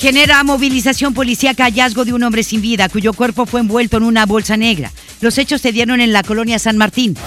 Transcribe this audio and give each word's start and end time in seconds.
Genera 0.00 0.42
movilización 0.44 1.12
policíaca 1.12 1.64
hallazgo 1.64 2.06
de 2.06 2.14
un 2.14 2.22
hombre 2.22 2.42
sin 2.42 2.62
vida 2.62 2.88
cuyo 2.88 3.12
cuerpo 3.12 3.44
fue 3.44 3.60
envuelto 3.60 3.98
en 3.98 4.04
una 4.04 4.24
bolsa 4.24 4.56
negra. 4.56 4.90
Los 5.20 5.36
hechos 5.36 5.60
se 5.60 5.72
dieron 5.72 6.00
en 6.00 6.14
la 6.14 6.22
colonia 6.22 6.58
San 6.58 6.78
Martín. 6.78 7.18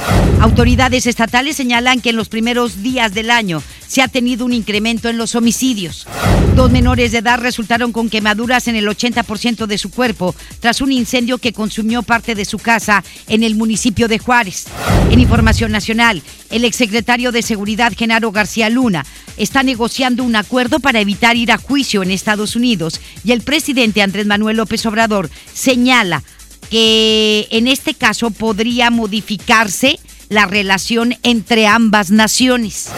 Autoridades 0.42 1.06
estatales 1.06 1.56
señalan 1.56 2.02
que 2.02 2.10
en 2.10 2.16
los 2.16 2.30
primeros 2.30 2.82
días 2.82 3.14
del 3.14 3.30
año 3.30 3.62
se 3.86 4.02
ha 4.02 4.08
tenido 4.08 4.44
un 4.44 4.54
incremento 4.54 5.08
en 5.08 5.20
los 5.20 5.36
homicidios. 5.36 6.08
Dos 6.56 6.70
menores 6.70 7.12
de 7.12 7.18
edad 7.18 7.40
resultaron 7.40 7.92
con 7.92 8.12
quemaduras 8.12 8.68
en 8.68 8.76
el 8.76 8.88
80% 8.88 9.66
de 9.66 9.80
su 9.80 9.90
cuerpo 9.90 10.36
tras 10.60 10.82
un 10.82 10.92
incendio 10.92 11.40
que 11.40 11.52
consumió 11.52 12.04
parte 12.04 12.36
de 12.36 12.46
su 12.46 12.60
casa 12.60 13.04
en 13.28 13.42
el 13.42 13.56
municipio 13.56 14.08
de 14.08 14.20
Juárez. 14.20 14.66
En 15.10 15.20
información 15.20 15.72
nacional, 15.72 16.22
el 16.52 16.64
exsecretario 16.64 17.32
de 17.32 17.42
Seguridad 17.42 17.92
Genaro 17.98 18.32
García 18.32 18.70
Luna 18.70 19.04
está 19.36 19.64
negociando 19.64 20.24
un 20.24 20.36
acuerdo 20.36 20.80
para 20.80 21.02
evitar 21.02 21.36
ir 21.38 21.52
a 21.52 21.58
juicio 21.58 22.04
en 22.04 22.12
Estados 22.12 22.56
Unidos 22.56 23.02
y 23.24 23.32
el 23.32 23.42
presidente 23.42 24.04
Andrés 24.04 24.28
Manuel 24.28 24.58
López 24.58 24.86
Obrador 24.86 25.32
señala 25.56 26.22
que 26.70 27.48
en 27.50 27.68
este 27.68 27.96
caso 27.96 28.30
podría 28.30 28.92
modificarse 28.92 30.00
la 30.34 30.48
relación 30.48 31.16
entre 31.22 31.68
ambas 31.68 32.10
naciones. 32.10 32.90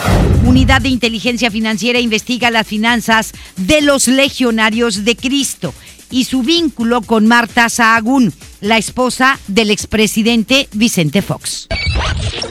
Unidad 0.46 0.82
de 0.82 0.90
Inteligencia 0.90 1.52
Financiera 1.52 2.00
investiga 2.00 2.50
las 2.50 2.66
finanzas 2.66 3.34
de 3.58 3.82
los 3.82 4.08
legionarios 4.08 5.04
de 5.04 5.18
Cristo 5.18 5.74
y 6.10 6.24
su 6.24 6.44
vínculo 6.44 7.02
con 7.02 7.28
Marta 7.28 7.68
Sahagún, 7.68 8.34
la 8.66 8.78
esposa 8.80 9.40
del 9.48 9.70
expresidente 9.70 10.68
Vicente 10.74 11.22
Fox. 11.22 11.68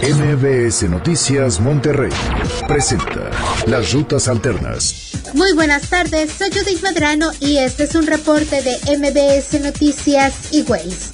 MBS 0.00 0.88
Noticias 0.88 1.58
Monterrey 1.58 2.12
presenta 2.68 3.30
Las 3.66 3.92
Rutas 3.92 4.28
Alternas. 4.28 5.14
Muy 5.34 5.52
buenas 5.54 5.88
tardes, 5.88 6.30
soy 6.38 6.50
Judith 6.50 6.82
Medrano 6.82 7.32
y 7.40 7.56
este 7.56 7.84
es 7.84 7.96
un 7.96 8.06
reporte 8.06 8.62
de 8.62 8.76
MBS 8.96 9.60
Noticias 9.60 10.52
y 10.52 10.62
Ways. 10.62 11.10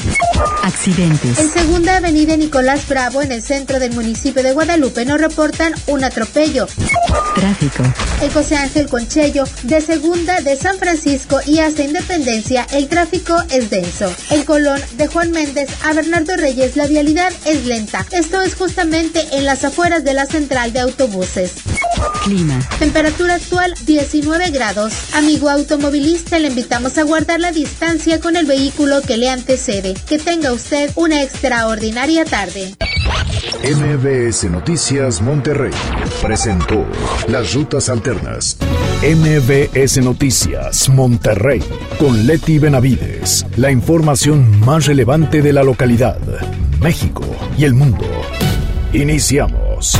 Accidentes. 0.62 1.38
En 1.38 1.50
Segunda 1.50 1.96
Avenida 1.96 2.36
Nicolás 2.36 2.86
Bravo, 2.86 3.22
en 3.22 3.32
el 3.32 3.42
centro 3.42 3.78
del 3.78 3.92
municipio 3.92 4.42
de 4.42 4.52
Guadalupe, 4.52 5.06
nos 5.06 5.20
reportan 5.20 5.72
un 5.86 6.04
atropello. 6.04 6.66
Tráfico. 7.34 7.82
En 8.20 8.30
José 8.30 8.56
Ángel 8.56 8.88
Conchello, 8.88 9.44
de 9.62 9.80
Segunda 9.80 10.40
de 10.42 10.56
San 10.56 10.78
Francisco 10.78 11.40
y 11.46 11.60
hasta 11.60 11.82
Independencia, 11.82 12.66
el 12.72 12.88
tráfico 12.88 13.36
es 13.50 13.70
denso. 13.70 14.12
En 14.30 14.44
Colón, 14.44 14.80
de 14.96 15.06
Juan 15.06 15.30
Méndez 15.30 15.68
a 15.84 15.92
Bernardo 15.92 16.36
Reyes, 16.36 16.76
la 16.76 16.86
vialidad 16.86 17.32
es 17.44 17.66
lenta. 17.66 18.06
Esto 18.10 18.42
es 18.42 18.54
justamente 18.54 19.24
en 19.32 19.44
las 19.44 19.64
afueras 19.64 20.04
de 20.04 20.14
la 20.14 20.26
central 20.26 20.72
de 20.72 20.80
autobuses. 20.80 21.52
Clima. 22.24 22.58
Temperatura 22.78 23.34
actual 23.34 23.74
19 23.86 24.50
grados. 24.50 25.14
Amigo 25.14 25.48
automovilista, 25.48 26.38
le 26.38 26.48
invitamos 26.48 26.98
a 26.98 27.02
guardar 27.02 27.40
la 27.40 27.52
distancia 27.52 28.20
con 28.20 28.36
el 28.36 28.46
vehículo 28.46 29.02
que 29.02 29.16
le 29.16 29.28
antecede. 29.28 29.94
Que 30.08 30.18
tenga 30.18 30.52
usted 30.52 30.90
una 30.96 31.22
extraordinaria 31.22 32.24
tarde. 32.24 32.74
MBS 33.62 34.44
Noticias 34.50 35.20
Monterrey 35.20 35.72
presentó 36.22 36.86
Las 37.28 37.52
Rutas 37.54 37.88
Alternas. 37.88 38.56
MBS 39.02 39.98
Noticias 39.98 40.88
Monterrey 40.88 41.62
con 41.98 42.26
Leti 42.26 42.58
Benavides. 42.58 43.46
La 43.56 43.70
información 43.70 44.60
más 44.60 44.86
relevante 44.86 45.42
de 45.42 45.52
la 45.52 45.62
localidad, 45.62 46.18
México 46.80 47.24
y 47.58 47.64
el 47.64 47.74
mundo. 47.74 48.06
Iniciamos. 48.92 49.98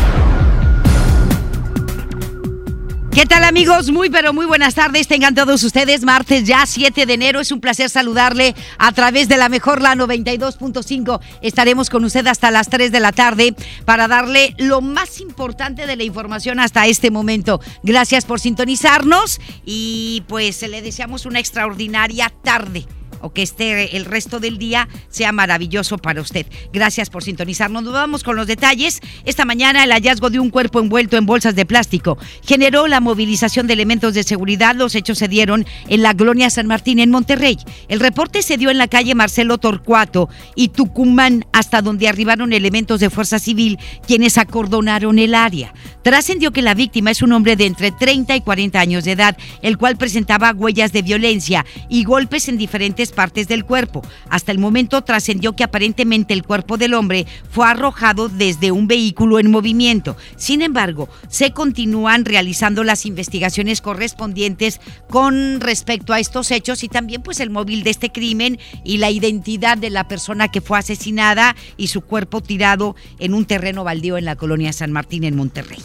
¿Qué 3.12 3.26
tal 3.26 3.42
amigos? 3.42 3.90
Muy 3.90 4.08
pero 4.08 4.32
muy 4.32 4.46
buenas 4.46 4.76
tardes. 4.76 5.08
Tengan 5.08 5.34
todos 5.34 5.64
ustedes 5.64 6.04
martes 6.04 6.44
ya 6.44 6.64
7 6.64 7.06
de 7.06 7.12
enero. 7.12 7.40
Es 7.40 7.50
un 7.50 7.60
placer 7.60 7.90
saludarle 7.90 8.54
a 8.78 8.92
través 8.92 9.28
de 9.28 9.36
la 9.36 9.48
mejor 9.48 9.82
la 9.82 9.96
92.5. 9.96 11.20
Estaremos 11.42 11.90
con 11.90 12.04
usted 12.04 12.24
hasta 12.28 12.52
las 12.52 12.68
3 12.70 12.92
de 12.92 13.00
la 13.00 13.10
tarde 13.10 13.56
para 13.84 14.06
darle 14.06 14.54
lo 14.58 14.80
más 14.80 15.20
importante 15.20 15.86
de 15.86 15.96
la 15.96 16.04
información 16.04 16.60
hasta 16.60 16.86
este 16.86 17.10
momento. 17.10 17.60
Gracias 17.82 18.24
por 18.24 18.38
sintonizarnos 18.38 19.40
y 19.64 20.22
pues 20.28 20.62
le 20.62 20.80
deseamos 20.80 21.26
una 21.26 21.40
extraordinaria 21.40 22.32
tarde 22.44 22.86
o 23.20 23.32
que 23.32 23.42
este 23.42 23.96
el 23.96 24.04
resto 24.04 24.40
del 24.40 24.58
día 24.58 24.88
sea 25.08 25.32
maravilloso 25.32 25.98
para 25.98 26.20
usted. 26.20 26.46
Gracias 26.72 27.10
por 27.10 27.22
sintonizarnos. 27.22 27.82
Nos 27.82 27.92
vamos 27.92 28.22
con 28.22 28.36
los 28.36 28.46
detalles. 28.46 29.00
Esta 29.24 29.44
mañana 29.44 29.84
el 29.84 29.92
hallazgo 29.92 30.30
de 30.30 30.38
un 30.38 30.50
cuerpo 30.50 30.80
envuelto 30.80 31.16
en 31.16 31.26
bolsas 31.26 31.54
de 31.54 31.66
plástico 31.66 32.18
generó 32.44 32.86
la 32.86 33.00
movilización 33.00 33.66
de 33.66 33.74
elementos 33.74 34.14
de 34.14 34.22
seguridad. 34.22 34.74
Los 34.74 34.94
hechos 34.94 35.18
se 35.18 35.28
dieron 35.28 35.66
en 35.88 36.02
la 36.02 36.12
Gloria 36.12 36.50
San 36.50 36.66
Martín 36.66 36.98
en 36.98 37.10
Monterrey. 37.10 37.58
El 37.88 38.00
reporte 38.00 38.42
se 38.42 38.56
dio 38.56 38.70
en 38.70 38.78
la 38.78 38.88
calle 38.88 39.14
Marcelo 39.14 39.58
Torcuato 39.58 40.28
y 40.54 40.68
Tucumán 40.68 41.46
hasta 41.52 41.82
donde 41.82 42.08
arribaron 42.08 42.52
elementos 42.52 43.00
de 43.00 43.10
fuerza 43.10 43.38
civil 43.38 43.78
quienes 44.06 44.38
acordonaron 44.38 45.18
el 45.18 45.34
área. 45.34 45.72
Trascendió 46.02 46.52
que 46.52 46.62
la 46.62 46.74
víctima 46.74 47.10
es 47.10 47.22
un 47.22 47.32
hombre 47.32 47.56
de 47.56 47.66
entre 47.66 47.92
30 47.92 48.36
y 48.36 48.40
40 48.40 48.80
años 48.80 49.04
de 49.04 49.12
edad, 49.12 49.36
el 49.62 49.76
cual 49.76 49.96
presentaba 49.96 50.52
huellas 50.52 50.92
de 50.92 51.02
violencia 51.02 51.66
y 51.88 52.04
golpes 52.04 52.48
en 52.48 52.56
diferentes 52.56 53.09
partes 53.12 53.48
del 53.48 53.64
cuerpo. 53.64 54.02
Hasta 54.28 54.52
el 54.52 54.58
momento 54.58 55.02
trascendió 55.02 55.54
que 55.54 55.64
aparentemente 55.64 56.34
el 56.34 56.42
cuerpo 56.42 56.76
del 56.76 56.94
hombre 56.94 57.26
fue 57.50 57.66
arrojado 57.66 58.28
desde 58.28 58.72
un 58.72 58.86
vehículo 58.86 59.38
en 59.38 59.50
movimiento. 59.50 60.16
Sin 60.36 60.62
embargo, 60.62 61.08
se 61.28 61.52
continúan 61.52 62.24
realizando 62.24 62.84
las 62.84 63.06
investigaciones 63.06 63.80
correspondientes 63.80 64.80
con 65.08 65.60
respecto 65.60 66.12
a 66.12 66.20
estos 66.20 66.50
hechos 66.50 66.84
y 66.84 66.88
también 66.88 67.22
pues 67.22 67.40
el 67.40 67.50
móvil 67.50 67.82
de 67.82 67.90
este 67.90 68.10
crimen 68.10 68.58
y 68.84 68.98
la 68.98 69.10
identidad 69.10 69.78
de 69.78 69.90
la 69.90 70.08
persona 70.08 70.48
que 70.48 70.60
fue 70.60 70.78
asesinada 70.78 71.56
y 71.76 71.88
su 71.88 72.00
cuerpo 72.00 72.40
tirado 72.40 72.96
en 73.18 73.34
un 73.34 73.44
terreno 73.44 73.84
baldío 73.84 74.16
en 74.16 74.24
la 74.24 74.36
colonia 74.36 74.72
San 74.72 74.92
Martín 74.92 75.24
en 75.24 75.36
Monterrey. 75.36 75.78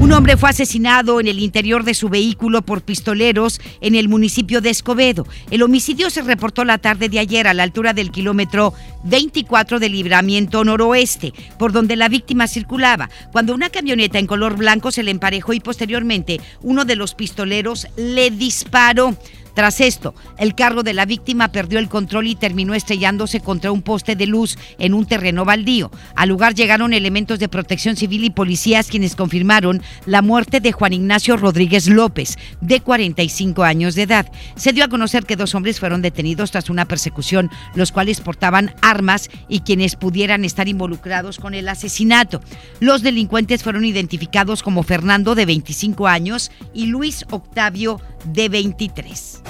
Un 0.00 0.12
hombre 0.12 0.36
fue 0.36 0.50
asesinado 0.50 1.20
en 1.20 1.26
el 1.26 1.38
interior 1.38 1.82
de 1.84 1.94
su 1.94 2.08
vehículo 2.08 2.62
por 2.62 2.82
pistoleros 2.82 3.60
en 3.80 3.94
el 3.94 4.08
municipio 4.08 4.60
de 4.60 4.70
Escobedo. 4.70 5.26
El 5.50 5.62
homicidio 5.62 6.10
se 6.10 6.22
reportó 6.22 6.55
la 6.64 6.78
tarde 6.78 7.08
de 7.08 7.18
ayer 7.18 7.46
a 7.46 7.54
la 7.54 7.62
altura 7.62 7.92
del 7.92 8.10
kilómetro 8.10 8.72
24 9.04 9.78
del 9.78 9.92
libramiento 9.92 10.64
noroeste, 10.64 11.32
por 11.58 11.72
donde 11.72 11.96
la 11.96 12.08
víctima 12.08 12.48
circulaba, 12.48 13.10
cuando 13.32 13.54
una 13.54 13.70
camioneta 13.70 14.18
en 14.18 14.26
color 14.26 14.56
blanco 14.56 14.90
se 14.90 15.02
le 15.02 15.10
emparejó 15.10 15.52
y 15.52 15.60
posteriormente 15.60 16.40
uno 16.62 16.84
de 16.84 16.96
los 16.96 17.14
pistoleros 17.14 17.86
le 17.96 18.30
disparó. 18.30 19.16
Tras 19.56 19.80
esto, 19.80 20.14
el 20.36 20.54
carro 20.54 20.82
de 20.82 20.92
la 20.92 21.06
víctima 21.06 21.48
perdió 21.48 21.78
el 21.78 21.88
control 21.88 22.26
y 22.26 22.34
terminó 22.34 22.74
estrellándose 22.74 23.40
contra 23.40 23.72
un 23.72 23.80
poste 23.80 24.14
de 24.14 24.26
luz 24.26 24.58
en 24.78 24.92
un 24.92 25.06
terreno 25.06 25.46
baldío. 25.46 25.90
Al 26.14 26.28
lugar 26.28 26.54
llegaron 26.54 26.92
elementos 26.92 27.38
de 27.38 27.48
protección 27.48 27.96
civil 27.96 28.24
y 28.24 28.28
policías 28.28 28.88
quienes 28.88 29.16
confirmaron 29.16 29.80
la 30.04 30.20
muerte 30.20 30.60
de 30.60 30.72
Juan 30.72 30.92
Ignacio 30.92 31.38
Rodríguez 31.38 31.88
López, 31.88 32.36
de 32.60 32.80
45 32.80 33.64
años 33.64 33.94
de 33.94 34.02
edad. 34.02 34.30
Se 34.56 34.74
dio 34.74 34.84
a 34.84 34.88
conocer 34.88 35.24
que 35.24 35.36
dos 35.36 35.54
hombres 35.54 35.80
fueron 35.80 36.02
detenidos 36.02 36.50
tras 36.50 36.68
una 36.68 36.84
persecución, 36.84 37.50
los 37.74 37.92
cuales 37.92 38.20
portaban 38.20 38.74
armas 38.82 39.30
y 39.48 39.60
quienes 39.60 39.96
pudieran 39.96 40.44
estar 40.44 40.68
involucrados 40.68 41.38
con 41.38 41.54
el 41.54 41.70
asesinato. 41.70 42.42
Los 42.80 43.00
delincuentes 43.00 43.62
fueron 43.62 43.86
identificados 43.86 44.62
como 44.62 44.82
Fernando, 44.82 45.34
de 45.34 45.46
25 45.46 46.08
años, 46.08 46.50
y 46.74 46.88
Luis 46.88 47.24
Octavio, 47.30 48.02
de 48.26 48.50
23. 48.50 49.45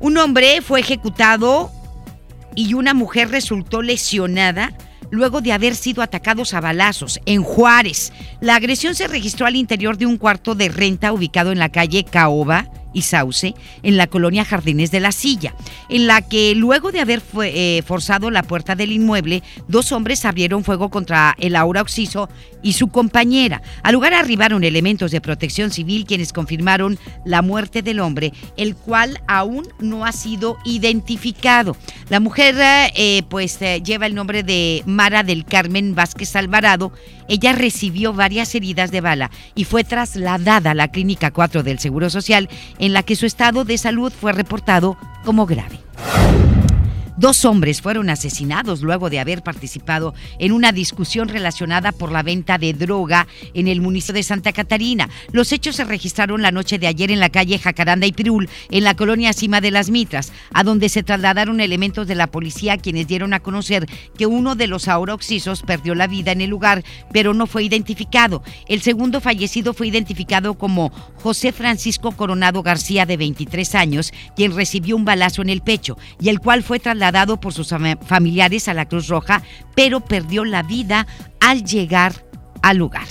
Un 0.00 0.16
hombre 0.18 0.60
fue 0.62 0.80
ejecutado 0.80 1.70
y 2.54 2.74
una 2.74 2.94
mujer 2.94 3.30
resultó 3.30 3.82
lesionada 3.82 4.72
luego 5.10 5.40
de 5.40 5.52
haber 5.52 5.74
sido 5.74 6.02
atacados 6.02 6.54
a 6.54 6.60
balazos 6.60 7.20
en 7.26 7.42
Juárez. 7.42 8.12
La 8.40 8.56
agresión 8.56 8.94
se 8.94 9.08
registró 9.08 9.46
al 9.46 9.56
interior 9.56 9.96
de 9.96 10.06
un 10.06 10.18
cuarto 10.18 10.54
de 10.54 10.68
renta 10.68 11.12
ubicado 11.12 11.50
en 11.52 11.58
la 11.58 11.70
calle 11.70 12.04
Caoba, 12.04 12.70
y 12.92 13.02
Sauce 13.02 13.54
en 13.82 13.96
la 13.96 14.06
colonia 14.06 14.44
Jardines 14.44 14.90
de 14.90 15.00
la 15.00 15.12
Silla, 15.12 15.54
en 15.88 16.06
la 16.06 16.22
que 16.22 16.54
luego 16.54 16.92
de 16.92 17.00
haber 17.00 17.22
eh, 17.42 17.82
forzado 17.86 18.30
la 18.30 18.42
puerta 18.42 18.74
del 18.74 18.92
inmueble, 18.92 19.42
dos 19.68 19.92
hombres 19.92 20.24
abrieron 20.24 20.64
fuego 20.64 20.90
contra 20.90 21.34
el 21.38 21.56
Aura 21.56 21.82
Oxiso 21.82 22.28
y 22.62 22.74
su 22.74 22.88
compañera. 22.88 23.62
Al 23.82 23.94
lugar 23.94 24.14
arribaron 24.14 24.64
elementos 24.64 25.10
de 25.10 25.20
protección 25.20 25.70
civil 25.70 26.04
quienes 26.06 26.32
confirmaron 26.32 26.98
la 27.24 27.42
muerte 27.42 27.82
del 27.82 28.00
hombre, 28.00 28.32
el 28.56 28.74
cual 28.74 29.20
aún 29.26 29.68
no 29.80 30.04
ha 30.04 30.12
sido 30.12 30.56
identificado. 30.64 31.76
La 32.08 32.20
mujer 32.20 32.56
eh, 32.96 33.22
pues 33.28 33.60
eh, 33.62 33.82
lleva 33.82 34.06
el 34.06 34.14
nombre 34.14 34.42
de 34.42 34.82
Mara 34.86 35.22
del 35.22 35.44
Carmen 35.44 35.94
Vázquez 35.94 36.34
Alvarado. 36.36 36.92
Ella 37.28 37.52
recibió 37.52 38.12
varias 38.12 38.54
heridas 38.54 38.90
de 38.90 39.00
bala 39.00 39.30
y 39.54 39.64
fue 39.64 39.84
trasladada 39.84 40.70
a 40.70 40.74
la 40.74 40.88
Clínica 40.88 41.30
4 41.30 41.62
del 41.62 41.78
Seguro 41.78 42.10
Social 42.10 42.48
en 42.78 42.92
la 42.92 43.02
que 43.02 43.16
su 43.16 43.26
estado 43.26 43.64
de 43.64 43.78
salud 43.78 44.12
fue 44.12 44.32
reportado 44.32 44.96
como 45.24 45.46
grave. 45.46 45.87
Dos 47.18 47.44
hombres 47.44 47.82
fueron 47.82 48.10
asesinados 48.10 48.80
luego 48.80 49.10
de 49.10 49.18
haber 49.18 49.42
participado 49.42 50.14
en 50.38 50.52
una 50.52 50.70
discusión 50.70 51.28
relacionada 51.28 51.90
por 51.90 52.12
la 52.12 52.22
venta 52.22 52.58
de 52.58 52.74
droga 52.74 53.26
en 53.54 53.66
el 53.66 53.80
municipio 53.80 54.14
de 54.14 54.22
Santa 54.22 54.52
Catarina. 54.52 55.08
Los 55.32 55.50
hechos 55.50 55.74
se 55.74 55.84
registraron 55.84 56.42
la 56.42 56.52
noche 56.52 56.78
de 56.78 56.86
ayer 56.86 57.10
en 57.10 57.18
la 57.18 57.28
calle 57.28 57.58
Jacaranda 57.58 58.06
y 58.06 58.12
Pirul, 58.12 58.48
en 58.70 58.84
la 58.84 58.94
colonia 58.94 59.32
Cima 59.32 59.60
de 59.60 59.72
las 59.72 59.90
Mitras, 59.90 60.32
a 60.54 60.62
donde 60.62 60.88
se 60.88 61.02
trasladaron 61.02 61.60
elementos 61.60 62.06
de 62.06 62.14
la 62.14 62.28
policía 62.28 62.78
quienes 62.78 63.08
dieron 63.08 63.34
a 63.34 63.40
conocer 63.40 63.86
que 64.16 64.26
uno 64.26 64.54
de 64.54 64.68
los 64.68 64.86
auroxisos 64.86 65.62
perdió 65.62 65.96
la 65.96 66.06
vida 66.06 66.30
en 66.30 66.40
el 66.40 66.50
lugar, 66.50 66.84
pero 67.12 67.34
no 67.34 67.48
fue 67.48 67.64
identificado. 67.64 68.44
El 68.68 68.80
segundo 68.80 69.20
fallecido 69.20 69.74
fue 69.74 69.88
identificado 69.88 70.54
como 70.54 70.92
José 71.16 71.50
Francisco 71.50 72.12
Coronado 72.12 72.62
García, 72.62 73.06
de 73.06 73.16
23 73.16 73.74
años, 73.74 74.12
quien 74.36 74.54
recibió 74.54 74.94
un 74.94 75.04
balazo 75.04 75.42
en 75.42 75.48
el 75.48 75.62
pecho 75.62 75.98
y 76.20 76.28
el 76.28 76.38
cual 76.38 76.62
fue 76.62 76.78
trasladado 76.78 77.07
dado 77.12 77.40
por 77.40 77.52
sus 77.52 77.74
familiares 78.06 78.68
a 78.68 78.74
la 78.74 78.86
Cruz 78.86 79.08
Roja, 79.08 79.42
pero 79.74 80.00
perdió 80.00 80.44
la 80.44 80.62
vida 80.62 81.06
al 81.40 81.64
llegar 81.64 82.24
al 82.62 82.78
lugar. 82.78 83.06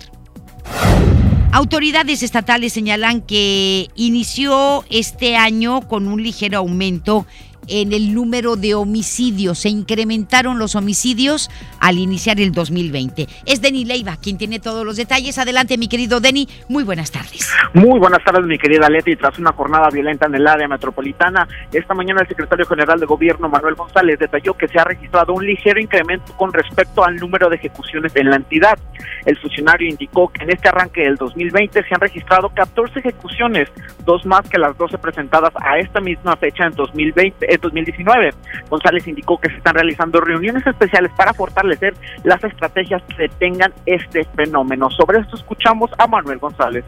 Autoridades 1.52 2.24
estatales 2.24 2.74
señalan 2.74 3.22
que 3.22 3.88
inició 3.96 4.84
este 4.90 5.38
año 5.38 5.88
con 5.88 6.08
un 6.08 6.22
ligero 6.22 6.60
aumento 6.60 7.26
en 7.68 7.94
el 7.94 8.14
número 8.14 8.56
de 8.56 8.76
homicidios. 8.76 9.60
Se 9.60 9.70
incrementaron 9.70 10.60
los 10.60 10.76
homicidios 10.76 11.50
al 11.80 11.98
iniciar 11.98 12.40
el 12.40 12.52
2020. 12.52 13.28
Es 13.46 13.62
Denny 13.62 13.86
Leiva 13.86 14.18
quien 14.18 14.38
tiene 14.38 14.60
todos 14.60 14.86
los 14.86 14.98
detalles. 14.98 15.38
Adelante, 15.38 15.78
mi 15.78 15.88
querido 15.88 16.20
Denny. 16.20 16.48
Muy 16.70 16.84
buenas 16.84 17.12
tardes. 17.12 17.52
Muy 17.74 18.00
buenas 18.00 18.24
tardes, 18.24 18.46
mi 18.46 18.58
querida 18.58 18.90
Leti. 18.90 19.16
Tras 19.16 19.38
una 19.40 19.52
jornada 19.52 19.90
violenta 19.90 20.28
en 20.28 20.36
el 20.36 20.48
área 20.48 20.68
metropolitana, 20.68 21.48
esta 21.72 21.94
mañana 21.94 22.22
el 22.22 22.28
secretario 22.28 22.66
general 22.66 23.00
de 23.00 23.06
Gobierno, 23.06 23.50
Manuel 23.50 23.76
González, 23.76 24.20
detalló 24.20 24.54
que 24.56 24.68
se 24.68 24.80
ha 24.80 24.84
registrado 24.84 25.34
un 25.34 25.46
ligero 25.46 25.80
incremento 25.80 26.34
con 26.38 26.54
respecto 26.54 27.04
al 27.04 27.16
número 27.16 27.50
de 27.50 27.58
ejecuciones 27.58 28.16
en 28.16 28.30
la 28.30 28.38
entidad. 28.38 28.78
El 29.26 29.38
funcionario 29.38 29.90
indicó 29.90 30.30
que 30.30 30.44
en 30.44 30.52
este 30.52 30.70
arranque 30.70 31.02
del 31.02 31.16
2020 31.16 31.84
se 31.84 31.94
han 31.94 32.02
registrado 32.02 32.50
14 32.50 33.00
ejecuciones, 33.00 33.70
dos 34.06 34.26
más 34.26 34.48
que 34.50 34.58
las 34.58 34.78
12 34.78 34.98
presentadas 34.98 35.52
a 35.60 35.78
esta 35.80 36.00
misma 36.00 36.36
fecha 36.38 36.66
en 36.66 36.72
2020 36.74 37.54
2019. 37.62 38.32
González 38.70 39.08
indicó 39.08 39.38
que 39.38 39.50
se 39.50 39.58
están 39.58 39.76
realizando 39.76 40.20
reuniones 40.22 40.66
especiales 40.66 41.12
para 41.16 41.34
fortalecer 41.34 41.94
las 42.24 42.44
estrategias 42.44 43.02
que 43.04 43.24
detengan 43.24 43.74
este 43.86 44.26
fenómeno. 44.36 44.90
Sobre 44.90 45.20
esto 45.20 45.36
escuchamos 45.36 45.92
a 45.98 46.08
Manuel 46.08 46.40
González. 46.40 46.86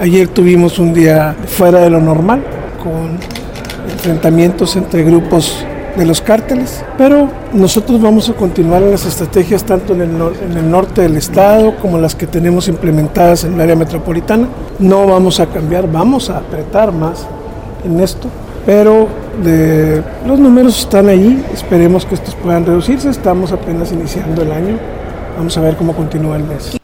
Ayer 0.00 0.28
tuvimos 0.28 0.78
un 0.78 0.94
día 0.94 1.34
fuera 1.46 1.80
de 1.80 1.90
lo 1.90 2.00
normal, 2.00 2.42
con 2.82 3.18
enfrentamientos 3.90 4.76
entre 4.76 5.02
grupos 5.02 5.66
de 5.96 6.06
los 6.06 6.20
cárteles, 6.20 6.84
pero 6.96 7.28
nosotros 7.52 8.00
vamos 8.00 8.28
a 8.28 8.34
continuar 8.34 8.82
en 8.82 8.92
las 8.92 9.04
estrategias 9.04 9.64
tanto 9.64 9.94
en 9.94 10.02
el, 10.02 10.10
en 10.10 10.56
el, 10.56 10.70
norte 10.70 11.02
del 11.02 11.16
estado 11.16 11.74
como 11.76 11.98
las 11.98 12.14
que 12.14 12.28
tenemos 12.28 12.68
implementadas 12.68 13.42
en 13.42 13.54
el 13.54 13.60
área 13.60 13.74
metropolitana. 13.74 14.46
No 14.78 15.06
vamos 15.06 15.40
a 15.40 15.46
cambiar, 15.46 15.90
vamos 15.90 16.30
a 16.30 16.38
apretar 16.38 16.92
más 16.92 17.26
en 17.84 17.98
esto 17.98 18.28
pero 18.68 19.08
de, 19.42 20.04
los 20.26 20.38
números 20.38 20.78
están 20.78 21.08
ahí, 21.08 21.42
esperemos 21.54 22.04
que 22.04 22.16
estos 22.16 22.34
puedan 22.34 22.66
reducirse, 22.66 23.08
estamos 23.08 23.50
apenas 23.50 23.92
iniciando 23.92 24.42
el 24.42 24.52
año, 24.52 24.78
vamos 25.38 25.56
a 25.56 25.62
ver 25.62 25.74
cómo 25.74 25.96
continúa 25.96 26.36
el 26.36 26.44
mes. 26.44 26.76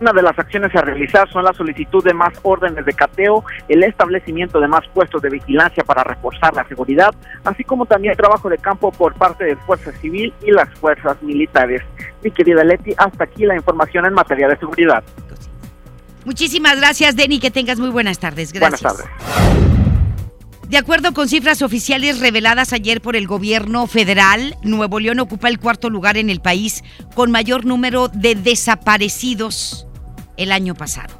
Una 0.00 0.12
de 0.12 0.20
las 0.20 0.36
acciones 0.36 0.74
a 0.74 0.80
realizar 0.80 1.30
son 1.30 1.44
la 1.44 1.52
solicitud 1.52 2.02
de 2.02 2.12
más 2.12 2.32
órdenes 2.42 2.84
de 2.84 2.92
cateo, 2.92 3.44
el 3.68 3.84
establecimiento 3.84 4.58
de 4.58 4.66
más 4.66 4.80
puestos 4.92 5.22
de 5.22 5.30
vigilancia 5.30 5.84
para 5.84 6.02
reforzar 6.02 6.52
la 6.56 6.66
seguridad, 6.66 7.14
así 7.44 7.62
como 7.62 7.86
también 7.86 8.16
trabajo 8.16 8.48
de 8.48 8.58
campo 8.58 8.90
por 8.90 9.14
parte 9.14 9.44
de 9.44 9.54
Fuerza 9.54 9.92
Civil 10.00 10.34
y 10.42 10.50
las 10.50 10.68
fuerzas 10.80 11.22
militares. 11.22 11.82
Mi 12.24 12.32
querida 12.32 12.64
Leti, 12.64 12.94
hasta 12.96 13.22
aquí 13.22 13.46
la 13.46 13.54
información 13.54 14.06
en 14.06 14.12
materia 14.14 14.48
de 14.48 14.56
seguridad. 14.56 15.04
Muchísimas 16.24 16.80
gracias, 16.80 17.14
Denny, 17.14 17.38
que 17.38 17.52
tengas 17.52 17.78
muy 17.78 17.90
buenas 17.90 18.18
tardes. 18.18 18.52
Gracias. 18.52 18.82
Buenas 18.82 19.08
tardes. 19.08 19.77
De 20.68 20.76
acuerdo 20.76 21.14
con 21.14 21.30
cifras 21.30 21.62
oficiales 21.62 22.18
reveladas 22.18 22.74
ayer 22.74 23.00
por 23.00 23.16
el 23.16 23.26
gobierno 23.26 23.86
federal, 23.86 24.54
Nuevo 24.62 25.00
León 25.00 25.18
ocupa 25.18 25.48
el 25.48 25.58
cuarto 25.58 25.88
lugar 25.88 26.18
en 26.18 26.28
el 26.28 26.40
país 26.42 26.84
con 27.14 27.30
mayor 27.30 27.64
número 27.64 28.08
de 28.08 28.34
desaparecidos 28.34 29.86
el 30.36 30.52
año 30.52 30.74
pasado. 30.74 31.18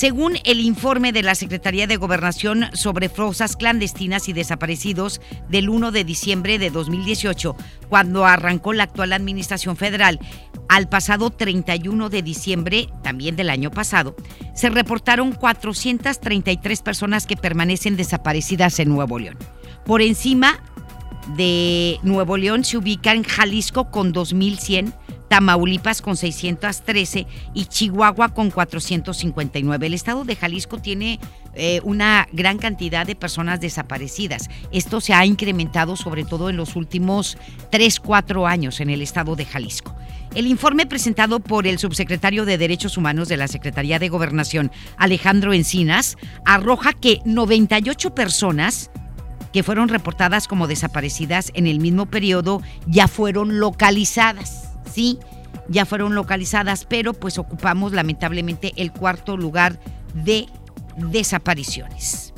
Según 0.00 0.38
el 0.44 0.60
informe 0.60 1.12
de 1.12 1.22
la 1.22 1.34
Secretaría 1.34 1.86
de 1.86 1.98
Gobernación 1.98 2.70
sobre 2.72 3.10
fosas 3.10 3.54
clandestinas 3.54 4.30
y 4.30 4.32
desaparecidos 4.32 5.20
del 5.50 5.68
1 5.68 5.92
de 5.92 6.04
diciembre 6.04 6.58
de 6.58 6.70
2018, 6.70 7.54
cuando 7.90 8.24
arrancó 8.24 8.72
la 8.72 8.84
actual 8.84 9.12
administración 9.12 9.76
federal, 9.76 10.18
al 10.70 10.88
pasado 10.88 11.28
31 11.28 12.08
de 12.08 12.22
diciembre, 12.22 12.88
también 13.02 13.36
del 13.36 13.50
año 13.50 13.70
pasado, 13.70 14.16
se 14.54 14.70
reportaron 14.70 15.32
433 15.32 16.80
personas 16.80 17.26
que 17.26 17.36
permanecen 17.36 17.98
desaparecidas 17.98 18.78
en 18.78 18.88
Nuevo 18.88 19.18
León. 19.18 19.36
Por 19.84 20.00
encima 20.00 20.62
de 21.36 21.98
Nuevo 22.02 22.38
León 22.38 22.64
se 22.64 22.78
ubican 22.78 23.22
Jalisco 23.22 23.90
con 23.90 24.14
2.100, 24.14 24.94
Tamaulipas 25.30 26.02
con 26.02 26.16
613 26.16 27.24
y 27.54 27.66
Chihuahua 27.66 28.30
con 28.30 28.50
459. 28.50 29.86
El 29.86 29.94
estado 29.94 30.24
de 30.24 30.34
Jalisco 30.34 30.78
tiene 30.78 31.20
eh, 31.54 31.80
una 31.84 32.26
gran 32.32 32.58
cantidad 32.58 33.06
de 33.06 33.14
personas 33.14 33.60
desaparecidas. 33.60 34.50
Esto 34.72 35.00
se 35.00 35.14
ha 35.14 35.24
incrementado 35.24 35.94
sobre 35.94 36.24
todo 36.24 36.50
en 36.50 36.56
los 36.56 36.74
últimos 36.74 37.38
3, 37.70 38.00
4 38.00 38.48
años 38.48 38.80
en 38.80 38.90
el 38.90 39.02
estado 39.02 39.36
de 39.36 39.44
Jalisco. 39.44 39.94
El 40.34 40.48
informe 40.48 40.86
presentado 40.86 41.38
por 41.38 41.68
el 41.68 41.78
subsecretario 41.78 42.44
de 42.44 42.58
Derechos 42.58 42.96
Humanos 42.96 43.28
de 43.28 43.36
la 43.36 43.46
Secretaría 43.46 44.00
de 44.00 44.08
Gobernación, 44.08 44.72
Alejandro 44.96 45.52
Encinas, 45.52 46.16
arroja 46.44 46.92
que 46.92 47.20
98 47.24 48.16
personas 48.16 48.90
que 49.52 49.62
fueron 49.62 49.88
reportadas 49.88 50.48
como 50.48 50.66
desaparecidas 50.66 51.52
en 51.54 51.68
el 51.68 51.78
mismo 51.78 52.06
periodo 52.06 52.62
ya 52.88 53.06
fueron 53.06 53.60
localizadas 53.60 54.69
sí, 54.90 55.18
ya 55.68 55.86
fueron 55.86 56.14
localizadas, 56.14 56.84
pero 56.84 57.12
pues 57.12 57.38
ocupamos 57.38 57.92
lamentablemente 57.92 58.72
el 58.76 58.92
cuarto 58.92 59.36
lugar 59.36 59.78
de 60.14 60.46
desapariciones. 60.96 62.29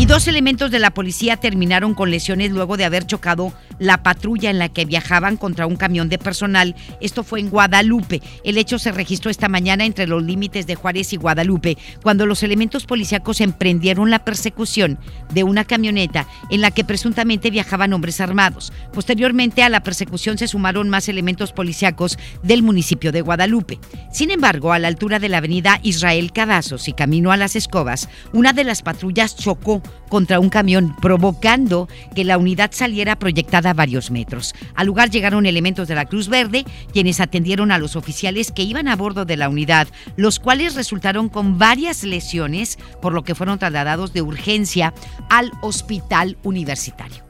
Y 0.00 0.06
dos 0.06 0.28
elementos 0.28 0.70
de 0.70 0.78
la 0.78 0.92
policía 0.92 1.36
terminaron 1.36 1.92
con 1.92 2.10
lesiones 2.10 2.52
luego 2.52 2.78
de 2.78 2.86
haber 2.86 3.04
chocado 3.04 3.52
la 3.78 4.02
patrulla 4.02 4.48
en 4.48 4.58
la 4.58 4.70
que 4.70 4.86
viajaban 4.86 5.36
contra 5.36 5.66
un 5.66 5.76
camión 5.76 6.08
de 6.08 6.16
personal. 6.16 6.74
Esto 7.02 7.22
fue 7.22 7.40
en 7.40 7.50
Guadalupe. 7.50 8.22
El 8.42 8.56
hecho 8.56 8.78
se 8.78 8.92
registró 8.92 9.30
esta 9.30 9.50
mañana 9.50 9.84
entre 9.84 10.06
los 10.06 10.22
límites 10.22 10.66
de 10.66 10.74
Juárez 10.74 11.12
y 11.12 11.18
Guadalupe, 11.18 11.76
cuando 12.02 12.24
los 12.24 12.42
elementos 12.42 12.86
policíacos 12.86 13.42
emprendieron 13.42 14.08
la 14.08 14.24
persecución 14.24 14.98
de 15.34 15.44
una 15.44 15.66
camioneta 15.66 16.26
en 16.48 16.62
la 16.62 16.70
que 16.70 16.82
presuntamente 16.84 17.50
viajaban 17.50 17.92
hombres 17.92 18.22
armados. 18.22 18.72
Posteriormente 18.94 19.62
a 19.62 19.68
la 19.68 19.82
persecución 19.82 20.38
se 20.38 20.48
sumaron 20.48 20.88
más 20.88 21.10
elementos 21.10 21.52
policíacos 21.52 22.18
del 22.42 22.62
municipio 22.62 23.12
de 23.12 23.20
Guadalupe. 23.20 23.78
Sin 24.10 24.30
embargo, 24.30 24.72
a 24.72 24.78
la 24.78 24.88
altura 24.88 25.18
de 25.18 25.28
la 25.28 25.38
avenida 25.38 25.78
Israel 25.82 26.32
Cavazos 26.32 26.88
y 26.88 26.94
camino 26.94 27.32
a 27.32 27.36
las 27.36 27.54
Escobas, 27.54 28.08
una 28.32 28.54
de 28.54 28.64
las 28.64 28.80
patrullas 28.80 29.19
chocó 29.28 29.82
contra 30.08 30.40
un 30.40 30.48
camión, 30.48 30.96
provocando 31.00 31.88
que 32.14 32.24
la 32.24 32.38
unidad 32.38 32.70
saliera 32.72 33.18
proyectada 33.18 33.70
a 33.70 33.74
varios 33.74 34.10
metros. 34.10 34.54
Al 34.74 34.86
lugar 34.86 35.10
llegaron 35.10 35.46
elementos 35.46 35.88
de 35.88 35.94
la 35.94 36.06
Cruz 36.06 36.28
Verde, 36.28 36.64
quienes 36.92 37.20
atendieron 37.20 37.70
a 37.70 37.78
los 37.78 37.96
oficiales 37.96 38.52
que 38.52 38.62
iban 38.62 38.88
a 38.88 38.96
bordo 38.96 39.24
de 39.24 39.36
la 39.36 39.48
unidad, 39.48 39.88
los 40.16 40.40
cuales 40.40 40.74
resultaron 40.74 41.28
con 41.28 41.58
varias 41.58 42.02
lesiones, 42.02 42.78
por 43.00 43.12
lo 43.12 43.22
que 43.22 43.34
fueron 43.34 43.58
trasladados 43.58 44.12
de 44.12 44.22
urgencia 44.22 44.92
al 45.28 45.52
hospital 45.62 46.36
universitario. 46.42 47.22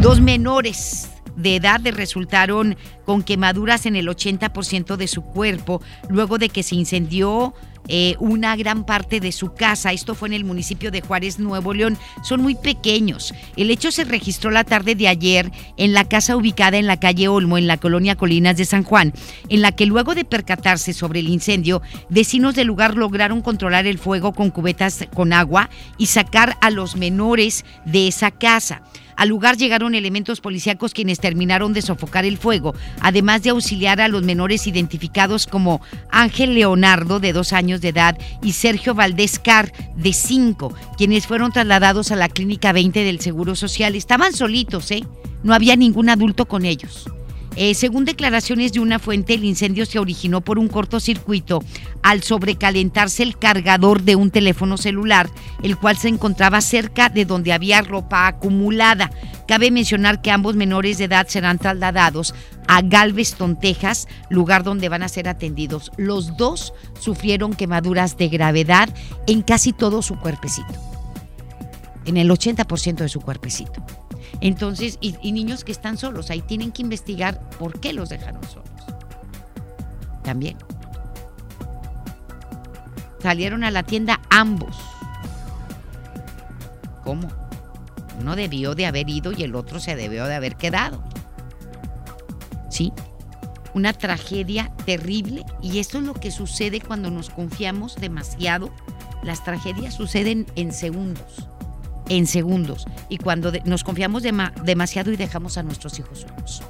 Dos 0.00 0.20
menores 0.20 1.10
de 1.36 1.56
edad 1.56 1.80
resultaron 1.84 2.76
con 3.04 3.22
quemaduras 3.22 3.86
en 3.86 3.96
el 3.96 4.08
80% 4.08 4.96
de 4.96 5.08
su 5.08 5.22
cuerpo 5.22 5.80
luego 6.08 6.38
de 6.38 6.48
que 6.48 6.62
se 6.62 6.74
incendió 6.74 7.54
eh, 7.88 8.16
una 8.20 8.56
gran 8.56 8.84
parte 8.84 9.20
de 9.20 9.32
su 9.32 9.54
casa. 9.54 9.92
Esto 9.92 10.14
fue 10.14 10.28
en 10.28 10.34
el 10.34 10.44
municipio 10.44 10.90
de 10.90 11.00
Juárez, 11.00 11.38
Nuevo 11.38 11.74
León. 11.74 11.98
Son 12.22 12.40
muy 12.40 12.54
pequeños. 12.54 13.34
El 13.56 13.70
hecho 13.70 13.90
se 13.90 14.04
registró 14.04 14.50
la 14.50 14.64
tarde 14.64 14.94
de 14.94 15.08
ayer 15.08 15.50
en 15.76 15.92
la 15.92 16.04
casa 16.04 16.36
ubicada 16.36 16.78
en 16.78 16.86
la 16.86 17.00
calle 17.00 17.28
Olmo, 17.28 17.58
en 17.58 17.66
la 17.66 17.78
colonia 17.78 18.16
Colinas 18.16 18.56
de 18.56 18.64
San 18.64 18.84
Juan, 18.84 19.12
en 19.48 19.62
la 19.62 19.72
que 19.72 19.86
luego 19.86 20.14
de 20.14 20.24
percatarse 20.24 20.92
sobre 20.92 21.20
el 21.20 21.28
incendio, 21.28 21.82
vecinos 22.08 22.54
del 22.54 22.68
lugar 22.68 22.96
lograron 22.96 23.42
controlar 23.42 23.86
el 23.86 23.98
fuego 23.98 24.32
con 24.32 24.50
cubetas 24.50 25.06
con 25.14 25.32
agua 25.32 25.70
y 25.98 26.06
sacar 26.06 26.56
a 26.60 26.70
los 26.70 26.96
menores 26.96 27.64
de 27.84 28.08
esa 28.08 28.30
casa. 28.30 28.82
Al 29.16 29.28
lugar 29.28 29.56
llegaron 29.56 29.94
elementos 29.94 30.40
policíacos 30.40 30.94
quienes 30.94 31.20
terminaron 31.20 31.72
de 31.72 31.82
sofocar 31.82 32.24
el 32.24 32.38
fuego, 32.38 32.74
además 33.00 33.42
de 33.42 33.50
auxiliar 33.50 34.00
a 34.00 34.08
los 34.08 34.22
menores 34.22 34.66
identificados 34.66 35.46
como 35.46 35.80
Ángel 36.10 36.54
Leonardo, 36.54 37.20
de 37.20 37.32
dos 37.32 37.52
años 37.52 37.80
de 37.80 37.88
edad, 37.88 38.18
y 38.42 38.52
Sergio 38.52 38.94
Valdés 38.94 39.38
Car, 39.38 39.72
de 39.96 40.12
cinco, 40.12 40.74
quienes 40.96 41.26
fueron 41.26 41.52
trasladados 41.52 42.10
a 42.10 42.16
la 42.16 42.28
Clínica 42.28 42.72
20 42.72 43.04
del 43.04 43.20
Seguro 43.20 43.54
Social. 43.54 43.94
Estaban 43.94 44.32
solitos, 44.32 44.90
¿eh? 44.90 45.04
No 45.42 45.54
había 45.54 45.76
ningún 45.76 46.08
adulto 46.08 46.46
con 46.46 46.64
ellos. 46.64 47.08
Eh, 47.56 47.74
según 47.74 48.04
declaraciones 48.04 48.72
de 48.72 48.80
una 48.80 48.98
fuente, 48.98 49.34
el 49.34 49.44
incendio 49.44 49.84
se 49.84 49.98
originó 49.98 50.40
por 50.40 50.58
un 50.58 50.68
cortocircuito 50.68 51.62
al 52.02 52.22
sobrecalentarse 52.22 53.22
el 53.22 53.36
cargador 53.36 54.02
de 54.02 54.16
un 54.16 54.30
teléfono 54.30 54.76
celular, 54.76 55.28
el 55.62 55.76
cual 55.76 55.96
se 55.96 56.08
encontraba 56.08 56.60
cerca 56.60 57.08
de 57.08 57.24
donde 57.24 57.52
había 57.52 57.82
ropa 57.82 58.28
acumulada. 58.28 59.10
Cabe 59.48 59.72
mencionar 59.72 60.22
que 60.22 60.30
ambos 60.30 60.54
menores 60.54 60.98
de 60.98 61.04
edad 61.04 61.26
serán 61.26 61.58
trasladados 61.58 62.34
a 62.68 62.82
Galveston, 62.82 63.58
Texas, 63.58 64.06
lugar 64.28 64.62
donde 64.62 64.88
van 64.88 65.02
a 65.02 65.08
ser 65.08 65.28
atendidos. 65.28 65.90
Los 65.96 66.36
dos 66.36 66.72
sufrieron 67.00 67.54
quemaduras 67.54 68.16
de 68.16 68.28
gravedad 68.28 68.88
en 69.26 69.42
casi 69.42 69.72
todo 69.72 70.02
su 70.02 70.16
cuerpecito, 70.20 70.72
en 72.06 72.16
el 72.16 72.30
80% 72.30 72.94
de 72.94 73.08
su 73.08 73.20
cuerpecito. 73.20 73.99
Entonces, 74.40 74.98
y, 75.00 75.32
niños 75.32 75.64
que 75.64 75.72
están 75.72 75.98
solos, 75.98 76.30
ahí 76.30 76.40
tienen 76.40 76.72
que 76.72 76.82
investigar 76.82 77.38
por 77.58 77.78
qué 77.78 77.92
los 77.92 78.08
dejaron 78.08 78.42
solos. 78.44 78.70
También. 80.22 80.56
Salieron 83.20 83.64
a 83.64 83.70
la 83.70 83.82
tienda 83.82 84.20
ambos. 84.30 84.76
¿Cómo? 87.04 87.28
Uno 88.18 88.34
debió 88.36 88.74
de 88.74 88.86
haber 88.86 89.10
ido 89.10 89.32
y 89.32 89.42
el 89.42 89.54
otro 89.54 89.78
se 89.78 89.94
debió 89.94 90.26
de 90.26 90.34
haber 90.34 90.56
quedado. 90.56 91.02
¿Sí? 92.70 92.92
Una 93.74 93.92
tragedia 93.92 94.72
terrible 94.86 95.44
y 95.62 95.80
eso 95.80 95.98
es 95.98 96.04
lo 96.04 96.14
que 96.14 96.30
sucede 96.30 96.80
cuando 96.80 97.10
nos 97.10 97.28
confiamos 97.28 97.96
demasiado. 97.96 98.70
Las 99.22 99.44
tragedias 99.44 99.94
suceden 99.94 100.46
en 100.56 100.72
segundos 100.72 101.49
en 102.10 102.26
segundos 102.26 102.86
y 103.08 103.16
cuando 103.16 103.52
nos 103.64 103.84
confiamos 103.84 104.22
demasiado 104.22 105.12
y 105.12 105.16
dejamos 105.16 105.56
a 105.56 105.62
nuestros 105.62 105.98
hijos 105.98 106.20
solos. 106.20 106.62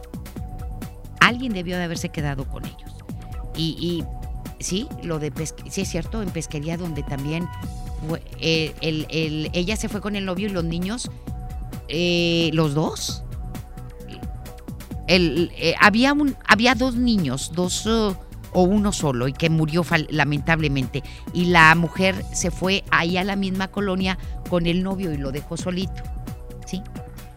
Alguien 1.19 1.53
debió 1.53 1.77
de 1.77 1.85
haberse 1.85 2.11
quedado 2.11 2.47
con 2.47 2.65
ellos. 2.65 2.95
Y, 3.57 4.05
sí, 4.59 4.87
lo 5.03 5.19
de 5.19 5.33
sí 5.69 5.81
es 5.81 5.89
cierto, 5.89 6.23
en 6.23 6.31
pesquería 6.31 6.77
donde 6.77 7.03
también 7.03 7.49
eh, 8.39 9.49
ella 9.53 9.77
se 9.77 9.89
fue 9.89 10.01
con 10.01 10.15
el 10.15 10.25
novio 10.25 10.49
y 10.49 10.51
los 10.51 10.65
niños, 10.65 11.11
eh, 11.89 12.51
los 12.53 12.75
dos. 12.75 13.25
Eh, 15.09 15.75
había, 15.81 16.13
un, 16.13 16.37
había 16.47 16.75
dos 16.75 16.95
niños, 16.95 17.53
dos 17.55 17.89
o 18.53 18.63
uno 18.63 18.93
solo 18.93 19.29
y 19.29 19.33
que 19.33 19.51
murió 19.51 19.85
lamentablemente. 20.09 21.03
Y 21.33 21.47
la 21.47 21.75
mujer 21.75 22.25
se 22.33 22.51
fue 22.51 22.85
ahí 22.91 23.17
a 23.17 23.25
la 23.25 23.37
misma 23.37 23.69
colonia 23.69 24.19
con 24.49 24.67
el 24.67 24.83
novio 24.83 25.13
y 25.13 25.17
lo 25.17 25.33
dejó 25.33 25.57
solito. 25.57 26.03
¿Sí? 26.67 26.83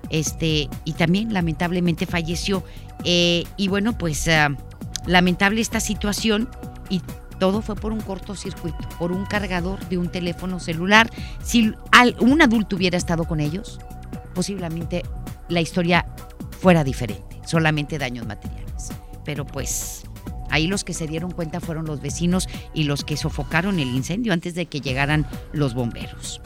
Este, 0.09 0.69
y 0.85 0.93
también 0.93 1.33
lamentablemente 1.33 2.05
falleció. 2.05 2.63
Eh, 3.03 3.45
y 3.57 3.67
bueno, 3.67 3.97
pues 3.97 4.27
ah, 4.27 4.49
lamentable 5.05 5.61
esta 5.61 5.79
situación 5.79 6.49
y 6.89 7.01
todo 7.39 7.61
fue 7.61 7.75
por 7.75 7.91
un 7.91 8.01
cortocircuito, 8.01 8.77
por 8.99 9.11
un 9.11 9.25
cargador 9.25 9.79
de 9.89 9.97
un 9.97 10.09
teléfono 10.09 10.59
celular. 10.59 11.09
Si 11.43 11.73
un 12.19 12.41
adulto 12.41 12.75
hubiera 12.75 12.97
estado 12.97 13.25
con 13.25 13.39
ellos, 13.39 13.79
posiblemente 14.33 15.03
la 15.49 15.61
historia 15.61 16.05
fuera 16.61 16.83
diferente, 16.83 17.41
solamente 17.45 17.97
daños 17.97 18.25
materiales. 18.25 18.91
Pero 19.25 19.45
pues 19.45 20.03
Ahí 20.53 20.67
los 20.67 20.83
que 20.83 20.93
se 20.93 21.07
dieron 21.07 21.31
cuenta 21.31 21.59
fueron 21.59 21.87
los 21.87 21.99
vecinos 21.99 22.47
y 22.75 22.83
los 22.83 23.03
que 23.03 23.17
sofocaron 23.17 23.79
el 23.79 23.87
incendio 23.87 24.33
antes 24.33 24.53
de 24.53 24.67
que 24.67 24.81
llegaran 24.81 25.25
los 25.51 25.73
bomberos. 25.73 26.41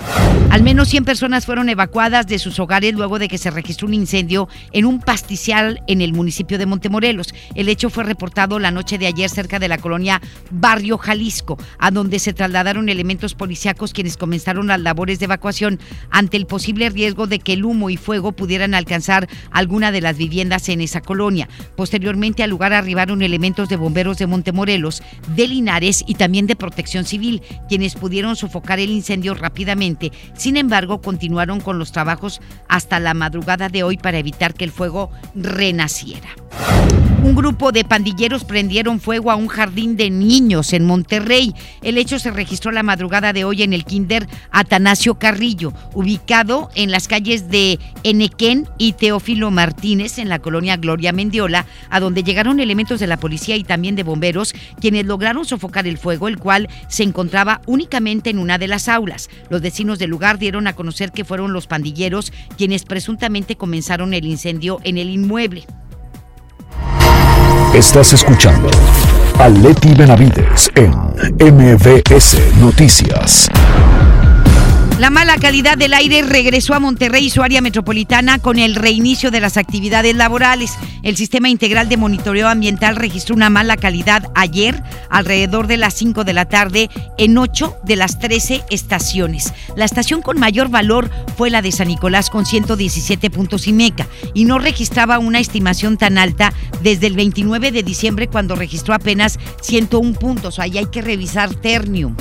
Al 0.49 0.63
menos 0.63 0.87
100 0.87 1.03
personas 1.03 1.45
fueron 1.45 1.67
evacuadas 1.67 2.25
de 2.25 2.39
sus 2.39 2.57
hogares 2.57 2.93
luego 2.93 3.19
de 3.19 3.27
que 3.27 3.37
se 3.37 3.51
registró 3.51 3.85
un 3.85 3.93
incendio 3.93 4.47
en 4.71 4.85
un 4.85 5.01
pasticial 5.01 5.83
en 5.87 5.99
el 5.99 6.13
municipio 6.13 6.57
de 6.57 6.65
Montemorelos. 6.65 7.35
El 7.53 7.67
hecho 7.67 7.89
fue 7.89 8.05
reportado 8.05 8.59
la 8.59 8.71
noche 8.71 8.97
de 8.97 9.07
ayer 9.07 9.29
cerca 9.29 9.59
de 9.59 9.67
la 9.67 9.77
colonia 9.77 10.21
Barrio 10.51 10.97
Jalisco, 10.97 11.57
a 11.77 11.91
donde 11.91 12.19
se 12.19 12.31
trasladaron 12.31 12.87
elementos 12.87 13.33
policíacos 13.33 13.91
quienes 13.91 14.15
comenzaron 14.15 14.67
las 14.67 14.79
labores 14.79 15.19
de 15.19 15.25
evacuación 15.25 15.81
ante 16.11 16.37
el 16.37 16.45
posible 16.45 16.89
riesgo 16.89 17.27
de 17.27 17.39
que 17.39 17.51
el 17.51 17.65
humo 17.65 17.89
y 17.89 17.97
fuego 17.97 18.31
pudieran 18.31 18.73
alcanzar 18.73 19.27
alguna 19.51 19.91
de 19.91 19.99
las 19.99 20.17
viviendas 20.17 20.69
en 20.69 20.79
esa 20.79 21.01
colonia. 21.01 21.49
Posteriormente 21.75 22.41
al 22.41 22.51
lugar 22.51 22.71
arribaron 22.71 23.21
elementos 23.21 23.67
de 23.67 23.75
bomberos 23.75 23.96
de 23.97 24.27
Montemorelos, 24.27 25.01
de 25.35 25.47
Linares 25.47 26.03
y 26.05 26.15
también 26.15 26.45
de 26.45 26.55
Protección 26.55 27.03
Civil, 27.03 27.41
quienes 27.67 27.95
pudieron 27.95 28.35
sofocar 28.35 28.79
el 28.79 28.91
incendio 28.91 29.33
rápidamente. 29.33 30.11
Sin 30.35 30.55
embargo, 30.55 31.01
continuaron 31.01 31.59
con 31.59 31.79
los 31.79 31.91
trabajos 31.91 32.39
hasta 32.67 32.99
la 32.99 33.15
madrugada 33.15 33.69
de 33.69 33.81
hoy 33.81 33.97
para 33.97 34.19
evitar 34.19 34.53
que 34.53 34.65
el 34.65 34.71
fuego 34.71 35.09
renaciera. 35.33 36.29
Un 37.27 37.35
grupo 37.35 37.73
de 37.73 37.83
pandilleros 37.83 38.45
prendieron 38.45 39.01
fuego 39.01 39.31
a 39.31 39.35
un 39.35 39.49
jardín 39.49 39.97
de 39.97 40.09
niños 40.09 40.71
en 40.71 40.85
Monterrey. 40.85 41.53
El 41.81 41.97
hecho 41.97 42.19
se 42.19 42.31
registró 42.31 42.71
la 42.71 42.83
madrugada 42.83 43.33
de 43.33 43.43
hoy 43.43 43.63
en 43.63 43.73
el 43.73 43.83
Kinder 43.83 44.25
Atanasio 44.49 45.15
Carrillo, 45.15 45.73
ubicado 45.93 46.69
en 46.73 46.89
las 46.89 47.09
calles 47.09 47.49
de 47.49 47.79
Enequén 48.03 48.65
y 48.77 48.93
Teófilo 48.93 49.51
Martínez, 49.51 50.19
en 50.19 50.29
la 50.29 50.39
colonia 50.39 50.77
Gloria 50.77 51.11
Mendiola, 51.11 51.65
a 51.89 51.99
donde 51.99 52.23
llegaron 52.23 52.61
elementos 52.61 53.01
de 53.01 53.07
la 53.07 53.17
policía 53.17 53.57
y 53.57 53.65
también 53.65 53.97
de 53.97 54.03
bomberos, 54.03 54.55
quienes 54.79 55.05
lograron 55.05 55.43
sofocar 55.43 55.85
el 55.85 55.97
fuego, 55.97 56.29
el 56.29 56.39
cual 56.39 56.69
se 56.87 57.03
encontraba 57.03 57.59
únicamente 57.65 58.29
en 58.29 58.39
una 58.39 58.57
de 58.57 58.69
las 58.69 58.87
aulas. 58.87 59.29
Los 59.49 59.59
vecinos 59.59 59.99
del 59.99 60.11
lugar 60.11 60.39
dieron 60.39 60.65
a 60.65 60.75
conocer 60.75 61.11
que 61.11 61.25
fueron 61.25 61.51
los 61.51 61.67
pandilleros 61.67 62.31
quienes 62.57 62.85
presuntamente 62.85 63.57
comenzaron 63.57 64.13
el 64.13 64.25
incendio 64.25 64.79
en 64.85 64.97
el 64.97 65.09
inmueble. 65.09 65.67
Estás 67.73 68.13
escuchando 68.13 68.69
a 69.37 69.49
Leti 69.49 69.93
Benavides 69.93 70.71
en 70.75 70.91
MBS 71.39 72.37
Noticias. 72.59 73.49
La 74.97 75.11
mala 75.11 75.37
calidad 75.37 75.77
del 75.77 75.93
aire 75.93 76.23
regresó 76.23 76.73
a 76.73 76.79
Monterrey 76.79 77.27
y 77.27 77.29
su 77.29 77.43
área 77.43 77.61
metropolitana 77.61 78.39
con 78.39 78.57
el 78.57 78.73
reinicio 78.73 79.29
de 79.29 79.39
las 79.39 79.55
actividades 79.55 80.15
laborales. 80.15 80.73
El 81.03 81.15
Sistema 81.15 81.49
Integral 81.49 81.87
de 81.87 81.97
Monitoreo 81.97 82.47
Ambiental 82.47 82.95
registró 82.95 83.35
una 83.35 83.51
mala 83.51 83.77
calidad 83.77 84.31
ayer 84.33 84.81
alrededor 85.11 85.67
de 85.67 85.77
las 85.77 85.93
5 85.93 86.23
de 86.23 86.33
la 86.33 86.45
tarde 86.45 86.89
en 87.19 87.37
8 87.37 87.77
de 87.83 87.95
las 87.95 88.17
13 88.17 88.63
estaciones. 88.71 89.53
La 89.75 89.85
estación 89.85 90.23
con 90.23 90.39
mayor 90.39 90.69
valor 90.69 91.11
fue 91.37 91.51
la 91.51 91.61
de 91.61 91.71
San 91.71 91.89
Nicolás 91.89 92.31
con 92.31 92.47
117 92.47 93.29
puntos 93.29 93.67
y 93.67 93.73
meca 93.73 94.07
y 94.33 94.45
no 94.45 94.57
registraba 94.57 95.19
una 95.19 95.39
estimación 95.39 95.97
tan 95.97 96.17
alta 96.17 96.53
desde 96.81 97.05
el 97.05 97.15
29 97.15 97.71
de 97.71 97.83
diciembre 97.83 98.27
cuando 98.27 98.55
registró 98.55 98.95
apenas 98.95 99.37
101 99.61 100.13
puntos. 100.13 100.57
Ahí 100.57 100.79
hay 100.79 100.87
que 100.87 101.03
revisar 101.03 101.53
Ternium 101.53 102.15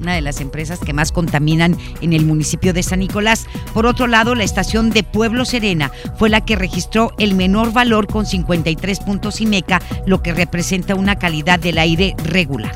una 0.00 0.14
de 0.14 0.20
las 0.20 0.40
empresas 0.40 0.78
que 0.78 0.92
más 0.92 1.12
contaminan 1.12 1.76
en 2.00 2.12
el 2.12 2.24
municipio 2.24 2.72
de 2.72 2.82
San 2.82 3.00
Nicolás. 3.00 3.46
Por 3.72 3.86
otro 3.86 4.06
lado, 4.06 4.34
la 4.34 4.44
estación 4.44 4.90
de 4.90 5.02
Pueblo 5.02 5.44
Serena 5.44 5.90
fue 6.16 6.30
la 6.30 6.44
que 6.44 6.56
registró 6.56 7.12
el 7.18 7.34
menor 7.34 7.72
valor 7.72 8.06
con 8.06 8.26
53 8.26 9.00
puntos 9.00 9.40
y 9.40 9.46
meca, 9.46 9.80
lo 10.06 10.22
que 10.22 10.32
representa 10.32 10.94
una 10.94 11.16
calidad 11.16 11.58
del 11.58 11.78
aire 11.78 12.14
regular. 12.24 12.74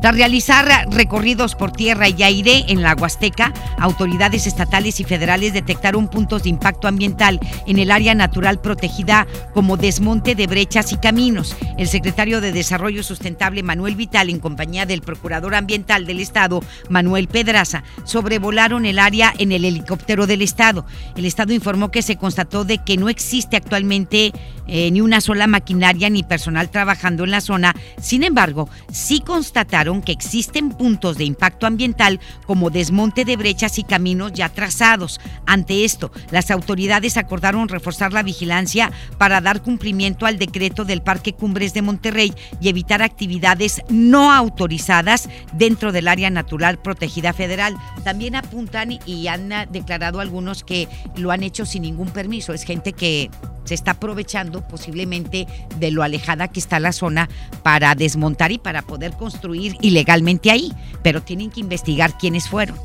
Tras 0.00 0.14
realizar 0.14 0.86
recorridos 0.90 1.56
por 1.56 1.72
tierra 1.72 2.08
y 2.08 2.22
aire 2.22 2.64
en 2.68 2.82
la 2.82 2.94
Huasteca, 2.94 3.52
autoridades 3.78 4.46
estatales 4.46 5.00
y 5.00 5.04
federales 5.04 5.52
detectaron 5.52 6.08
puntos 6.08 6.44
de 6.44 6.50
impacto 6.50 6.86
ambiental 6.86 7.40
en 7.66 7.78
el 7.78 7.90
área 7.90 8.14
natural 8.14 8.60
protegida 8.60 9.26
como 9.54 9.76
desmonte 9.76 10.36
de 10.36 10.46
brechas 10.46 10.92
y 10.92 10.98
caminos. 10.98 11.56
El 11.78 11.88
secretario 11.88 12.40
de 12.40 12.52
Desarrollo 12.52 13.02
Sustentable 13.02 13.62
Manuel 13.62 13.96
Vital, 13.96 14.30
en 14.30 14.38
compañía 14.38 14.86
del 14.86 15.02
Procurador 15.02 15.54
Ambiental 15.54 16.06
del 16.06 16.20
Estado, 16.20 16.60
Manuel 16.88 17.26
Pedraza, 17.26 17.82
sobrevolaron 18.04 18.86
el 18.86 19.00
área 19.00 19.34
en 19.38 19.50
el 19.50 19.64
helicóptero 19.64 20.26
del 20.26 20.42
Estado. 20.42 20.86
El 21.16 21.24
Estado 21.24 21.52
informó 21.52 21.90
que 21.90 22.02
se 22.02 22.16
constató 22.16 22.64
de 22.64 22.78
que 22.78 22.96
no 22.96 23.08
existe 23.08 23.56
actualmente 23.56 24.32
eh, 24.68 24.90
ni 24.90 25.00
una 25.00 25.20
sola 25.20 25.46
maquinaria 25.46 26.10
ni 26.10 26.22
personal 26.22 26.70
trabajando 26.70 27.24
en 27.24 27.30
la 27.30 27.40
zona. 27.40 27.74
Sin 28.00 28.22
embargo, 28.22 28.68
sí 28.92 29.20
constataron 29.20 30.02
que 30.02 30.12
existen 30.12 30.70
puntos 30.70 31.16
de 31.16 31.24
impacto 31.24 31.66
ambiental 31.66 32.20
como 32.46 32.70
desmonte 32.70 33.24
de 33.24 33.36
brechas 33.36 33.78
y 33.78 33.82
caminos 33.82 34.32
ya 34.32 34.48
trazados. 34.48 35.20
Ante 35.46 35.84
esto, 35.84 36.12
las 36.30 36.50
autoridades 36.50 37.16
acordaron 37.16 37.68
reforzar 37.68 38.12
la 38.12 38.22
vigilancia 38.22 38.92
para 39.16 39.40
dar 39.40 39.62
cumplimiento 39.62 40.26
al 40.26 40.38
decreto 40.38 40.84
del 40.84 41.02
Parque 41.02 41.32
Cumbres 41.32 41.74
de 41.74 41.82
Monterrey 41.82 42.32
y 42.60 42.68
evitar 42.68 43.02
actividades 43.02 43.82
no 43.88 44.32
autorizadas 44.32 45.28
dentro 45.54 45.92
del 45.92 46.08
área 46.08 46.30
natural 46.30 46.78
protegida 46.78 47.32
federal. 47.32 47.76
También 48.04 48.34
apuntan 48.34 48.98
y 49.06 49.26
han 49.28 49.48
declarado 49.70 50.20
algunos 50.20 50.64
que 50.64 50.88
lo 51.16 51.30
han 51.30 51.42
hecho 51.42 51.66
sin 51.66 51.82
ningún 51.82 52.10
permiso. 52.10 52.52
Es 52.52 52.64
gente 52.64 52.92
que 52.92 53.30
se 53.68 53.74
está 53.74 53.92
aprovechando 53.92 54.66
posiblemente 54.66 55.46
de 55.78 55.90
lo 55.90 56.02
alejada 56.02 56.48
que 56.48 56.58
está 56.58 56.80
la 56.80 56.92
zona 56.92 57.28
para 57.62 57.94
desmontar 57.94 58.50
y 58.50 58.58
para 58.58 58.82
poder 58.82 59.12
construir 59.12 59.76
ilegalmente 59.80 60.50
ahí, 60.50 60.72
pero 61.02 61.22
tienen 61.22 61.50
que 61.50 61.60
investigar 61.60 62.16
quiénes 62.18 62.48
fueron. 62.48 62.76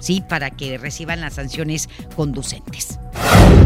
¿sí? 0.00 0.20
Para 0.28 0.50
que 0.50 0.76
reciban 0.78 1.20
las 1.20 1.34
sanciones 1.34 1.88
conducentes. 2.16 2.98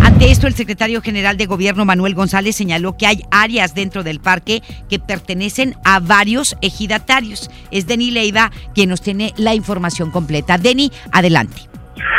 Ante 0.03 0.31
esto, 0.31 0.47
el 0.47 0.55
secretario 0.55 1.01
general 1.01 1.39
de 1.39 1.47
Gobierno, 1.47 1.87
Manuel 1.87 2.15
González, 2.15 2.55
señaló 2.55 2.97
que 2.97 3.07
hay 3.07 3.25
áreas 3.31 3.75
dentro 3.75 4.05
del 4.05 4.21
parque 4.21 4.63
que 4.91 4.99
pertenecen 4.99 5.75
a 5.85 5.99
varios 5.99 6.57
ejidatarios. 6.61 7.51
Es 7.71 7.87
Deni 7.87 8.11
Leiva 8.11 8.53
quien 8.75 8.91
nos 8.91 9.01
tiene 9.01 9.33
la 9.39 9.55
información 9.55 10.11
completa. 10.11 10.59
Deni, 10.59 10.93
adelante. 11.11 11.63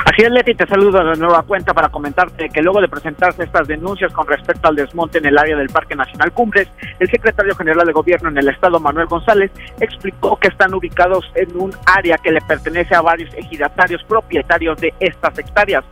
Así 0.06 0.24
es, 0.24 0.32
Leti, 0.32 0.56
te 0.56 0.66
saludo 0.66 1.04
de 1.04 1.18
nueva 1.18 1.44
cuenta 1.44 1.74
para 1.74 1.90
comentarte 1.90 2.50
que 2.50 2.62
luego 2.62 2.82
de 2.82 2.88
presentarse 2.88 3.44
estas 3.44 3.68
denuncias 3.68 4.12
con 4.12 4.28
respecto 4.28 4.68
al 4.68 4.76
desmonte 4.76 5.20
en 5.20 5.28
el 5.28 5.38
área 5.38 5.56
del 5.56 5.70
Parque 5.70 5.96
Nacional 5.96 6.32
Cumbres, 6.32 6.68
el 7.00 7.10
secretario 7.10 7.56
general 7.56 7.86
de 7.86 7.94
Gobierno 7.94 8.30
en 8.30 8.38
el 8.38 8.50
Estado, 8.50 8.80
Manuel 8.80 9.08
González, 9.08 9.52
explicó 9.80 10.38
que 10.38 10.48
están 10.48 10.74
ubicados 10.74 11.32
en 11.36 11.56
un 11.60 11.72
área 11.86 12.18
que 12.18 12.32
le 12.32 12.42
pertenece 12.42 12.96
a 12.96 13.02
varios 13.02 13.34
ejidatarios 13.36 14.04
propietarios 14.06 14.80
de 14.80 14.94
estas 15.00 15.38
hectáreas 15.38 15.84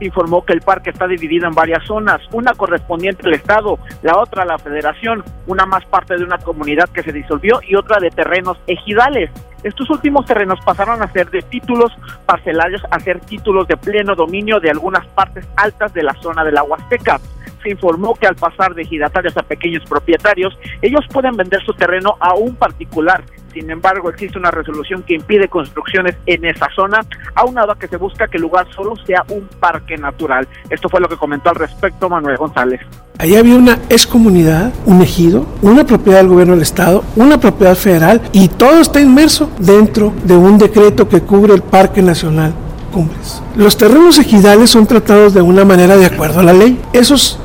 informó 0.00 0.44
que 0.44 0.52
el 0.52 0.60
parque 0.60 0.90
está 0.90 1.06
dividido 1.06 1.46
en 1.46 1.54
varias 1.54 1.86
zonas, 1.86 2.20
una 2.32 2.52
correspondiente 2.54 3.26
al 3.26 3.34
Estado, 3.34 3.78
la 4.02 4.18
otra 4.18 4.42
a 4.42 4.46
la 4.46 4.58
Federación, 4.58 5.22
una 5.46 5.66
más 5.66 5.84
parte 5.86 6.16
de 6.16 6.24
una 6.24 6.38
comunidad 6.38 6.88
que 6.88 7.02
se 7.02 7.12
disolvió 7.12 7.60
y 7.66 7.74
otra 7.74 7.98
de 8.00 8.10
terrenos 8.10 8.58
ejidales. 8.66 9.30
Estos 9.62 9.88
últimos 9.90 10.26
terrenos 10.26 10.58
pasaron 10.64 11.02
a 11.02 11.10
ser 11.12 11.30
de 11.30 11.40
títulos 11.42 11.92
parcelarios 12.26 12.82
a 12.90 13.00
ser 13.00 13.20
títulos 13.20 13.66
de 13.66 13.76
pleno 13.76 14.14
dominio 14.14 14.60
de 14.60 14.70
algunas 14.70 15.06
partes 15.08 15.46
altas 15.56 15.92
de 15.94 16.02
la 16.02 16.14
zona 16.20 16.44
de 16.44 16.52
la 16.52 16.62
Huasteca 16.62 17.18
se 17.62 17.70
informó 17.70 18.14
que 18.14 18.26
al 18.26 18.36
pasar 18.36 18.74
de 18.74 18.82
ejidatarios 18.82 19.36
a 19.36 19.42
pequeños 19.42 19.82
propietarios, 19.88 20.56
ellos 20.82 21.00
pueden 21.10 21.34
vender 21.34 21.64
su 21.64 21.72
terreno 21.72 22.14
a 22.20 22.34
un 22.34 22.54
particular 22.54 23.24
sin 23.54 23.70
embargo, 23.70 24.10
existe 24.10 24.36
una 24.36 24.50
resolución 24.50 25.04
que 25.04 25.14
impide 25.14 25.48
construcciones 25.48 26.16
en 26.26 26.44
esa 26.44 26.66
zona, 26.74 27.00
aunado 27.36 27.72
a 27.72 27.78
que 27.78 27.86
se 27.86 27.96
busca 27.96 28.26
que 28.26 28.36
el 28.36 28.42
lugar 28.42 28.66
solo 28.74 28.94
sea 29.06 29.24
un 29.28 29.48
parque 29.60 29.96
natural. 29.96 30.46
Esto 30.68 30.88
fue 30.88 31.00
lo 31.00 31.08
que 31.08 31.16
comentó 31.16 31.50
al 31.50 31.54
respecto 31.54 32.08
Manuel 32.08 32.36
González. 32.36 32.80
Ahí 33.18 33.36
había 33.36 33.54
una 33.54 33.78
excomunidad, 33.88 34.72
un 34.86 35.00
ejido, 35.00 35.46
una 35.62 35.84
propiedad 35.86 36.18
del 36.18 36.28
gobierno 36.28 36.54
del 36.54 36.62
estado, 36.62 37.04
una 37.14 37.38
propiedad 37.38 37.76
federal 37.76 38.20
y 38.32 38.48
todo 38.48 38.80
está 38.80 39.00
inmerso 39.00 39.48
dentro 39.58 40.12
de 40.24 40.36
un 40.36 40.58
decreto 40.58 41.08
que 41.08 41.20
cubre 41.20 41.54
el 41.54 41.62
Parque 41.62 42.02
Nacional 42.02 42.52
Cumbres. 42.92 43.40
Los 43.56 43.76
terrenos 43.76 44.18
ejidales 44.18 44.70
son 44.70 44.86
tratados 44.86 45.32
de 45.32 45.42
una 45.42 45.64
manera 45.64 45.96
de 45.96 46.06
acuerdo 46.06 46.40
a 46.40 46.42
la 46.42 46.52
ley. 46.52 46.80
Esos, 46.92 47.38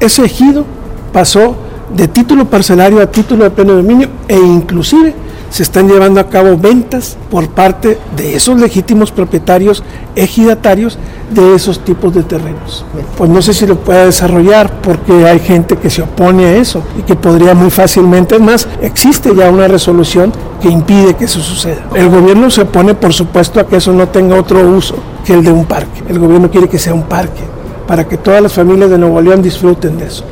ese 0.00 0.26
ejido 0.26 0.66
pasó 1.14 1.56
de 1.94 2.08
título 2.08 2.44
parcelario 2.44 3.00
a 3.00 3.10
título 3.10 3.44
de 3.44 3.50
pleno 3.50 3.72
dominio 3.72 4.08
e 4.28 4.36
inclusive 4.36 5.14
se 5.50 5.62
están 5.62 5.88
llevando 5.88 6.20
a 6.20 6.28
cabo 6.28 6.56
ventas 6.56 7.16
por 7.30 7.48
parte 7.48 7.98
de 8.16 8.36
esos 8.36 8.60
legítimos 8.60 9.12
propietarios 9.12 9.82
ejidatarios 10.14 10.98
de 11.30 11.54
esos 11.54 11.80
tipos 11.80 12.14
de 12.14 12.22
terrenos. 12.22 12.84
Pues 13.16 13.30
no 13.30 13.42
sé 13.42 13.52
si 13.52 13.66
lo 13.66 13.76
pueda 13.76 14.06
desarrollar 14.06 14.80
porque 14.80 15.26
hay 15.26 15.40
gente 15.40 15.76
que 15.76 15.90
se 15.90 16.02
opone 16.02 16.46
a 16.46 16.56
eso 16.56 16.82
y 16.98 17.02
que 17.02 17.14
podría 17.14 17.54
muy 17.54 17.70
fácilmente, 17.70 18.36
es 18.36 18.40
más, 18.40 18.68
existe 18.80 19.34
ya 19.34 19.50
una 19.50 19.68
resolución 19.68 20.32
que 20.60 20.68
impide 20.68 21.14
que 21.14 21.24
eso 21.24 21.40
suceda. 21.40 21.86
El 21.94 22.08
gobierno 22.08 22.50
se 22.50 22.62
opone, 22.62 22.94
por 22.94 23.12
supuesto, 23.12 23.60
a 23.60 23.66
que 23.66 23.76
eso 23.76 23.92
no 23.92 24.08
tenga 24.08 24.38
otro 24.38 24.60
uso 24.68 24.96
que 25.24 25.34
el 25.34 25.44
de 25.44 25.52
un 25.52 25.66
parque. 25.66 26.02
El 26.08 26.18
gobierno 26.18 26.50
quiere 26.50 26.68
que 26.68 26.78
sea 26.78 26.94
un 26.94 27.04
parque 27.04 27.42
para 27.86 28.06
que 28.06 28.16
todas 28.16 28.42
las 28.42 28.52
familias 28.52 28.90
de 28.90 28.98
Nuevo 28.98 29.20
León 29.20 29.42
disfruten 29.42 29.98
de 29.98 30.06
eso. 30.06 30.24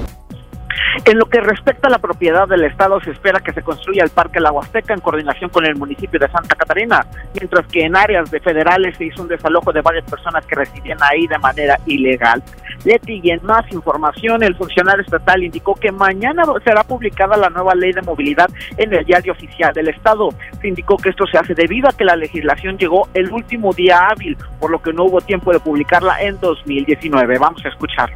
En 1.07 1.19
lo 1.19 1.27
que 1.27 1.39
respecta 1.39 1.89
a 1.89 1.91
la 1.91 1.99
propiedad 1.99 2.49
del 2.49 2.65
Estado, 2.65 2.99
se 3.03 3.11
espera 3.11 3.39
que 3.39 3.53
se 3.53 3.61
construya 3.61 4.03
el 4.05 4.09
Parque 4.09 4.41
La 4.41 4.51
Huasteca 4.51 4.95
en 4.95 5.01
coordinación 5.01 5.51
con 5.51 5.67
el 5.67 5.77
municipio 5.77 6.19
de 6.19 6.31
Santa 6.31 6.57
Catarina, 6.57 7.07
mientras 7.35 7.67
que 7.67 7.85
en 7.85 7.95
áreas 7.95 8.31
de 8.31 8.41
federales 8.41 8.97
se 8.97 9.05
hizo 9.05 9.21
un 9.21 9.29
desalojo 9.29 9.71
de 9.71 9.83
varias 9.83 10.09
personas 10.11 10.47
que 10.47 10.55
residían 10.55 10.97
ahí 11.03 11.27
de 11.27 11.39
manera 11.39 11.79
ilegal. 11.85 12.43
Leti, 12.87 13.21
y 13.23 13.31
en 13.33 13.45
más 13.45 13.71
información, 13.71 14.43
el 14.43 14.57
funcionario 14.57 15.03
estatal 15.03 15.43
indicó 15.43 15.75
que 15.75 15.93
mañana 15.93 16.45
será 16.65 16.83
publicada 16.85 17.37
la 17.37 17.51
nueva 17.51 17.75
ley 17.75 17.93
de 17.93 18.01
movilidad 18.01 18.49
en 18.79 18.95
el 18.95 19.05
diario 19.05 19.33
oficial 19.33 19.75
del 19.75 19.89
Estado. 19.89 20.31
Se 20.63 20.69
indicó 20.69 20.97
que 20.97 21.11
esto 21.11 21.27
se 21.27 21.37
hace 21.37 21.55
debido 21.55 21.87
a 21.87 21.93
que 21.93 22.05
la 22.05 22.17
legislación 22.17 22.79
llegó 22.79 23.09
el 23.13 23.31
último 23.31 23.75
día 23.75 24.09
hábil, 24.09 24.39
por 24.59 24.71
lo 24.71 24.81
que 24.81 24.95
no 24.95 25.05
hubo 25.05 25.21
tiempo 25.21 25.53
de 25.53 25.61
publicarla 25.61 26.23
en 26.23 26.41
2019. 26.41 27.37
Vamos 27.39 27.63
a 27.67 27.69
escuchar. 27.69 28.11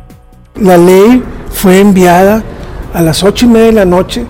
La 0.54 0.78
ley 0.78 1.22
fue 1.50 1.80
enviada 1.80 2.42
a 2.94 3.02
las 3.02 3.22
ocho 3.22 3.46
y 3.46 3.48
media 3.48 3.66
de 3.66 3.72
la 3.72 3.84
noche 3.84 4.24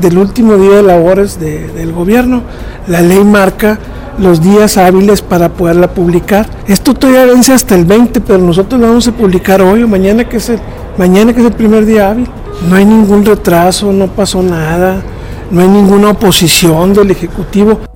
del 0.00 0.18
último 0.18 0.56
día 0.56 0.76
de 0.76 0.82
labores 0.82 1.38
del 1.38 1.92
gobierno. 1.92 2.42
La 2.86 3.00
ley 3.00 3.22
marca 3.24 3.78
los 4.18 4.42
días 4.42 4.76
hábiles 4.76 5.22
para 5.22 5.48
poderla 5.50 5.88
publicar. 5.88 6.46
Esto 6.66 6.94
todavía 6.94 7.26
vence 7.26 7.52
hasta 7.52 7.74
el 7.74 7.84
20, 7.84 8.20
pero 8.20 8.38
nosotros 8.38 8.80
la 8.80 8.88
vamos 8.88 9.08
a 9.08 9.12
publicar 9.12 9.62
hoy 9.62 9.82
o 9.82 9.88
mañana 9.88 10.28
que 10.28 10.38
es 10.38 10.48
el, 10.50 10.58
mañana 10.98 11.32
que 11.32 11.40
es 11.40 11.46
el 11.46 11.52
primer 11.52 11.86
día 11.86 12.10
hábil. 12.10 12.28
No 12.68 12.76
hay 12.76 12.84
ningún 12.84 13.24
retraso, 13.24 13.92
no 13.92 14.06
pasó 14.08 14.42
nada, 14.42 15.02
no 15.50 15.60
hay 15.62 15.68
ninguna 15.68 16.10
oposición 16.10 16.92
del 16.92 17.10
Ejecutivo. 17.10 17.89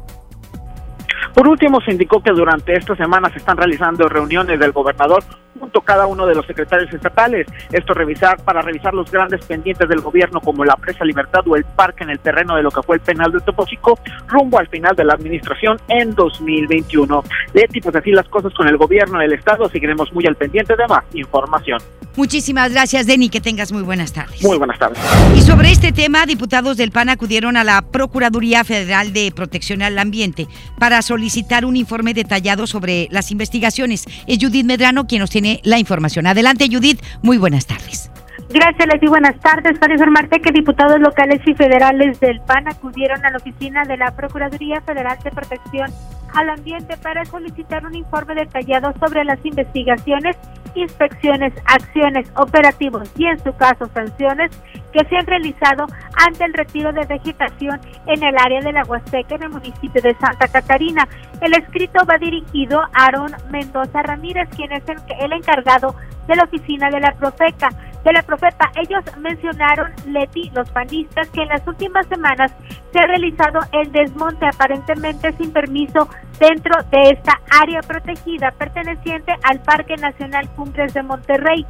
Por 1.35 1.49
último, 1.49 1.81
se 1.81 1.91
indicó 1.91 2.23
que 2.23 2.31
durante 2.31 2.75
esta 2.75 2.95
semana 2.95 3.29
se 3.31 3.39
están 3.39 3.57
realizando 3.57 4.09
reuniones 4.09 4.59
del 4.61 4.71
gobernador 4.71 5.25
junto 5.59 5.81
a 5.81 5.85
cada 5.85 6.07
uno 6.07 6.27
de 6.27 6.35
los 6.35 6.47
secretarios 6.47 6.93
estatales. 6.93 7.47
Esto 7.73 7.93
revisar 7.93 8.43
para 8.45 8.63
revisar 8.63 8.95
los 8.95 9.11
grandes 9.11 9.45
pendientes 9.45 9.89
del 9.89 10.01
gobierno 10.01 10.41
como 10.41 10.65
la 10.65 10.77
presa 10.77 11.05
Libertad 11.05 11.41
o 11.47 11.57
el 11.57 11.65
parque 11.65 12.05
en 12.05 12.11
el 12.11 12.21
terreno 12.21 12.55
de 12.55 12.63
lo 12.63 12.71
que 12.71 12.83
fue 12.83 12.97
el 12.97 13.03
penal 13.03 13.33
de 13.33 13.41
Topo 13.41 13.67
Chico 13.67 13.99
rumbo 14.29 14.59
al 14.59 14.69
final 14.69 14.95
de 14.95 15.05
la 15.05 15.15
administración 15.15 15.79
en 15.89 16.15
2021. 16.15 17.25
Leti, 17.53 17.81
pues 17.81 17.97
así 17.97 18.13
las 18.13 18.29
cosas 18.29 18.55
con 18.55 18.69
el 18.69 18.77
gobierno 18.77 19.19
del 19.19 19.33
estado. 19.33 19.69
Seguiremos 19.69 20.13
muy 20.13 20.27
al 20.27 20.37
pendiente 20.37 20.77
de 20.77 20.87
más 20.87 21.05
información. 21.15 21.81
Muchísimas 22.17 22.71
gracias, 22.71 23.07
Denny. 23.07 23.29
Que 23.29 23.41
tengas 23.41 23.73
muy 23.73 23.83
buenas 23.83 24.13
tardes. 24.13 24.41
Muy 24.41 24.57
buenas 24.57 24.79
tardes. 24.79 24.99
Y 25.35 25.41
sobre 25.41 25.73
este 25.73 25.91
tema, 25.91 26.27
diputados 26.27 26.77
del 26.77 26.93
PAN 26.93 27.09
acudieron 27.09 27.57
a 27.57 27.65
la 27.65 27.83
Procuraduría 27.83 28.63
Federal 28.63 29.13
de 29.13 29.33
Protección 29.35 29.83
al 29.83 29.99
Ambiente 29.99 30.47
para 30.79 31.03
solicitar 31.03 31.24
un 31.65 31.77
informe 31.77 32.15
detallado 32.15 32.67
sobre 32.67 33.09
las 33.11 33.31
investigaciones. 33.31 34.05
Es 34.27 34.39
Judith 34.41 34.67
Medrano 34.67 35.07
quien 35.07 35.21
nos 35.21 35.31
tiene 35.31 35.61
la 35.65 35.79
información. 35.79 36.27
Adelante, 36.27 36.69
Judith. 36.71 37.01
Muy 37.23 37.39
buenas 37.39 37.67
tardes. 37.67 38.11
Gracias, 38.51 38.87
Leslie. 38.87 39.09
Buenas 39.09 39.39
tardes. 39.41 39.79
Para 39.79 39.95
informarte 39.95 40.41
que 40.41 40.53
diputados 40.53 41.01
locales 41.01 41.41
y 41.47 41.55
federales 41.55 42.21
del 42.21 42.41
PAN 42.41 42.69
acudieron 42.69 43.25
a 43.25 43.31
la 43.31 43.39
oficina 43.39 43.85
de 43.85 43.97
la 43.97 44.15
Procuraduría 44.15 44.81
Federal 44.83 45.19
de 45.25 45.31
Protección 45.31 45.91
al 46.35 46.51
Ambiente 46.51 46.97
para 46.97 47.25
solicitar 47.25 47.87
un 47.87 47.95
informe 47.95 48.35
detallado 48.35 48.93
sobre 49.01 49.25
las 49.25 49.45
investigaciones, 49.45 50.37
inspecciones, 50.75 51.53
acciones, 51.67 52.31
operativos 52.37 53.11
y, 53.17 53.27
en 53.27 53.39
su 53.43 53.55
caso, 53.57 53.87
sanciones 53.95 54.51
que 54.93 55.05
se 55.07 55.17
han 55.17 55.27
realizado 55.27 55.87
ante 56.27 56.45
el 56.45 56.53
retiro 56.53 56.93
de 56.93 57.07
vegetación 57.07 57.81
en 58.07 58.23
el 58.23 58.35
área 58.39 58.61
de 58.61 58.73
la 58.73 58.83
Huasteca 58.85 59.37
en 59.37 59.45
el 59.45 59.51
municipio 59.51 60.03
de 60.03 60.15
Santa 60.17 60.49
Catarina. 60.49 61.07
El 61.41 61.55
escrito 61.55 62.05
va 62.07 62.19
dirigido 62.19 62.81
a 62.81 63.07
Aaron 63.07 63.33
Mendoza 63.51 64.03
Ramírez, 64.03 64.49
quien 64.57 64.73
es 64.73 64.83
el 65.21 65.33
encargado 65.33 65.95
de 66.27 66.37
la 66.37 66.45
oficina 66.45 66.91
de 66.91 67.01
la 67.01 67.13
Profeca 67.13 67.69
de 68.05 68.13
la 68.13 68.23
Profeta. 68.23 68.71
Ellos 68.77 69.03
mencionaron, 69.19 69.91
Leti, 70.07 70.51
los 70.55 70.71
panistas, 70.71 71.29
que 71.31 71.43
en 71.43 71.49
las 71.49 71.67
últimas 71.67 72.07
semanas 72.07 72.53
se 72.93 72.99
ha 72.99 73.07
realizado 73.07 73.61
el 73.73 73.91
desmonte 73.91 74.47
aparentemente 74.47 75.33
sin 75.33 75.53
permiso 75.53 76.09
dentro 76.39 76.75
de 76.91 77.11
esta 77.11 77.41
área 77.63 77.81
protegida 77.81 78.51
perteneciente 78.53 79.33
al 79.43 79.61
Parque 79.61 79.97
Nacional 79.97 80.49
Cumbres 80.51 80.95
de 80.95 81.03
Monterrey. 81.03 81.67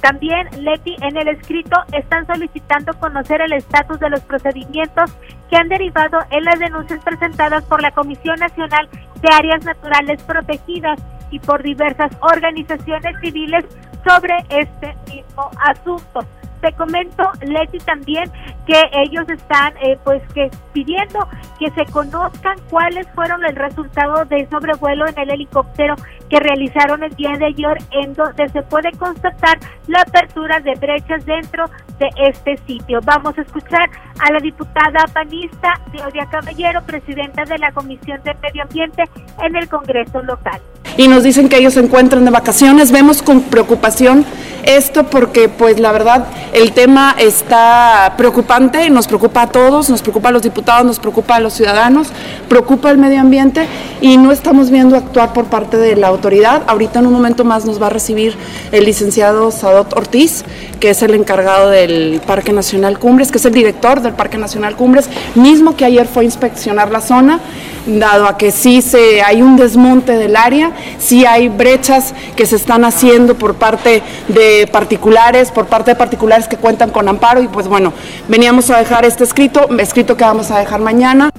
También, 0.00 0.48
Leti, 0.62 0.94
en 1.00 1.16
el 1.16 1.28
escrito 1.28 1.76
están 1.92 2.26
solicitando 2.26 2.92
conocer 2.98 3.40
el 3.40 3.52
estatus 3.52 3.98
de 3.98 4.10
los 4.10 4.20
procedimientos 4.20 5.10
que 5.48 5.56
han 5.56 5.68
derivado 5.68 6.18
en 6.30 6.44
las 6.44 6.58
denuncias 6.58 7.02
presentadas 7.02 7.64
por 7.64 7.80
la 7.80 7.92
Comisión 7.92 8.38
Nacional 8.38 8.88
de 9.20 9.28
Áreas 9.32 9.64
Naturales 9.64 10.22
Protegidas 10.22 11.00
y 11.30 11.38
por 11.38 11.62
diversas 11.62 12.12
organizaciones 12.20 13.16
civiles 13.20 13.64
sobre 14.06 14.34
este 14.48 14.94
mismo 15.08 15.50
asunto. 15.60 16.24
Te 16.60 16.72
comento, 16.72 17.22
Leti, 17.42 17.78
también 17.78 18.30
que 18.66 18.80
ellos 19.04 19.28
están 19.28 19.74
eh, 19.82 19.98
pues 20.04 20.22
que 20.32 20.50
pidiendo 20.72 21.28
que 21.58 21.70
se 21.72 21.84
conozcan 21.92 22.58
cuáles 22.70 23.06
fueron 23.14 23.44
el 23.44 23.54
resultado 23.54 24.24
del 24.24 24.48
sobrevuelo 24.48 25.06
en 25.06 25.18
el 25.18 25.30
helicóptero 25.30 25.94
que 26.30 26.40
realizaron 26.40 27.02
el 27.02 27.14
día 27.14 27.32
de 27.38 27.46
ayer 27.46 27.78
en 27.92 28.14
donde 28.14 28.48
se 28.48 28.62
puede 28.62 28.90
constatar 28.92 29.58
la 29.86 30.00
apertura 30.00 30.58
de 30.60 30.74
brechas 30.74 31.24
dentro 31.26 31.66
de 31.98 32.08
este 32.16 32.56
sitio. 32.66 33.00
Vamos 33.04 33.36
a 33.38 33.42
escuchar 33.42 33.88
a 34.18 34.32
la 34.32 34.40
diputada 34.40 35.04
panista 35.12 35.74
Claudia 35.92 36.26
Caballero, 36.30 36.82
presidenta 36.84 37.44
de 37.44 37.58
la 37.58 37.70
Comisión 37.72 38.20
de 38.22 38.34
Medio 38.34 38.62
Ambiente 38.62 39.04
en 39.42 39.56
el 39.56 39.68
Congreso 39.68 40.22
local 40.22 40.60
y 40.96 41.08
nos 41.08 41.22
dicen 41.22 41.48
que 41.48 41.58
ellos 41.58 41.74
se 41.74 41.80
encuentran 41.80 42.24
de 42.24 42.30
vacaciones. 42.30 42.92
Vemos 42.92 43.22
con 43.22 43.42
preocupación 43.42 44.24
esto 44.66 45.04
porque 45.04 45.48
pues 45.48 45.78
la 45.78 45.92
verdad 45.92 46.26
el 46.52 46.72
tema 46.72 47.14
está 47.18 48.14
preocupante, 48.16 48.90
nos 48.90 49.06
preocupa 49.06 49.42
a 49.42 49.46
todos, 49.46 49.88
nos 49.88 50.02
preocupa 50.02 50.30
a 50.30 50.32
los 50.32 50.42
diputados, 50.42 50.84
nos 50.84 50.98
preocupa 50.98 51.36
a 51.36 51.40
los 51.40 51.54
ciudadanos, 51.54 52.08
preocupa 52.48 52.90
el 52.90 52.98
medio 52.98 53.20
ambiente 53.20 53.66
y 54.00 54.16
no 54.16 54.32
estamos 54.32 54.70
viendo 54.70 54.96
actuar 54.96 55.32
por 55.32 55.44
parte 55.46 55.76
de 55.76 55.94
la 55.94 56.08
autoridad. 56.08 56.62
Ahorita 56.66 56.98
en 56.98 57.06
un 57.06 57.12
momento 57.12 57.44
más 57.44 57.64
nos 57.64 57.80
va 57.80 57.86
a 57.86 57.90
recibir 57.90 58.36
el 58.72 58.84
licenciado 58.84 59.52
Sadot 59.52 59.96
Ortiz, 59.96 60.44
que 60.80 60.90
es 60.90 61.02
el 61.02 61.14
encargado 61.14 61.70
del 61.70 62.20
Parque 62.26 62.52
Nacional 62.52 62.98
Cumbres, 62.98 63.30
que 63.30 63.38
es 63.38 63.44
el 63.44 63.54
director 63.54 64.00
del 64.00 64.14
Parque 64.14 64.36
Nacional 64.36 64.74
Cumbres, 64.74 65.08
mismo 65.36 65.76
que 65.76 65.84
ayer 65.84 66.08
fue 66.08 66.22
a 66.22 66.24
inspeccionar 66.24 66.90
la 66.90 67.00
zona, 67.00 67.38
dado 67.86 68.26
a 68.26 68.36
que 68.36 68.50
sí 68.50 68.82
se, 68.82 69.22
hay 69.22 69.42
un 69.42 69.56
desmonte 69.56 70.12
del 70.12 70.34
área 70.34 70.72
sí 70.98 71.24
hay 71.24 71.48
brechas 71.48 72.14
que 72.36 72.46
se 72.46 72.56
están 72.56 72.84
haciendo 72.84 73.34
por 73.34 73.56
parte 73.56 74.02
de 74.28 74.68
particulares, 74.70 75.50
por 75.50 75.66
parte 75.66 75.92
de 75.92 75.96
particulares 75.96 76.48
que 76.48 76.56
cuentan 76.56 76.90
con 76.90 77.08
amparo 77.08 77.42
y 77.42 77.48
pues 77.48 77.68
bueno, 77.68 77.92
veníamos 78.28 78.70
a 78.70 78.78
dejar 78.78 79.04
este 79.04 79.24
escrito, 79.24 79.68
escrito 79.78 80.16
que 80.16 80.24
vamos 80.24 80.50
a 80.50 80.58
dejar 80.58 80.80
mañana. 80.80 81.30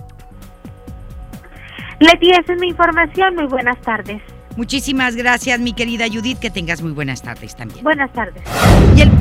Leti, 1.99 2.29
esa 2.29 2.53
es 2.53 2.59
mi 2.59 2.69
información. 2.69 3.35
Muy 3.35 3.47
buenas 3.47 3.79
tardes. 3.81 4.21
Muchísimas 4.55 5.15
gracias, 5.15 5.59
mi 5.59 5.73
querida 5.73 6.05
Judith. 6.11 6.39
Que 6.39 6.49
tengas 6.49 6.81
muy 6.81 6.91
buenas 6.91 7.21
tardes 7.21 7.55
también. 7.55 7.83
Buenas 7.83 8.11
tardes. 8.11 8.43
Y 8.95 9.01
el 9.01 9.11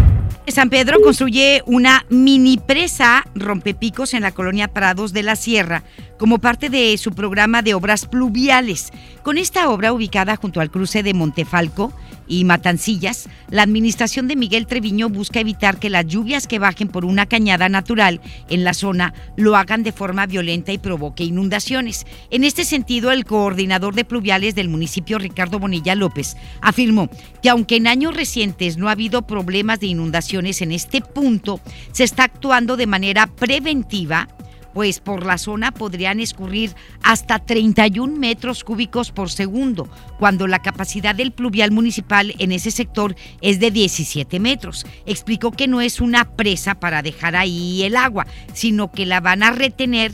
San 0.49 0.71
Pedro 0.71 1.01
construye 1.03 1.63
una 1.67 2.07
mini 2.09 2.57
presa 2.57 3.27
rompepicos 3.35 4.15
en 4.15 4.23
la 4.23 4.33
colonia 4.33 4.69
Prados 4.69 5.13
de 5.13 5.23
la 5.23 5.37
Sierra 5.37 5.83
como 6.19 6.39
parte 6.39 6.71
de 6.71 6.97
su 6.99 7.13
programa 7.13 7.63
de 7.63 7.75
obras 7.75 8.07
pluviales. 8.07 8.91
Con 9.23 9.39
esta 9.39 9.69
obra 9.69 9.93
ubicada 9.93 10.37
junto 10.37 10.61
al 10.61 10.71
cruce 10.71 11.03
de 11.03 11.13
Montefalco 11.13 11.93
y 12.27 12.45
Matancillas, 12.45 13.29
la 13.51 13.63
administración 13.63 14.29
de 14.29 14.37
Miguel 14.37 14.67
Treviño 14.67 15.09
busca 15.09 15.41
evitar 15.41 15.79
que 15.79 15.91
las 15.91 16.07
lluvias 16.07 16.47
que 16.47 16.59
bajen 16.59 16.89
por 16.89 17.05
una 17.05 17.27
cañada 17.27 17.69
natural 17.69 18.21
en 18.49 18.65
la 18.65 18.75
zona 18.75 19.15
lo 19.37 19.57
hagan 19.57 19.83
de 19.83 19.93
forma 19.93 20.27
violenta 20.27 20.73
y 20.73 20.79
provoque 20.79 21.25
inundaciones. 21.25 22.07
En 22.31 22.45
este 22.45 22.65
sentido, 22.65 23.13
el 23.13 23.25
coordinador 23.25 23.95
de 23.95 24.05
pluviales 24.05 24.55
del 24.55 24.69
municipio, 24.69 25.19
Ricardo 25.19 25.59
Bonilla 25.59 25.95
López, 25.95 26.37
afirmó 26.61 27.09
que 27.43 27.51
aunque 27.51 27.77
en 27.77 27.87
años 27.87 28.15
recientes 28.15 28.77
no 28.77 28.89
ha 28.89 28.93
habido 28.93 29.23
problemas 29.23 29.81
de 29.81 29.87
inundaciones 29.87 30.63
en 30.63 30.73
este 30.73 31.01
punto, 31.01 31.61
se 31.93 32.05
está 32.05 32.25
actuando 32.25 32.77
de 32.77 32.87
manera 32.87 33.27
preventiva 33.27 34.29
pues 34.77 35.01
por 35.01 35.25
la 35.25 35.39
zona 35.39 35.73
podrían 35.73 36.21
escurrir 36.21 36.75
hasta 37.03 37.39
31 37.39 38.15
metros 38.15 38.63
cúbicos 38.63 39.11
por 39.11 39.31
segundo, 39.31 39.89
cuando 40.19 40.47
la 40.47 40.61
capacidad 40.61 41.15
del 41.15 41.33
pluvial 41.33 41.71
municipal 41.71 42.35
en 42.39 42.53
ese 42.53 42.71
sector 42.71 43.17
es 43.41 43.59
de 43.59 43.71
17 43.71 44.39
metros. 44.39 44.85
Explicó 45.07 45.51
que 45.51 45.67
no 45.67 45.81
es 45.81 46.03
una 46.03 46.37
presa 46.37 46.75
para 46.75 47.01
dejar 47.01 47.37
ahí 47.37 47.85
el 47.85 47.97
agua, 47.97 48.27
sino 48.53 48.93
que 48.93 49.07
la 49.07 49.21
van 49.21 49.43
a 49.43 49.51
retener 49.51 50.13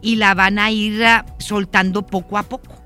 y 0.00 0.14
la 0.14 0.32
van 0.34 0.60
a 0.60 0.70
ir 0.70 1.04
ah, 1.04 1.26
soltando 1.38 2.06
poco 2.06 2.38
a 2.38 2.44
poco. 2.44 2.80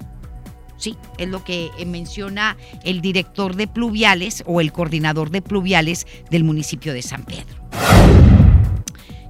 Sí, 0.78 0.96
es 1.18 1.28
lo 1.28 1.44
que 1.44 1.68
eh, 1.78 1.84
menciona 1.84 2.56
el 2.84 3.02
director 3.02 3.54
de 3.54 3.66
pluviales 3.66 4.42
o 4.46 4.62
el 4.62 4.72
coordinador 4.72 5.28
de 5.28 5.42
pluviales 5.42 6.06
del 6.30 6.44
municipio 6.44 6.94
de 6.94 7.02
San 7.02 7.26
Pedro. 7.26 7.68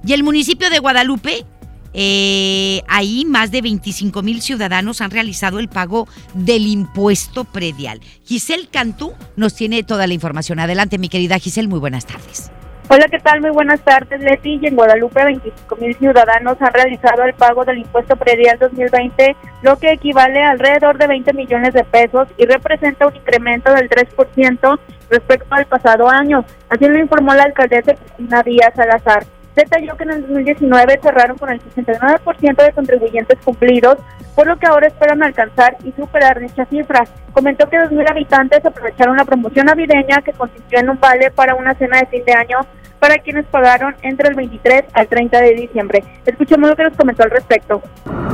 Y 0.07 0.13
el 0.13 0.23
municipio 0.23 0.69
de 0.69 0.79
Guadalupe 0.79 1.45
eh, 1.93 2.81
ahí 2.87 3.25
más 3.25 3.51
de 3.51 3.61
25 3.61 4.21
mil 4.21 4.41
ciudadanos 4.41 5.01
han 5.01 5.11
realizado 5.11 5.59
el 5.59 5.69
pago 5.69 6.07
del 6.33 6.67
impuesto 6.67 7.43
predial. 7.43 8.01
Giselle 8.25 8.67
Cantú 8.67 9.13
nos 9.35 9.55
tiene 9.55 9.83
toda 9.83 10.07
la 10.07 10.13
información. 10.13 10.59
Adelante, 10.59 10.97
mi 10.97 11.09
querida 11.09 11.39
Giselle, 11.39 11.67
muy 11.67 11.79
buenas 11.79 12.05
tardes. 12.05 12.51
Hola, 12.91 13.05
¿qué 13.07 13.19
tal? 13.19 13.39
Muy 13.39 13.51
buenas 13.51 13.81
tardes, 13.81 14.19
Leti. 14.19 14.57
Y 14.59 14.65
en 14.65 14.75
Guadalupe, 14.75 15.23
25 15.23 15.75
mil 15.75 15.95
ciudadanos 15.95 16.57
han 16.59 16.73
realizado 16.73 17.23
el 17.23 17.35
pago 17.35 17.63
del 17.63 17.77
impuesto 17.77 18.15
predial 18.15 18.57
2020, 18.57 19.35
lo 19.61 19.77
que 19.77 19.91
equivale 19.91 20.41
a 20.41 20.49
alrededor 20.49 20.97
de 20.97 21.05
20 21.05 21.33
millones 21.33 21.75
de 21.75 21.83
pesos 21.83 22.27
y 22.37 22.45
representa 22.45 23.05
un 23.05 23.15
incremento 23.15 23.71
del 23.75 23.89
3% 23.89 24.79
respecto 25.11 25.53
al 25.53 25.67
pasado 25.67 26.09
año. 26.09 26.43
Así 26.67 26.87
lo 26.87 26.97
informó 26.97 27.35
la 27.35 27.43
alcaldesa 27.43 27.93
Cristina 27.93 28.41
Díaz 28.41 28.73
Salazar 28.75 29.23
detalló 29.55 29.95
que 29.97 30.03
en 30.03 30.11
el 30.11 30.21
2019 30.21 30.99
cerraron 31.01 31.37
con 31.37 31.49
el 31.49 31.61
69% 31.61 32.63
de 32.63 32.71
contribuyentes 32.71 33.39
cumplidos, 33.43 33.97
por 34.35 34.47
lo 34.47 34.57
que 34.57 34.67
ahora 34.67 34.87
esperan 34.87 35.23
alcanzar 35.23 35.77
y 35.83 35.91
superar 35.91 36.39
dicha 36.39 36.65
cifra. 36.65 37.03
Comentó 37.33 37.69
que 37.69 37.77
2.000 37.77 38.09
habitantes 38.09 38.65
aprovecharon 38.65 39.17
la 39.17 39.25
promoción 39.25 39.65
navideña 39.65 40.21
que 40.23 40.33
consistió 40.33 40.79
en 40.79 40.89
un 40.89 40.99
vale 40.99 41.31
para 41.31 41.55
una 41.55 41.73
cena 41.75 41.99
de 41.99 42.07
fin 42.07 42.23
de 42.25 42.33
año 42.33 42.59
para 42.99 43.17
quienes 43.19 43.45
pagaron 43.45 43.95
entre 44.01 44.29
el 44.29 44.35
23 44.35 44.85
al 44.93 45.07
30 45.07 45.41
de 45.41 45.53
diciembre. 45.55 46.03
Escuchemos 46.25 46.69
lo 46.69 46.75
que 46.75 46.83
nos 46.83 46.97
comentó 46.97 47.23
al 47.23 47.31
respecto. 47.31 47.81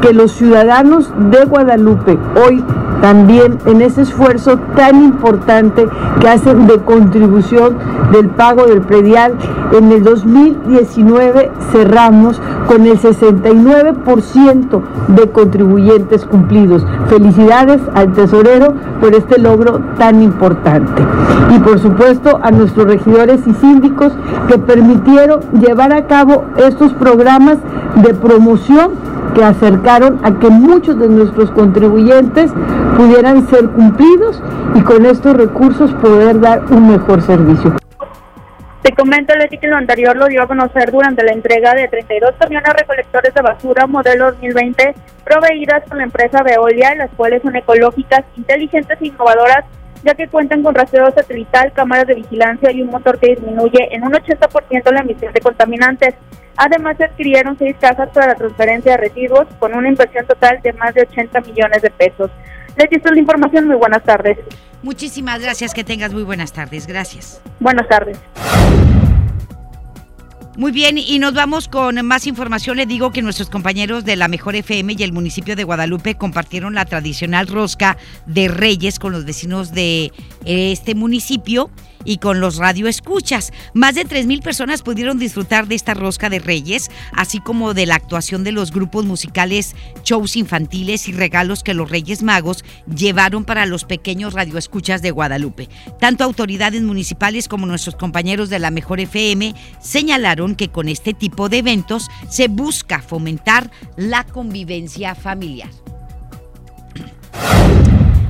Que 0.01 0.13
los 0.13 0.31
ciudadanos 0.33 1.11
de 1.31 1.45
Guadalupe 1.45 2.17
hoy 2.35 2.63
también 3.01 3.59
en 3.65 3.81
ese 3.81 4.01
esfuerzo 4.01 4.57
tan 4.75 5.03
importante 5.03 5.85
que 6.19 6.27
hacen 6.27 6.65
de 6.67 6.77
contribución 6.79 7.77
del 8.11 8.29
pago 8.29 8.65
del 8.65 8.81
predial, 8.81 9.35
en 9.73 9.91
el 9.91 10.03
2019 10.03 11.51
cerramos 11.71 12.41
con 12.67 12.85
el 12.85 12.97
69% 12.97 14.81
de 15.09 15.29
contribuyentes 15.31 16.25
cumplidos. 16.25 16.85
Felicidades 17.09 17.81
al 17.93 18.13
tesorero 18.13 18.73
por 18.99 19.13
este 19.13 19.39
logro 19.39 19.81
tan 19.97 20.23
importante. 20.23 21.03
Y 21.55 21.59
por 21.59 21.79
supuesto 21.79 22.39
a 22.41 22.49
nuestros 22.51 22.87
regidores 22.87 23.45
y 23.45 23.53
síndicos 23.53 24.13
que 24.47 24.54
permitieron 24.59 25.41
llevar 25.53 25.93
a 25.93 26.07
cabo 26.07 26.45
estos 26.57 26.93
programas 26.93 27.57
de 27.95 28.13
promoción 28.13 28.93
que 29.33 29.43
acercaron 29.43 30.19
a 30.23 30.39
que 30.39 30.49
muchos 30.49 30.97
de 30.97 31.09
nuestros 31.09 31.51
contribuyentes 31.51 32.51
pudieran 32.95 33.47
ser 33.47 33.67
cumplidos 33.69 34.41
y 34.75 34.81
con 34.81 35.05
estos 35.05 35.35
recursos 35.35 35.93
poder 35.95 36.39
dar 36.39 36.63
un 36.69 36.89
mejor 36.89 37.21
servicio. 37.21 37.75
Te 38.81 38.93
comento, 38.93 39.33
Leti, 39.33 39.57
que 39.57 39.67
lo 39.67 39.77
anterior 39.77 40.15
lo 40.15 40.27
dio 40.27 40.43
a 40.43 40.47
conocer 40.47 40.91
durante 40.91 41.23
la 41.23 41.31
entrega 41.31 41.73
de 41.73 41.87
32 41.87 42.35
camiones 42.37 42.71
recolectores 42.71 43.33
de 43.33 43.41
basura 43.41 43.87
modelo 43.87 44.31
2020 44.31 44.93
proveídas 45.23 45.83
por 45.87 45.97
la 45.97 46.03
empresa 46.03 46.43
Veolia, 46.43 46.93
las 46.93 47.09
cuales 47.17 47.41
son 47.41 47.55
ecológicas, 47.55 48.23
inteligentes 48.37 48.97
e 49.01 49.07
innovadoras, 49.07 49.65
ya 50.05 50.13
que 50.13 50.27
cuentan 50.27 50.61
con 50.61 50.75
rastreo 50.75 51.11
satelital, 51.11 51.73
cámaras 51.73 52.07
de 52.07 52.13
vigilancia 52.13 52.71
y 52.71 52.81
un 52.81 52.89
motor 52.89 53.19
que 53.19 53.35
disminuye 53.35 53.89
en 53.91 54.03
un 54.03 54.13
80% 54.13 54.91
la 54.91 55.01
emisión 55.01 55.33
de 55.33 55.41
contaminantes. 55.41 56.13
Además, 56.57 56.95
se 56.97 57.05
adquirieron 57.05 57.57
seis 57.57 57.75
cajas 57.81 58.09
para 58.13 58.27
la 58.27 58.35
transferencia 58.35 58.91
de 58.91 58.97
residuos 58.97 59.47
con 59.59 59.73
una 59.75 59.89
inversión 59.89 60.25
total 60.27 60.61
de 60.61 60.71
más 60.73 60.93
de 60.93 61.01
80 61.01 61.41
millones 61.41 61.81
de 61.81 61.89
pesos. 61.89 62.29
Les 62.77 63.03
la 63.03 63.19
información. 63.19 63.67
Muy 63.67 63.77
buenas 63.77 64.03
tardes. 64.03 64.37
Muchísimas 64.83 65.41
gracias. 65.41 65.73
Que 65.73 65.83
tengas 65.83 66.13
muy 66.13 66.23
buenas 66.23 66.53
tardes. 66.53 66.87
Gracias. 66.87 67.41
Buenas 67.59 67.87
tardes. 67.87 68.19
Muy 70.57 70.71
bien, 70.71 70.97
y 70.97 71.19
nos 71.19 71.33
vamos 71.33 71.67
con 71.67 72.05
más 72.05 72.27
información. 72.27 72.77
Le 72.77 72.85
digo 72.85 73.11
que 73.11 73.21
nuestros 73.21 73.49
compañeros 73.49 74.05
de 74.05 74.15
la 74.15 74.29
Mejor 74.29 74.55
FM 74.55 74.95
y 74.97 75.03
el 75.03 75.11
municipio 75.11 75.53
de 75.57 75.65
Guadalupe 75.65 76.15
compartieron 76.15 76.75
la 76.75 76.85
tradicional 76.85 77.47
rosca 77.47 77.97
de 78.25 78.47
Reyes 78.47 78.97
con 78.97 79.11
los 79.11 79.25
vecinos 79.25 79.73
de 79.73 80.13
este 80.45 80.95
municipio 80.95 81.69
y 82.05 82.19
con 82.19 82.39
los 82.39 82.57
radioescuchas. 82.57 83.51
Más 83.73 83.95
de 83.95 84.05
3.000 84.05 84.41
personas 84.41 84.83
pudieron 84.83 85.19
disfrutar 85.19 85.67
de 85.67 85.75
esta 85.75 85.93
rosca 85.93 86.29
de 86.29 86.39
Reyes, 86.39 86.89
así 87.11 87.39
como 87.39 87.73
de 87.73 87.85
la 87.85 87.95
actuación 87.95 88.43
de 88.43 88.53
los 88.53 88.71
grupos 88.71 89.05
musicales, 89.05 89.75
shows 90.03 90.37
infantiles 90.37 91.07
y 91.09 91.11
regalos 91.11 91.63
que 91.63 91.73
los 91.73 91.89
Reyes 91.89 92.23
Magos 92.23 92.63
llevaron 92.95 93.43
para 93.43 93.65
los 93.65 93.83
pequeños 93.83 94.33
radioescuchas 94.33 95.01
de 95.01 95.11
Guadalupe. 95.11 95.69
Tanto 95.99 96.23
autoridades 96.23 96.81
municipales 96.83 97.47
como 97.47 97.65
nuestros 97.65 97.95
compañeros 97.95 98.49
de 98.49 98.59
la 98.59 98.71
Mejor 98.71 98.99
FM 98.99 99.55
señalaron 99.81 100.55
que 100.55 100.69
con 100.69 100.87
este 100.87 101.13
tipo 101.13 101.49
de 101.49 101.57
eventos 101.57 102.09
se 102.29 102.47
busca 102.47 103.01
fomentar 103.01 103.71
la 103.97 104.23
convivencia 104.23 105.15
familiar. 105.15 105.69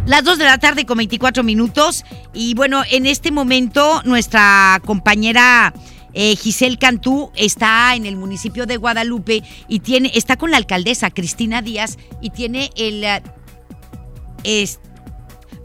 Las 0.06 0.24
2 0.24 0.38
de 0.38 0.46
la 0.46 0.58
tarde 0.60 0.86
con 0.86 0.98
24 0.98 1.44
minutos. 1.44 2.04
Y 2.34 2.54
bueno, 2.54 2.84
en 2.92 3.06
este 3.06 3.32
momento 3.32 4.02
nuestra 4.06 4.82
compañera 4.86 5.74
Eh, 6.18 6.38
Giselle 6.38 6.78
Cantú 6.78 7.30
está 7.36 7.94
en 7.94 8.06
el 8.06 8.16
municipio 8.16 8.66
de 8.66 8.78
Guadalupe 8.78 9.44
y 9.68 9.80
tiene, 9.82 10.10
está 10.16 10.38
con 10.38 10.50
la 10.50 10.56
alcaldesa 10.56 11.12
Cristina 11.12 11.62
Díaz 11.62 11.98
y 12.22 12.30
tiene 12.30 12.70
el... 12.78 13.04
eh, 13.04 13.22
es- 14.46 14.80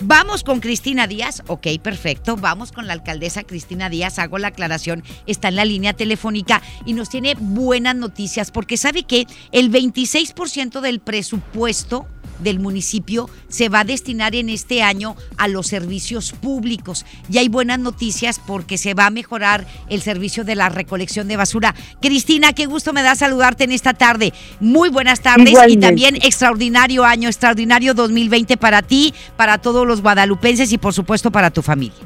Vamos 0.03 0.43
con 0.43 0.59
Cristina 0.61 1.07
Díaz. 1.07 1.43
Ok, 1.47 1.67
perfecto. 1.83 2.35
Vamos 2.37 2.73
con 2.73 2.87
la 2.89 2.95
alcaldesa 2.95 3.45
Cristina 3.45 3.89
Díaz. 3.91 4.19
Hago 4.19 4.39
la 4.39 4.49
aclaración. 4.49 5.05
Está 5.27 5.49
en 5.49 5.57
la 5.57 5.65
línea 5.65 5.93
telefónica 5.93 6.63
y 6.85 6.95
nos 6.95 7.11
tiene 7.11 7.35
buenas 7.39 7.95
noticias 7.95 8.51
porque 8.51 8.77
sabe 8.77 9.05
que 9.05 9.27
el 9.53 9.71
26% 9.71 10.81
del 10.81 10.99
presupuesto 10.99 12.07
del 12.43 12.59
municipio 12.59 13.29
se 13.49 13.69
va 13.69 13.81
a 13.81 13.85
destinar 13.85 14.35
en 14.35 14.49
este 14.49 14.83
año 14.83 15.17
a 15.37 15.49
los 15.49 15.67
servicios 15.67 16.33
públicos. 16.33 17.05
Y 17.31 17.39
hay 17.39 17.49
buenas 17.49 17.79
noticias 17.79 18.41
porque 18.45 18.79
se 18.79 18.95
va 18.95 19.07
a 19.07 19.11
mejorar 19.11 19.67
el 19.89 20.01
servicio 20.03 20.45
de 20.45 20.55
la 20.55 20.69
recolección 20.69 21.29
de 21.29 21.37
basura. 21.37 21.75
Cristina, 22.01 22.53
qué 22.53 22.67
gusto 22.67 22.93
me 22.93 23.03
da 23.03 23.15
saludarte 23.15 23.65
en 23.65 23.73
esta 23.73 23.95
tarde. 23.95 24.33
Muy 24.61 24.89
buenas 24.89 25.21
tardes 25.21 25.51
Igualmente. 25.51 25.87
y 25.87 25.89
también 25.89 26.17
extraordinario 26.17 27.05
año, 27.05 27.29
extraordinario 27.29 27.95
2020 27.95 28.57
para 28.57 28.83
ti, 28.83 29.15
para 29.37 29.59
todos 29.59 29.87
los 29.87 30.03
guadalupenses 30.03 30.73
y 30.73 30.79
por 30.79 30.93
supuesto 30.93 31.31
para 31.31 31.51
tu 31.51 31.63
familia. 31.63 31.99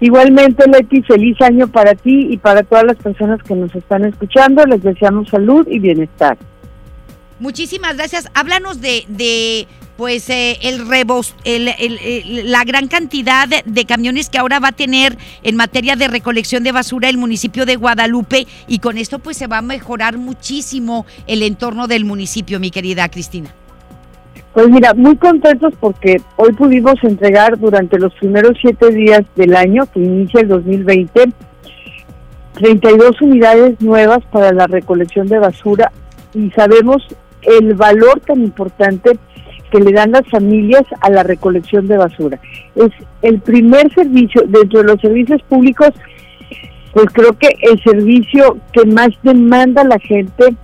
Igualmente, 0.00 0.68
Leti, 0.68 1.00
feliz 1.02 1.40
año 1.40 1.68
para 1.68 1.94
ti 1.94 2.26
y 2.30 2.36
para 2.36 2.64
todas 2.64 2.84
las 2.84 2.96
personas 2.96 3.40
que 3.44 3.54
nos 3.54 3.72
están 3.72 4.04
escuchando. 4.04 4.64
Les 4.64 4.82
deseamos 4.82 5.28
salud 5.28 5.64
y 5.70 5.78
bienestar. 5.78 6.36
Muchísimas 7.42 7.96
gracias. 7.96 8.28
Háblanos 8.34 8.80
de, 8.80 9.04
de 9.08 9.66
pues 9.96 10.30
eh, 10.30 10.58
el 10.62 10.88
rebos, 10.88 11.34
el- 11.42 12.50
la 12.52 12.62
gran 12.62 12.86
cantidad 12.86 13.48
de, 13.48 13.62
de 13.66 13.84
camiones 13.84 14.30
que 14.30 14.38
ahora 14.38 14.60
va 14.60 14.68
a 14.68 14.72
tener 14.72 15.18
en 15.42 15.56
materia 15.56 15.96
de 15.96 16.06
recolección 16.06 16.62
de 16.62 16.70
basura 16.70 17.08
el 17.08 17.18
municipio 17.18 17.66
de 17.66 17.74
Guadalupe 17.74 18.46
y 18.68 18.78
con 18.78 18.96
esto 18.96 19.18
pues 19.18 19.36
se 19.36 19.48
va 19.48 19.58
a 19.58 19.62
mejorar 19.62 20.18
muchísimo 20.18 21.04
el 21.26 21.42
entorno 21.42 21.88
del 21.88 22.04
municipio, 22.04 22.60
mi 22.60 22.70
querida 22.70 23.08
Cristina. 23.08 23.52
Pues 24.54 24.68
mira, 24.68 24.94
muy 24.94 25.16
contentos 25.16 25.74
porque 25.80 26.20
hoy 26.36 26.52
pudimos 26.52 26.94
entregar 27.02 27.58
durante 27.58 27.98
los 27.98 28.14
primeros 28.14 28.56
siete 28.60 28.90
días 28.92 29.22
del 29.34 29.56
año, 29.56 29.86
que 29.92 29.98
inicia 29.98 30.42
el 30.42 30.48
2020, 30.48 31.32
32 32.54 33.20
unidades 33.20 33.80
nuevas 33.80 34.20
para 34.30 34.52
la 34.52 34.68
recolección 34.68 35.26
de 35.26 35.40
basura 35.40 35.90
y 36.34 36.50
sabemos 36.52 37.02
el 37.42 37.74
valor 37.74 38.20
tan 38.20 38.42
importante 38.42 39.18
que 39.70 39.80
le 39.80 39.92
dan 39.92 40.12
las 40.12 40.28
familias 40.30 40.82
a 41.00 41.10
la 41.10 41.22
recolección 41.22 41.88
de 41.88 41.96
basura. 41.96 42.38
Es 42.74 42.90
el 43.22 43.40
primer 43.40 43.92
servicio 43.94 44.42
dentro 44.46 44.80
de 44.80 44.84
los 44.84 45.00
servicios 45.00 45.42
públicos, 45.48 45.90
pues 46.92 47.06
creo 47.12 47.32
que 47.38 47.48
el 47.62 47.82
servicio 47.82 48.58
que 48.72 48.84
más 48.84 49.08
demanda 49.22 49.82
la 49.82 49.98
gente 49.98 50.54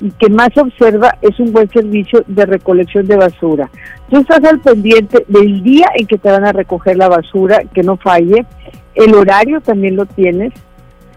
y 0.00 0.10
que 0.12 0.30
más 0.30 0.48
observa 0.56 1.16
es 1.20 1.38
un 1.38 1.52
buen 1.52 1.68
servicio 1.70 2.24
de 2.26 2.46
recolección 2.46 3.06
de 3.06 3.16
basura. 3.16 3.70
Tú 4.10 4.18
estás 4.18 4.42
al 4.44 4.60
pendiente 4.60 5.24
del 5.28 5.62
día 5.62 5.88
en 5.94 6.06
que 6.06 6.18
te 6.18 6.30
van 6.30 6.46
a 6.46 6.52
recoger 6.52 6.96
la 6.96 7.08
basura, 7.08 7.62
que 7.74 7.82
no 7.82 7.96
falle, 7.98 8.46
el 8.94 9.14
horario 9.14 9.60
también 9.60 9.96
lo 9.96 10.06
tienes, 10.06 10.52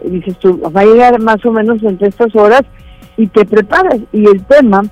dices 0.03 0.38
tú, 0.39 0.60
va 0.75 0.82
a 0.82 0.86
llegar 0.86 1.19
más 1.21 1.43
o 1.45 1.51
menos 1.51 1.82
entre 1.84 2.10
estas 2.10 2.36
horas 2.36 2.63
y 3.15 3.27
te 3.27 3.45
preparas. 3.45 3.99
Y 4.12 4.25
el 4.25 4.43
tema 4.45 4.84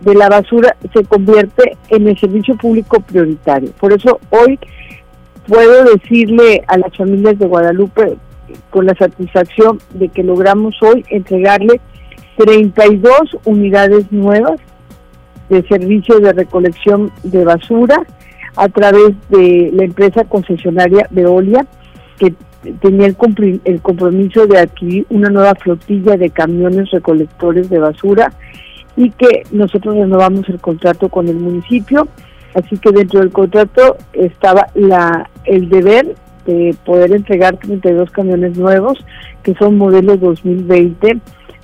de 0.00 0.14
la 0.14 0.28
basura 0.28 0.76
se 0.92 1.04
convierte 1.04 1.76
en 1.88 2.08
el 2.08 2.18
servicio 2.18 2.56
público 2.56 3.00
prioritario. 3.00 3.70
Por 3.80 3.92
eso 3.92 4.20
hoy 4.30 4.58
puedo 5.46 5.84
decirle 5.84 6.62
a 6.66 6.78
las 6.78 6.96
familias 6.96 7.38
de 7.38 7.46
Guadalupe 7.46 8.16
con 8.70 8.86
la 8.86 8.94
satisfacción 8.94 9.78
de 9.94 10.08
que 10.08 10.22
logramos 10.22 10.74
hoy 10.82 11.04
entregarle 11.10 11.80
32 12.36 13.12
unidades 13.44 14.10
nuevas 14.12 14.60
de 15.48 15.66
servicio 15.66 16.20
de 16.20 16.32
recolección 16.32 17.10
de 17.22 17.44
basura 17.44 18.02
a 18.56 18.68
través 18.68 19.14
de 19.28 19.70
la 19.72 19.84
empresa 19.84 20.24
concesionaria 20.24 21.06
Veolia, 21.10 21.66
que 22.18 22.34
tenía 22.80 23.06
el, 23.06 23.60
el 23.64 23.80
compromiso 23.80 24.46
de 24.46 24.58
adquirir 24.58 25.06
una 25.10 25.30
nueva 25.30 25.54
flotilla 25.54 26.16
de 26.16 26.30
camiones 26.30 26.90
recolectores 26.90 27.70
de 27.70 27.78
basura 27.78 28.32
y 28.98 29.10
que 29.10 29.44
nosotros 29.52 29.94
renovamos 29.94 30.48
el 30.48 30.60
contrato 30.60 31.08
con 31.08 31.28
el 31.28 31.36
municipio. 31.36 32.08
Así 32.54 32.76
que 32.78 32.90
dentro 32.90 33.20
del 33.20 33.30
contrato 33.30 33.96
estaba 34.12 34.66
la 34.74 35.30
el 35.44 35.68
deber 35.68 36.16
de 36.44 36.74
poder 36.84 37.12
entregar 37.12 37.56
32 37.58 38.10
camiones 38.10 38.58
nuevos, 38.58 38.98
que 39.44 39.54
son 39.54 39.78
modelos 39.78 40.18
2020 40.20 41.20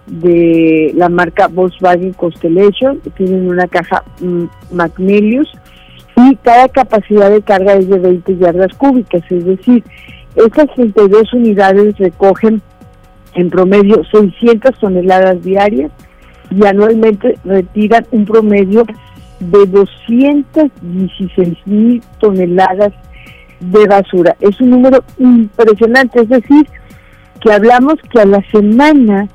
de 0.06 0.92
la 0.94 1.08
marca 1.08 1.48
Volkswagen 1.48 2.12
Constellation, 2.12 3.00
tienen 3.16 3.48
una 3.48 3.66
caja 3.66 4.04
mm, 4.20 4.44
Magnelius 4.70 5.50
y 6.16 6.36
cada 6.36 6.68
capacidad 6.68 7.30
de 7.30 7.42
carga 7.42 7.74
es 7.74 7.88
de 7.88 7.98
20 7.98 8.36
yardas 8.36 8.74
cúbicas, 8.76 9.22
es 9.30 9.44
decir, 9.44 9.82
estas 10.36 10.72
32 10.74 11.32
unidades 11.32 11.96
recogen 11.98 12.62
en 13.34 13.50
promedio 13.50 14.04
600 14.12 14.78
toneladas 14.78 15.42
diarias 15.42 15.90
y 16.50 16.64
anualmente 16.66 17.38
retiran 17.44 18.06
un 18.10 18.24
promedio 18.24 18.84
de 19.40 19.66
216 19.66 21.58
mil 21.66 22.02
toneladas 22.18 22.92
de 23.60 23.86
basura. 23.86 24.36
Es 24.40 24.60
un 24.60 24.70
número 24.70 25.04
impresionante, 25.18 26.20
es 26.20 26.28
decir, 26.28 26.66
que 27.40 27.52
hablamos 27.52 27.94
que 28.10 28.20
a 28.20 28.26
la 28.26 28.42
semana 28.50 29.28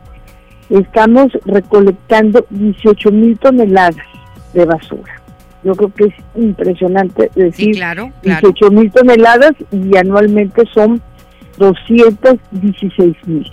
estamos 0.69 1.32
recolectando 1.45 2.45
18 2.50 3.12
mil 3.12 3.38
toneladas 3.39 4.06
de 4.54 4.65
basura. 4.65 5.19
Yo 5.63 5.76
creo 5.76 5.93
que 5.93 6.06
es 6.06 6.13
impresionante 6.36 7.30
decir 7.36 7.76
claro, 7.76 8.12
claro. 8.22 8.50
18 8.54 8.72
mil 8.72 8.91
toneladas 8.91 9.52
y 9.72 9.98
anualmente 9.98 10.63
son 10.74 11.02
216 11.58 13.15
mil. 13.26 13.52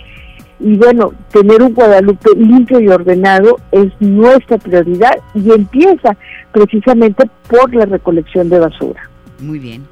Y 0.59 0.75
bueno, 0.75 1.13
tener 1.31 1.61
un 1.61 1.73
Guadalupe 1.73 2.29
limpio 2.35 2.79
y 2.79 2.87
ordenado 2.87 3.57
es 3.71 3.91
nuestra 3.99 4.57
prioridad 4.57 5.17
y 5.35 5.51
empieza 5.51 6.17
precisamente 6.51 7.29
por 7.47 7.73
la 7.73 7.85
recolección 7.85 8.49
de 8.49 8.59
basura. 8.59 9.09
Muy 9.39 9.59
bien. 9.59 9.85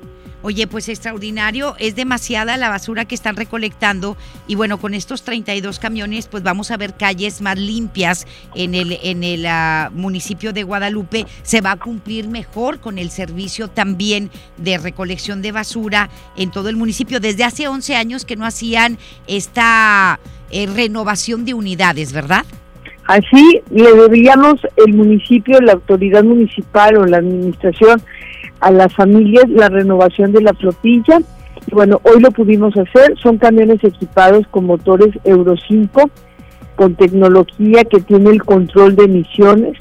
Oye, 0.48 0.68
pues 0.68 0.90
extraordinario, 0.90 1.76
es 1.80 1.96
demasiada 1.96 2.56
la 2.56 2.70
basura 2.70 3.06
que 3.06 3.16
están 3.16 3.36
recolectando 3.36 4.16
y 4.46 4.54
bueno, 4.54 4.80
con 4.80 4.94
estos 4.94 5.24
32 5.24 5.80
camiones 5.80 6.28
pues 6.28 6.44
vamos 6.44 6.70
a 6.70 6.78
ver 6.78 6.94
calles 6.94 7.42
más 7.42 7.58
limpias 7.58 8.28
en 8.54 8.76
el 8.76 9.00
en 9.02 9.24
el 9.24 9.48
ah, 9.48 9.90
municipio 9.92 10.54
de 10.54 10.62
Guadalupe, 10.62 11.26
se 11.42 11.62
va 11.62 11.72
a 11.72 11.78
cumplir 11.78 12.28
mejor 12.28 12.80
con 12.80 13.00
el 13.00 13.10
servicio 13.10 13.70
también 13.70 14.30
de 14.58 14.78
recolección 14.78 15.42
de 15.42 15.52
basura 15.52 16.12
en 16.38 16.52
todo 16.52 16.70
el 16.70 16.76
municipio. 16.76 17.20
Desde 17.20 17.44
hace 17.44 17.68
11 17.68 17.96
años 17.96 18.24
que 18.24 18.36
no 18.36 18.46
hacían 18.46 19.00
esta 19.26 20.20
eh, 20.56 20.68
renovación 20.74 21.44
de 21.44 21.54
unidades, 21.54 22.14
¿verdad? 22.14 22.46
Así 23.08 23.62
le 23.70 23.84
deberíamos 23.84 24.56
el 24.78 24.94
municipio, 24.94 25.60
la 25.60 25.74
autoridad 25.74 26.24
municipal 26.24 26.98
o 26.98 27.06
la 27.06 27.18
administración 27.18 28.02
a 28.62 28.72
las 28.72 28.94
familias 28.96 29.50
la 29.50 29.70
renovación 29.70 30.32
de 30.32 30.42
la 30.42 30.54
flotilla. 30.54 31.20
Y 31.68 31.76
bueno, 31.76 32.00
hoy 32.04 32.22
lo 32.22 32.32
pudimos 32.32 32.74
hacer. 32.78 33.16
Son 33.22 33.38
camiones 33.38 33.84
equipados 33.84 34.48
con 34.48 34.66
motores 34.66 35.10
Euro 35.24 35.56
5, 35.68 36.10
con 36.76 36.96
tecnología 36.96 37.84
que 37.84 38.00
tiene 38.00 38.30
el 38.30 38.44
control 38.44 38.96
de 38.96 39.04
emisiones, 39.04 39.78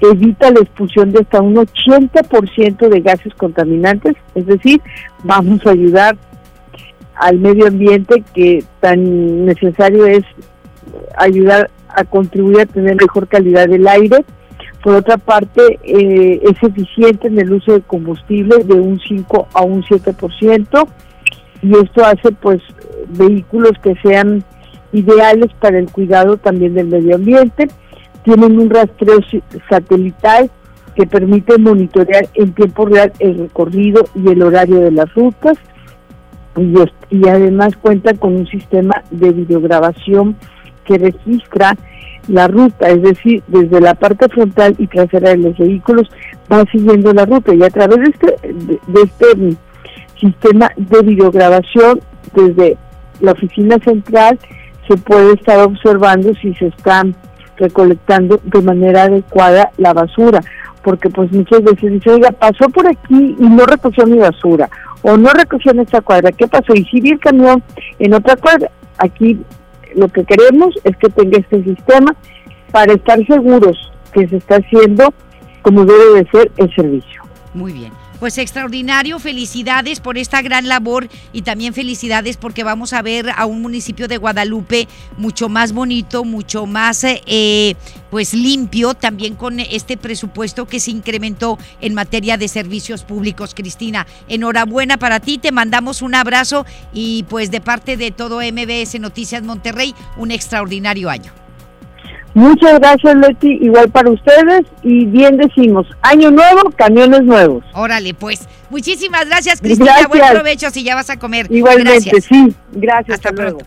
evita 0.00 0.50
la 0.50 0.60
expulsión 0.60 1.12
de 1.12 1.20
hasta 1.20 1.40
un 1.40 1.54
80% 1.56 2.88
de 2.88 3.00
gases 3.00 3.32
contaminantes. 3.34 4.14
Es 4.34 4.46
decir, 4.46 4.80
vamos 5.24 5.64
a 5.66 5.70
ayudar 5.70 6.16
al 7.16 7.38
medio 7.38 7.66
ambiente 7.66 8.22
que 8.34 8.62
tan 8.80 9.46
necesario 9.46 10.06
es 10.06 10.24
ayudar 11.16 11.70
a 11.88 12.04
contribuir 12.04 12.60
a 12.60 12.66
tener 12.66 12.96
mejor 12.96 13.26
calidad 13.28 13.68
del 13.68 13.88
aire. 13.88 14.24
Por 14.82 14.94
otra 14.94 15.16
parte, 15.16 15.78
eh, 15.82 16.40
es 16.42 16.62
eficiente 16.62 17.28
en 17.28 17.38
el 17.38 17.52
uso 17.52 17.72
de 17.72 17.80
combustible 17.80 18.62
de 18.64 18.74
un 18.74 19.00
5 19.00 19.48
a 19.52 19.62
un 19.62 19.82
7% 19.82 20.86
y 21.62 21.74
esto 21.76 22.04
hace 22.04 22.32
pues 22.32 22.60
vehículos 23.08 23.72
que 23.82 23.94
sean 24.02 24.44
ideales 24.92 25.50
para 25.58 25.78
el 25.78 25.90
cuidado 25.90 26.36
también 26.36 26.74
del 26.74 26.86
medio 26.86 27.16
ambiente. 27.16 27.68
Tienen 28.22 28.60
un 28.60 28.70
rastreo 28.70 29.20
satelital 29.68 30.50
que 30.94 31.06
permite 31.06 31.58
monitorear 31.58 32.26
en 32.34 32.52
tiempo 32.52 32.86
real 32.86 33.12
el 33.18 33.38
recorrido 33.38 34.04
y 34.14 34.28
el 34.28 34.42
horario 34.42 34.80
de 34.80 34.90
las 34.90 35.12
rutas 35.14 35.58
y, 36.56 37.28
además 37.28 37.76
cuenta 37.76 38.14
con 38.14 38.34
un 38.34 38.46
sistema 38.46 39.02
de 39.10 39.30
videograbación 39.32 40.36
que 40.84 40.98
registra 40.98 41.76
la 42.28 42.48
ruta, 42.48 42.88
es 42.88 43.02
decir, 43.02 43.42
desde 43.46 43.80
la 43.80 43.94
parte 43.94 44.28
frontal 44.28 44.74
y 44.78 44.86
trasera 44.86 45.30
de 45.30 45.38
los 45.38 45.58
vehículos 45.58 46.08
va 46.50 46.64
siguiendo 46.72 47.12
la 47.12 47.24
ruta. 47.24 47.54
Y 47.54 47.62
a 47.62 47.70
través 47.70 47.98
de 47.98 48.10
este, 48.10 48.36
de, 48.86 49.02
este 49.02 49.56
sistema 50.20 50.70
de 50.76 51.02
videograbación 51.02 52.00
desde 52.34 52.76
la 53.20 53.32
oficina 53.32 53.78
central 53.78 54.38
se 54.88 54.96
puede 54.96 55.34
estar 55.34 55.58
observando 55.60 56.32
si 56.34 56.54
se 56.54 56.66
está 56.66 57.04
recolectando 57.56 58.40
de 58.44 58.62
manera 58.62 59.04
adecuada 59.04 59.70
la 59.76 59.92
basura, 59.92 60.40
porque 60.82 61.10
pues 61.10 61.30
muchas 61.32 61.62
veces 61.62 61.92
dice, 61.92 62.10
oiga, 62.10 62.30
pasó 62.32 62.68
por 62.68 62.86
aquí 62.86 63.36
y 63.38 63.48
no 63.48 63.64
recogió 63.66 64.06
mi 64.06 64.18
basura, 64.18 64.68
o 65.06 65.16
no 65.16 65.30
recogió 65.30 65.70
en 65.70 65.78
esta 65.78 66.00
cuadra, 66.00 66.32
¿qué 66.32 66.48
pasó? 66.48 66.74
Y 66.74 66.84
si 66.86 67.00
vi 67.00 67.10
el 67.10 67.20
en 68.00 68.12
otra 68.12 68.34
cuadra, 68.34 68.68
aquí 68.98 69.38
lo 69.94 70.08
que 70.08 70.24
queremos 70.24 70.74
es 70.82 70.96
que 70.96 71.08
tenga 71.10 71.38
este 71.38 71.62
sistema 71.62 72.12
para 72.72 72.94
estar 72.94 73.24
seguros 73.24 73.92
que 74.12 74.26
se 74.26 74.38
está 74.38 74.56
haciendo 74.56 75.14
como 75.62 75.84
debe 75.84 76.24
de 76.24 76.30
ser 76.32 76.50
el 76.56 76.74
servicio. 76.74 77.22
Muy 77.54 77.72
bien. 77.72 77.92
Pues 78.18 78.38
extraordinario, 78.38 79.18
felicidades 79.18 80.00
por 80.00 80.16
esta 80.16 80.40
gran 80.40 80.68
labor 80.68 81.08
y 81.32 81.42
también 81.42 81.74
felicidades 81.74 82.38
porque 82.38 82.64
vamos 82.64 82.94
a 82.94 83.02
ver 83.02 83.30
a 83.36 83.44
un 83.44 83.60
municipio 83.60 84.08
de 84.08 84.16
Guadalupe 84.16 84.88
mucho 85.18 85.48
más 85.50 85.72
bonito, 85.72 86.24
mucho 86.24 86.64
más 86.64 87.04
eh, 87.04 87.76
pues 88.10 88.32
limpio, 88.32 88.94
también 88.94 89.34
con 89.34 89.60
este 89.60 89.98
presupuesto 89.98 90.66
que 90.66 90.80
se 90.80 90.92
incrementó 90.92 91.58
en 91.80 91.92
materia 91.92 92.38
de 92.38 92.48
servicios 92.48 93.04
públicos. 93.04 93.54
Cristina, 93.54 94.06
enhorabuena 94.28 94.96
para 94.96 95.20
ti, 95.20 95.36
te 95.36 95.52
mandamos 95.52 96.00
un 96.00 96.14
abrazo 96.14 96.64
y 96.94 97.24
pues 97.24 97.50
de 97.50 97.60
parte 97.60 97.96
de 97.98 98.12
todo 98.12 98.40
MBS 98.40 98.98
Noticias 98.98 99.42
Monterrey, 99.42 99.94
un 100.16 100.30
extraordinario 100.30 101.10
año. 101.10 101.45
Muchas 102.36 102.78
gracias, 102.80 103.16
Leti. 103.16 103.58
Igual 103.62 103.88
para 103.88 104.10
ustedes. 104.10 104.66
Y 104.82 105.06
bien 105.06 105.38
decimos, 105.38 105.86
año 106.02 106.30
nuevo, 106.30 106.70
camiones 106.76 107.22
nuevos. 107.22 107.64
Órale, 107.72 108.12
pues. 108.12 108.46
Muchísimas 108.68 109.24
gracias, 109.24 109.62
Cristina. 109.62 110.06
Buen 110.06 110.22
provecho 110.32 110.68
si 110.70 110.84
ya 110.84 110.94
vas 110.94 111.08
a 111.08 111.18
comer. 111.18 111.46
Igualmente, 111.48 112.10
gracias. 112.10 112.24
sí. 112.24 112.54
Gracias. 112.72 113.20
Hasta, 113.20 113.32
pronto. 113.32 113.64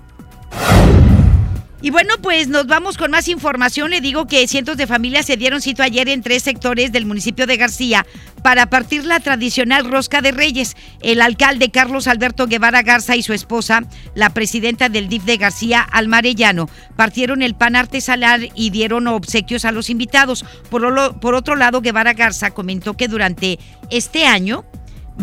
Y 1.82 1.92
bueno, 1.92 2.16
pues 2.22 2.50
nos 2.50 2.68
vamos 2.68 2.98
con 2.98 3.10
más 3.12 3.30
información. 3.30 3.92
Le 3.92 4.02
digo 4.02 4.28
que 4.28 4.46
cientos 4.50 4.76
de 4.76 4.86
familias 4.86 5.26
se 5.26 5.38
dieron 5.38 5.62
cita 5.62 5.86
ayer 5.86 6.10
en 6.10 6.22
tres 6.22 6.44
sectores 6.44 6.92
del 6.92 7.06
municipio 7.06 7.48
de 7.48 7.56
García 7.56 8.06
para 8.44 8.70
partir 8.70 9.06
la 9.06 9.22
tradicional 9.22 9.90
rosca 9.90 10.22
de 10.22 10.32
Reyes. 10.32 10.76
El 11.02 11.22
alcalde 11.22 11.72
Carlos 11.72 12.08
Alberto 12.08 12.48
Guevara 12.48 12.82
Garza 12.82 13.16
y 13.16 13.24
su 13.24 13.32
esposa, 13.32 13.84
la 14.14 14.32
presidenta 14.32 14.90
del 14.90 15.08
DIF 15.08 15.24
de 15.24 15.38
García, 15.38 15.82
Almarellano, 15.82 16.70
partieron 16.98 17.42
el 17.42 17.56
pan 17.56 17.78
artesanal 17.78 18.52
y 18.56 18.72
dieron 18.72 19.08
obsequios 19.08 19.64
a 19.64 19.72
los 19.72 19.90
invitados. 19.90 20.44
Por, 20.70 21.20
por 21.22 21.34
otro 21.34 21.56
lado, 21.56 21.80
Guevara 21.80 22.14
Garza 22.14 22.52
comentó 22.52 22.96
que 22.96 23.08
durante 23.08 23.58
este 23.90 24.26
año 24.26 24.66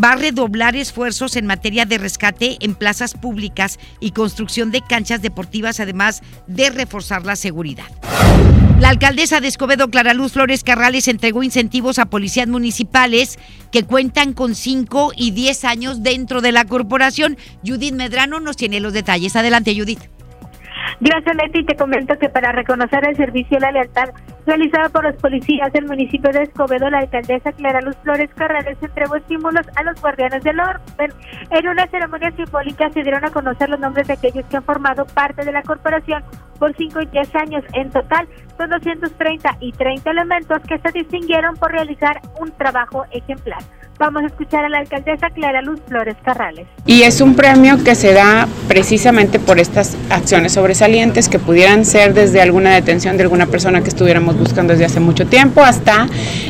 va 0.03 0.13
a 0.13 0.17
redoblar 0.17 0.77
esfuerzos 0.77 1.37
en 1.37 1.47
materia 1.47 1.87
de 1.87 1.99
rescate 1.99 2.57
en 2.61 2.75
plazas 2.75 3.15
públicas 3.15 3.79
y 4.01 4.13
construcción 4.13 4.71
de 4.71 4.83
canchas 4.83 5.23
deportivas, 5.23 5.81
además 5.81 6.23
de 6.47 6.71
reforzar 6.71 7.25
la 7.25 7.37
seguridad. 7.37 7.87
La 8.79 8.91
alcaldesa 8.91 9.41
de 9.41 9.49
Escobedo, 9.49 9.89
Clara 9.89 10.13
Luz 10.13 10.33
Flores 10.33 10.63
Carrales, 10.63 11.09
entregó 11.09 11.43
incentivos 11.43 11.99
a 11.99 12.07
policías 12.07 12.47
municipales 12.47 13.39
que 13.73 13.85
cuentan 13.85 14.35
con 14.35 14.55
5 14.55 15.13
y 15.17 15.31
10 15.31 15.65
años 15.65 16.03
dentro 16.03 16.43
de 16.43 16.53
la 16.53 16.67
corporación. 16.67 17.39
Judith 17.65 17.95
Medrano 17.95 18.39
nos 18.39 18.57
tiene 18.57 18.81
los 18.81 18.93
detalles. 18.93 19.35
Adelante, 19.35 19.75
Judith. 19.75 20.11
Gracias, 21.01 21.37
Leti. 21.37 21.65
Te 21.65 21.75
comento 21.75 22.19
que 22.19 22.29
para 22.29 22.53
reconocer 22.53 23.09
el 23.09 23.17
servicio 23.17 23.57
y 23.57 23.61
la 23.61 23.73
lealtad 23.73 24.11
realizada 24.47 24.89
por 24.89 25.05
los 25.05 25.17
policías 25.17 25.73
del 25.73 25.87
municipio 25.87 26.31
de 26.31 26.45
Escobedo, 26.45 26.89
la 26.89 27.01
alcaldesa 27.01 27.53
Clara 27.53 27.81
Luz 27.81 27.97
Flores 28.03 28.31
Carrales 28.35 28.79
entregó 28.81 29.17
estímulos 29.17 29.67
a 29.75 29.83
los 29.83 30.01
guardianes 30.01 30.43
del 30.45 30.61
orden. 30.61 31.13
En 31.51 31.69
una 31.69 31.87
ceremonia 31.89 32.31
simbólica 32.33 32.89
se 32.91 33.03
dieron 33.03 33.25
a 33.25 33.31
conocer 33.31 33.69
los 33.69 33.81
nombres 33.81 34.07
de 34.07 34.15
aquellos 34.15 34.45
que 34.47 34.57
han 34.57 34.65
formado 34.65 35.05
parte 35.07 35.45
de 35.45 35.53
la 35.53 35.63
corporación 35.63 36.23
por 36.59 36.75
5 36.75 37.03
y 37.03 37.07
10 37.07 37.35
años. 37.35 37.65
En 37.75 37.91
total, 37.91 38.29
son 38.57 38.71
230 38.71 39.57
y 39.61 39.73
30 39.73 40.11
elementos 40.11 40.63
que 40.69 40.79
se 40.79 40.93
distinguieron 40.93 41.57
por 41.57 41.73
realizar 41.73 42.21
un 42.41 42.51
trabajo 42.53 43.05
ejemplar. 43.11 43.59
Vamos 43.99 44.25
a 44.25 44.27
escuchar 44.27 44.63
a 44.63 44.69
la 44.69 44.79
alcaldesa 44.79 45.31
Clara 45.31 45.63
Luz 45.63 45.81
Flores 45.89 46.17
Carrales. 46.23 46.67
Y 46.85 47.03
es 47.03 47.23
un 47.23 47.35
premio 47.35 47.83
que 47.83 47.95
se 47.95 48.13
da 48.13 48.47
precisamente 48.69 49.39
por 49.39 49.59
estas 49.59 49.97
acciones 50.11 50.53
sobresalientes 50.53 51.31
que 51.31 51.39
pudieran 51.39 51.87
ser 51.87 52.13
desde 52.13 52.43
alguna 52.43 52.75
detención 52.75 53.17
de 53.17 53.23
alguna 53.23 53.47
persona 53.47 53.81
que 53.83 53.89
estuviéramos 53.89 54.36
buscando 54.37 54.73
desde 54.73 54.87
hace 54.87 55.01
mucho 55.01 55.27
tiempo 55.27 55.63
hasta 55.63 56.09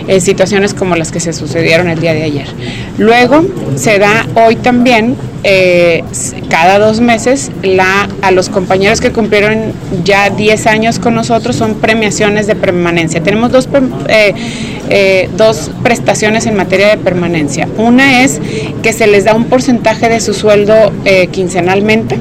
eh, 0.08 0.20
situaciones 0.20 0.74
como 0.74 0.96
las 0.96 1.12
que 1.12 1.20
se 1.20 1.32
sucedieron 1.32 1.88
el 1.88 2.00
día 2.00 2.12
de 2.12 2.24
ayer. 2.24 2.46
Luego 2.98 3.44
se 3.76 3.98
da 3.98 4.26
hoy 4.34 4.56
también, 4.56 5.16
eh, 5.44 6.02
cada 6.48 6.78
dos 6.78 7.00
meses, 7.00 7.50
la, 7.62 8.08
a 8.22 8.30
los 8.30 8.48
compañeros 8.48 9.00
que 9.00 9.12
cumplieron 9.12 9.72
ya 10.04 10.30
10 10.30 10.66
años 10.66 10.98
con 10.98 11.14
nosotros 11.14 11.56
son 11.56 11.74
premiaciones 11.74 12.46
de 12.46 12.56
permanencia. 12.56 13.22
Tenemos 13.22 13.52
dos, 13.52 13.68
eh, 14.88 15.28
dos 15.36 15.70
prestaciones 15.82 16.46
en 16.46 16.56
materia 16.56 16.88
de 16.88 16.96
permanencia 16.96 17.68
una 17.76 18.22
es 18.22 18.40
que 18.82 18.92
se 18.92 19.06
les 19.06 19.24
da 19.24 19.34
un 19.34 19.44
porcentaje 19.44 20.08
de 20.08 20.20
su 20.20 20.34
sueldo 20.34 20.92
eh, 21.04 21.28
quincenalmente 21.28 22.18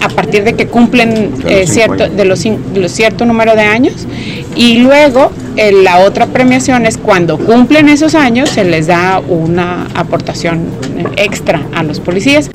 a 0.00 0.08
partir 0.08 0.42
de 0.42 0.54
que 0.54 0.66
cumplen 0.66 1.34
eh, 1.46 1.64
cierto, 1.68 2.08
de 2.08 2.24
los, 2.24 2.40
cierto 2.88 3.24
número 3.24 3.54
de 3.54 3.62
años 3.62 4.08
y 4.58 4.80
luego 4.80 5.30
eh, 5.56 5.70
la 5.72 6.00
otra 6.00 6.26
premiación 6.26 6.84
es 6.84 6.98
cuando 6.98 7.38
cumplen 7.38 7.88
esos 7.88 8.16
años 8.16 8.50
se 8.50 8.64
les 8.64 8.88
da 8.88 9.20
una 9.20 9.86
aportación 9.94 10.68
extra 11.16 11.62
a 11.74 11.84
los 11.84 12.00
policías. 12.00 12.50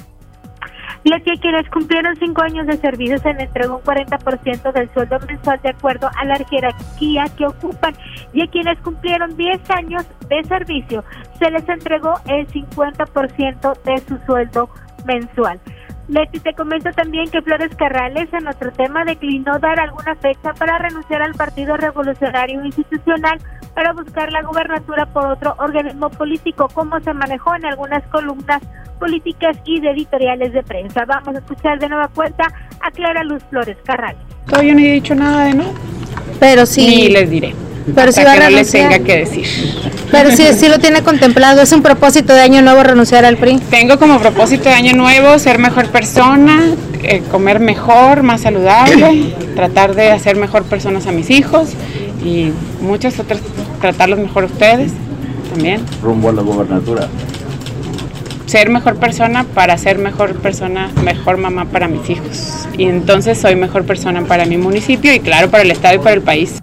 Los 1.06 1.22
que 1.24 1.32
quienes 1.40 1.70
cumplieron 1.70 2.16
cinco 2.18 2.42
años 2.42 2.68
de 2.68 2.78
servicio 2.78 3.18
se 3.20 3.34
les 3.34 3.44
entregó 3.44 3.78
un 3.78 3.84
40% 3.84 4.74
del 4.74 4.90
sueldo 4.94 5.20
mensual 5.28 5.60
de 5.64 5.70
acuerdo 5.70 6.10
a 6.14 6.26
la 6.26 6.38
jerarquía 6.50 7.26
que 7.38 7.46
ocupan 7.46 7.94
y 8.34 8.42
a 8.42 8.48
quienes 8.48 8.78
cumplieron 8.80 9.36
10 9.38 9.70
años 9.70 10.04
de 10.28 10.44
servicio 10.44 11.04
se 11.40 11.52
les 11.52 11.68
entregó 11.70 12.16
el 12.26 12.48
50% 12.48 13.82
de 13.84 13.98
su 14.08 14.18
sueldo 14.26 14.70
mensual. 15.06 15.60
Leti, 16.10 16.40
te 16.40 16.54
comento 16.54 16.92
también 16.92 17.30
que 17.30 17.42
Flores 17.42 17.74
Carrales 17.78 18.28
en 18.34 18.48
otro 18.48 18.72
tema 18.72 19.06
declinó 19.06 19.58
dar 19.60 19.80
alguna 19.80 20.16
fecha 20.16 20.54
para 20.54 20.78
renunciar 20.78 21.22
al 21.22 21.34
Partido 21.34 21.78
Revolucionario 21.78 22.64
Institucional 22.66 23.40
para 23.74 23.94
buscar 23.94 24.32
la 24.32 24.44
gubernatura 24.44 25.06
por 25.06 25.26
otro 25.28 25.56
organismo 25.58 26.10
político, 26.10 26.68
como 26.74 27.00
se 27.00 27.14
manejó 27.14 27.56
en 27.56 27.66
algunas 27.66 28.04
columnas 28.08 28.62
políticas 29.00 29.58
y 29.66 29.80
de 29.80 29.92
editoriales 29.92 30.54
de 30.54 30.62
prensa. 30.62 31.06
Vamos 31.06 31.36
a 31.36 31.40
escuchar 31.40 31.80
de 31.80 31.90
nueva 31.90 32.10
cuenta 32.10 32.48
a 32.82 32.92
Clara 32.92 33.24
Luz 33.24 33.42
Flores 33.50 33.78
Carrales. 33.84 34.22
Todavía 34.46 34.74
no 34.74 34.80
he 34.80 34.92
dicho 34.94 35.16
nada 35.16 35.46
de 35.46 35.54
no. 35.54 35.74
Pero 36.40 36.66
sí. 36.66 36.86
Ni 36.86 37.10
les 37.10 37.30
diré. 37.30 37.56
Pero 37.96 38.12
si 38.12 38.24
va 38.24 38.34
a 38.34 38.50
les 38.50 38.72
tenga 38.72 39.00
que 39.00 39.18
decir. 39.18 39.46
Pero 40.12 40.32
sí, 40.32 40.46
sí 40.58 40.68
lo 40.68 40.80
tiene 40.80 41.02
contemplado. 41.02 41.62
Es 41.62 41.72
un 41.72 41.82
propósito 41.82 42.34
de 42.34 42.42
año 42.42 42.62
nuevo 42.62 42.84
renunciar 42.84 43.26
al 43.26 43.38
PRI. 43.38 43.60
Tengo 43.70 43.98
como 43.98 44.20
propósito 44.20 44.70
de 44.70 44.76
año 44.76 44.94
nuevo 44.94 45.38
ser 45.40 45.60
mejor 45.60 45.90
persona, 45.90 46.62
eh, 47.02 47.22
comer 47.32 47.60
mejor, 47.60 48.24
más 48.24 48.42
saludable, 48.42 49.34
tratar 49.56 49.96
de 49.96 50.12
hacer 50.12 50.36
mejor 50.36 50.64
personas 50.64 51.08
a 51.08 51.12
mis 51.12 51.30
hijos 51.30 51.70
y 52.24 52.52
muchas 52.82 53.20
otras, 53.20 53.42
tratarlos 53.82 54.20
mejor 54.20 54.44
a 54.44 54.48
ustedes 54.48 54.92
también. 55.52 55.82
Rumbo 56.02 56.30
a 56.30 56.34
la 56.34 56.42
gobernatura. 56.42 57.08
Ser 58.46 58.70
mejor 58.70 58.98
persona 58.98 59.46
para 59.46 59.78
ser 59.78 59.98
mejor 59.98 60.36
persona, 60.36 60.92
mejor 61.04 61.38
mamá 61.38 61.66
para 61.66 61.88
mis 61.88 62.08
hijos. 62.10 62.68
Y 62.78 62.84
entonces 62.84 63.38
soy 63.40 63.56
mejor 63.56 63.84
persona 63.84 64.22
para 64.26 64.46
mi 64.46 64.58
municipio 64.58 65.14
y 65.14 65.20
claro, 65.20 65.50
para 65.50 65.64
el 65.64 65.72
Estado 65.72 65.96
y 65.96 66.00
para 66.00 66.14
el 66.14 66.22
país. 66.22 66.62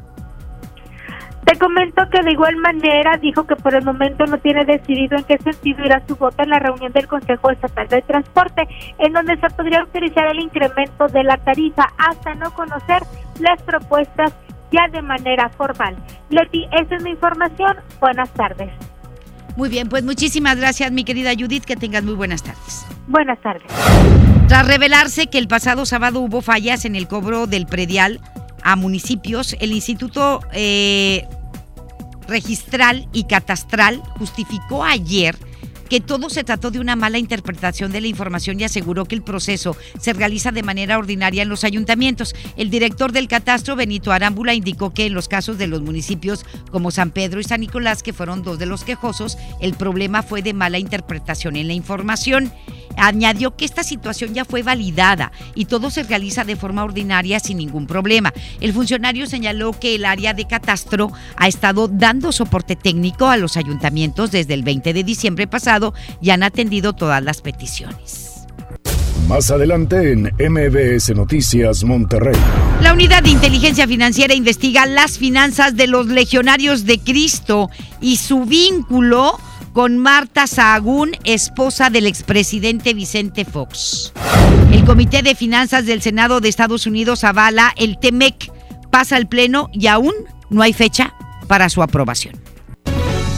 Te 1.51 1.59
comento 1.59 2.05
que 2.13 2.23
de 2.23 2.31
igual 2.31 2.55
manera 2.59 3.17
dijo 3.17 3.45
que 3.45 3.57
por 3.57 3.75
el 3.75 3.85
momento 3.85 4.25
no 4.25 4.39
tiene 4.39 4.65
decidido 4.65 5.19
en 5.19 5.25
qué 5.25 5.37
sentido 5.39 5.85
irá 5.85 6.01
su 6.07 6.15
voto 6.15 6.45
en 6.45 6.51
la 6.51 6.61
reunión 6.61 6.93
del 6.93 7.09
Consejo 7.09 7.51
Estatal 7.51 7.89
de 7.89 8.03
Transporte, 8.03 8.69
en 8.99 9.13
donde 9.13 9.37
se 9.37 9.51
podría 9.51 9.83
utilizar 9.83 10.29
el 10.29 10.39
incremento 10.39 11.09
de 11.09 11.25
la 11.25 11.39
tarifa 11.39 11.89
hasta 11.99 12.37
no 12.37 12.53
conocer 12.53 13.03
las 13.41 13.61
propuestas 13.63 14.33
ya 14.71 14.87
de 14.93 15.03
manera 15.03 15.49
formal. 15.49 15.97
Leti, 16.29 16.67
esa 16.71 16.95
es 16.95 17.03
mi 17.03 17.11
información. 17.11 17.79
Buenas 17.99 18.31
tardes. 18.31 18.71
Muy 19.57 19.71
bien, 19.71 19.89
pues 19.89 20.05
muchísimas 20.05 20.57
gracias, 20.57 20.93
mi 20.93 21.03
querida 21.03 21.33
Judith. 21.37 21.65
Que 21.65 21.75
tengas 21.75 22.05
muy 22.05 22.15
buenas 22.15 22.45
tardes. 22.45 22.87
Buenas 23.09 23.41
tardes. 23.41 23.65
Tras 24.47 24.69
revelarse 24.69 25.27
que 25.27 25.39
el 25.39 25.49
pasado 25.49 25.85
sábado 25.85 26.21
hubo 26.21 26.43
fallas 26.43 26.85
en 26.85 26.95
el 26.95 27.09
cobro 27.09 27.49
del 27.49 27.67
predial 27.67 28.21
a 28.63 28.77
municipios, 28.77 29.57
el 29.59 29.73
Instituto 29.73 30.43
eh, 30.53 31.27
Registral 32.31 33.09
y 33.13 33.25
Catastral 33.25 34.01
justificó 34.17 34.85
ayer 34.85 35.37
que 35.89 36.01
todo 36.01 36.31
se 36.31 36.45
trató 36.45 36.71
de 36.71 36.79
una 36.79 36.95
mala 36.95 37.19
interpretación 37.19 37.91
de 37.91 38.01
la 38.01 38.07
información 38.07 38.61
y 38.61 38.65
aseguró 38.65 39.07
que 39.07 39.17
el 39.17 39.23
proceso 39.23 39.77
se 39.99 40.13
realiza 40.13 40.53
de 40.53 40.63
manera 40.63 40.97
ordinaria 40.97 41.43
en 41.43 41.49
los 41.49 41.65
ayuntamientos. 41.65 42.37
El 42.57 42.71
director 42.71 43.11
del 43.11 43.27
catastro, 43.27 43.75
Benito 43.75 44.13
Arámbula, 44.13 44.55
indicó 44.55 44.95
que 44.95 45.07
en 45.07 45.15
los 45.15 45.27
casos 45.27 45.59
de 45.59 45.67
los 45.67 45.83
municipios 45.83 46.47
como 46.71 46.93
San 46.93 47.11
Pedro 47.11 47.41
y 47.41 47.45
San 47.45 47.61
Nicolás, 47.61 48.05
que 48.05 48.13
fueron 48.13 48.45
dos 48.45 48.61
de 48.61 48.67
los 48.67 48.85
quejosos, 48.85 49.37
el 49.61 49.75
problema 49.75 50.23
fue 50.23 50.43
de 50.43 50.55
mala 50.55 50.79
interpretación 50.79 51.57
en 51.57 51.67
la 51.67 51.75
información. 51.75 52.53
Añadió 52.97 53.57
que 53.57 53.65
esta 53.65 53.83
situación 53.83 54.35
ya 54.35 54.45
fue 54.45 54.63
validada 54.63 55.33
y 55.55 55.67
todo 55.67 55.91
se 55.91 56.03
realiza 56.03 56.45
de 56.45 56.57
forma 56.57 56.85
ordinaria 56.85 57.41
sin 57.41 57.59
ningún 57.59 57.87
problema. 57.87 58.33
El 58.61 58.73
funcionario 58.73 59.27
señaló 59.27 59.73
que 59.73 59.95
el 59.95 60.05
área 60.05 60.35
de 60.35 60.47
catastro 60.47 61.13
ha 61.37 61.49
estado 61.49 61.89
dando 61.89 62.33
soporte 62.33 62.77
técnico 62.77 63.29
a 63.29 63.37
los 63.37 63.57
ayuntamientos 63.57 64.31
desde 64.31 64.55
el 64.55 64.63
20 64.63 64.93
de 64.93 65.05
diciembre 65.05 65.47
pasado 65.47 65.95
y 66.21 66.31
han 66.31 66.43
atendido 66.43 66.93
todas 66.93 67.23
las 67.23 67.41
peticiones. 67.41 68.31
Más 69.29 69.51
adelante 69.53 70.13
en 70.13 70.23
MBS 70.23 71.15
Noticias 71.15 71.85
Monterrey. 71.85 72.35
La 72.83 72.93
unidad 72.93 73.23
de 73.23 73.31
inteligencia 73.31 73.87
financiera 73.87 74.35
investiga 74.35 74.87
las 74.87 75.19
finanzas 75.19 75.77
de 75.77 75.87
los 75.87 76.07
legionarios 76.07 76.85
de 76.85 76.99
Cristo 76.99 77.71
y 78.01 78.17
su 78.17 78.45
vínculo 78.45 79.39
con 79.73 79.99
Marta 79.99 80.47
Sahagún, 80.47 81.13
esposa 81.25 81.91
del 81.91 82.07
expresidente 82.07 82.95
Vicente 82.95 83.45
Fox. 83.45 84.13
El 84.73 84.85
Comité 84.85 85.23
de 85.23 85.35
Finanzas 85.35 85.87
del 85.87 86.03
Senado 86.03 86.41
de 86.41 86.49
Estados 86.49 86.87
Unidos 86.87 87.25
avala 87.25 87.73
el 87.77 87.99
TEMEC, 87.99 88.53
pasa 88.91 89.17
al 89.17 89.29
Pleno 89.29 89.69
y 89.73 89.87
aún 89.87 90.15
no 90.49 90.63
hay 90.63 90.73
fecha 90.73 91.15
para 91.47 91.69
su 91.69 91.83
aprobación. 91.83 92.41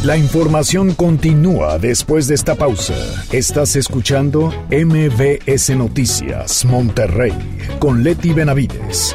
La 0.02 0.16
información 0.16 0.94
continúa 0.94 1.78
después 1.78 2.26
de 2.26 2.34
esta 2.34 2.56
pausa. 2.56 2.96
Estás 3.30 3.76
escuchando 3.76 4.52
MBS 4.68 5.76
Noticias 5.76 6.64
Monterrey 6.64 7.32
con 7.78 8.02
Leti 8.02 8.32
Benavides. 8.32 9.14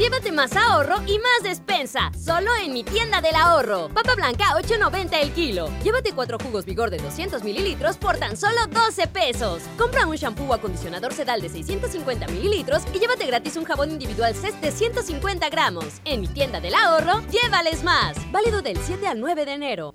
Llévate 0.00 0.32
más 0.32 0.56
ahorro 0.56 0.94
y 1.06 1.18
más 1.18 1.42
despensa, 1.42 2.10
solo 2.18 2.52
en 2.56 2.72
mi 2.72 2.82
tienda 2.84 3.20
del 3.20 3.34
ahorro. 3.34 3.90
Papa 3.90 4.14
blanca 4.14 4.54
8.90 4.54 5.18
el 5.20 5.30
kilo. 5.32 5.68
Llévate 5.84 6.12
cuatro 6.14 6.38
jugos 6.38 6.64
vigor 6.64 6.88
de 6.88 6.96
200 6.96 7.44
mililitros 7.44 7.98
por 7.98 8.16
tan 8.16 8.34
solo 8.34 8.66
12 8.70 9.08
pesos. 9.08 9.62
Compra 9.76 10.06
un 10.06 10.16
shampoo 10.16 10.48
o 10.48 10.54
acondicionador 10.54 11.12
sedal 11.12 11.42
de 11.42 11.50
650 11.50 12.28
mililitros 12.28 12.82
y 12.94 12.98
llévate 12.98 13.26
gratis 13.26 13.56
un 13.56 13.64
jabón 13.64 13.90
individual 13.90 14.34
CES 14.34 14.58
de 14.62 14.72
150 14.72 15.50
gramos. 15.50 16.00
En 16.06 16.22
mi 16.22 16.28
tienda 16.28 16.60
del 16.60 16.76
ahorro, 16.76 17.20
llévales 17.30 17.84
más. 17.84 18.16
Válido 18.32 18.62
del 18.62 18.78
7 18.78 19.06
al 19.06 19.20
9 19.20 19.44
de 19.44 19.52
enero. 19.52 19.94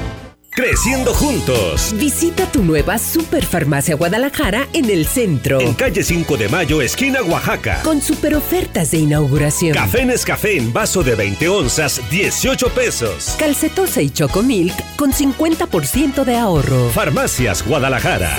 Creciendo 0.61 1.11
juntos. 1.15 1.91
Visita 1.95 2.45
tu 2.45 2.63
nueva 2.63 2.99
Superfarmacia 2.99 3.95
Guadalajara 3.95 4.67
en 4.73 4.91
el 4.91 5.07
centro. 5.07 5.59
En 5.59 5.73
calle 5.73 6.03
5 6.03 6.37
de 6.37 6.49
Mayo, 6.49 6.83
esquina 6.83 7.23
Oaxaca. 7.23 7.81
Con 7.81 7.99
super 7.99 8.35
ofertas 8.35 8.91
de 8.91 8.99
inauguración. 8.99 9.73
Café 9.73 10.05
Nescafé 10.05 10.57
en 10.57 10.71
vaso 10.71 11.01
de 11.01 11.15
20 11.15 11.49
onzas, 11.49 11.99
18 12.11 12.69
pesos. 12.75 13.35
Calcetosa 13.39 14.03
y 14.03 14.11
Chocomilk 14.11 14.75
con 14.97 15.11
50% 15.11 16.23
de 16.25 16.35
ahorro. 16.35 16.91
Farmacias 16.91 17.65
Guadalajara. 17.65 18.37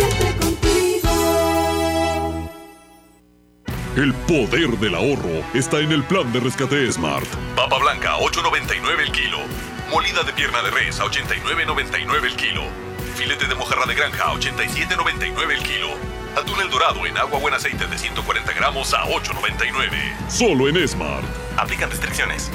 El 3.97 4.15
poder 4.15 4.79
del 4.79 4.95
ahorro 4.95 5.43
está 5.55 5.81
en 5.81 5.91
el 5.91 6.05
plan 6.05 6.33
de 6.33 6.39
rescate 6.39 6.93
Smart. 6.93 7.27
Papa 7.57 7.79
blanca, 7.79 8.17
8.99 8.19 9.07
el 9.07 9.11
kilo. 9.11 9.39
Molida 9.93 10.23
de 10.23 10.33
pierna 10.33 10.63
de 10.63 10.71
res 10.71 10.99
a 11.01 11.05
89.99 11.05 12.25
el 12.25 12.35
kilo. 12.35 12.63
Filete 13.15 13.47
de 13.47 13.55
mojarra 13.55 13.85
de 13.85 13.95
granja 13.95 14.25
a 14.25 14.33
87.99 14.33 15.51
el 15.51 15.63
kilo. 15.63 15.89
Atún 16.35 16.59
el 16.63 16.71
dorado 16.71 17.05
en 17.05 17.19
agua 17.19 17.39
buen 17.39 17.53
aceite 17.53 17.87
de 17.87 17.99
140 17.99 18.55
gramos 18.55 18.95
a 18.95 19.05
8.99. 19.05 20.31
Solo 20.31 20.69
en 20.69 20.89
Smart. 20.89 21.27
Aplican 21.59 21.91
restricciones. 21.91 22.51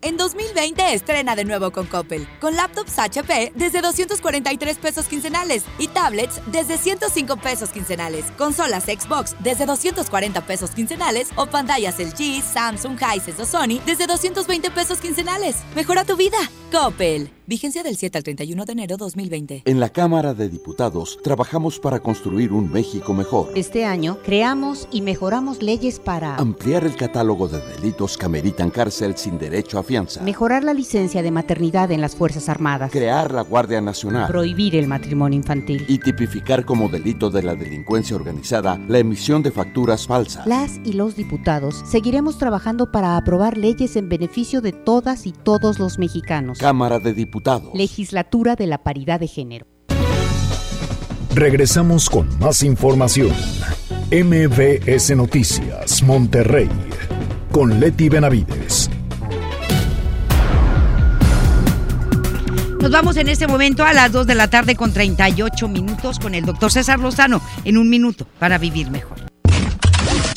En 0.00 0.16
2020 0.16 0.94
estrena 0.94 1.34
de 1.34 1.44
nuevo 1.44 1.72
con 1.72 1.86
Coppel, 1.86 2.28
con 2.40 2.54
laptops 2.54 3.00
HP 3.00 3.52
desde 3.56 3.80
243 3.80 4.78
pesos 4.78 5.06
quincenales 5.06 5.64
y 5.80 5.88
tablets 5.88 6.40
desde 6.52 6.78
105 6.78 7.36
pesos 7.38 7.70
quincenales, 7.70 8.24
consolas 8.36 8.84
Xbox 8.84 9.34
desde 9.40 9.66
240 9.66 10.46
pesos 10.46 10.70
quincenales 10.70 11.30
o 11.34 11.46
pantallas 11.46 11.98
LG, 11.98 12.42
Samsung, 12.42 12.96
Hisense 12.96 13.42
o 13.42 13.46
Sony 13.46 13.80
desde 13.86 14.06
220 14.06 14.70
pesos 14.70 14.98
quincenales. 14.98 15.56
Mejora 15.74 16.04
tu 16.04 16.16
vida. 16.16 16.38
Coppel. 16.70 17.30
Vigencia 17.46 17.82
del 17.82 17.96
7 17.96 18.18
al 18.18 18.24
31 18.24 18.66
de 18.66 18.72
enero 18.72 18.98
2020. 18.98 19.62
En 19.64 19.80
la 19.80 19.88
Cámara 19.88 20.34
de 20.34 20.50
Diputados 20.50 21.18
trabajamos 21.24 21.80
para 21.80 21.98
construir 22.00 22.52
un 22.52 22.70
México 22.70 23.14
mejor. 23.14 23.52
Este 23.54 23.86
año 23.86 24.18
creamos 24.22 24.86
y 24.92 25.00
mejoramos 25.00 25.62
leyes 25.62 25.98
para 25.98 26.36
ampliar 26.36 26.84
el 26.84 26.94
catálogo 26.94 27.48
de 27.48 27.66
delitos 27.66 28.18
que 28.18 28.26
ameritan 28.26 28.68
cárcel 28.68 29.16
sin 29.16 29.38
derecho 29.38 29.78
a 29.78 29.82
fianza, 29.88 30.22
mejorar 30.22 30.62
la 30.62 30.74
licencia 30.74 31.22
de 31.22 31.30
maternidad 31.30 31.90
en 31.90 32.02
las 32.02 32.14
Fuerzas 32.14 32.48
Armadas, 32.48 32.92
crear 32.92 33.32
la 33.32 33.42
Guardia 33.42 33.80
Nacional, 33.80 34.28
prohibir 34.28 34.76
el 34.76 34.86
matrimonio 34.86 35.38
infantil 35.38 35.84
y 35.88 35.98
tipificar 35.98 36.66
como 36.66 36.90
delito 36.90 37.30
de 37.30 37.42
la 37.42 37.54
delincuencia 37.54 38.14
organizada 38.14 38.78
la 38.86 38.98
emisión 38.98 39.42
de 39.42 39.50
facturas 39.50 40.06
falsas. 40.06 40.46
Las 40.46 40.78
y 40.84 40.92
los 40.92 41.16
diputados 41.16 41.82
seguiremos 41.90 42.38
trabajando 42.38 42.92
para 42.92 43.16
aprobar 43.16 43.56
leyes 43.56 43.96
en 43.96 44.10
beneficio 44.10 44.60
de 44.60 44.72
todas 44.72 45.26
y 45.26 45.32
todos 45.32 45.78
los 45.78 45.98
mexicanos. 45.98 46.58
Cámara 46.58 46.98
de 46.98 47.14
Diputados 47.14 47.70
Legislatura 47.74 48.54
de 48.54 48.66
la 48.66 48.82
Paridad 48.82 49.18
de 49.18 49.26
Género. 49.26 49.66
Regresamos 51.34 52.10
con 52.10 52.28
más 52.38 52.62
información. 52.62 53.32
MBS 54.10 55.14
Noticias, 55.16 56.02
Monterrey, 56.02 56.68
con 57.52 57.78
Leti 57.78 58.08
Benavides. 58.08 58.90
Nos 62.80 62.92
vamos 62.92 63.16
en 63.16 63.28
este 63.28 63.48
momento 63.48 63.84
a 63.84 63.92
las 63.92 64.12
2 64.12 64.26
de 64.28 64.36
la 64.36 64.48
tarde 64.48 64.76
con 64.76 64.92
38 64.92 65.68
minutos 65.68 66.20
con 66.20 66.36
el 66.36 66.44
doctor 66.44 66.70
César 66.70 67.00
Lozano 67.00 67.40
en 67.64 67.76
un 67.76 67.90
minuto 67.90 68.24
para 68.38 68.56
vivir 68.56 68.88
mejor. 68.88 69.18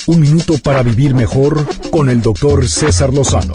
Un 0.07 0.19
minuto 0.19 0.55
para 0.57 0.81
vivir 0.81 1.13
mejor 1.13 1.63
con 1.91 2.09
el 2.09 2.19
doctor 2.23 2.67
César 2.67 3.13
Lozano. 3.13 3.53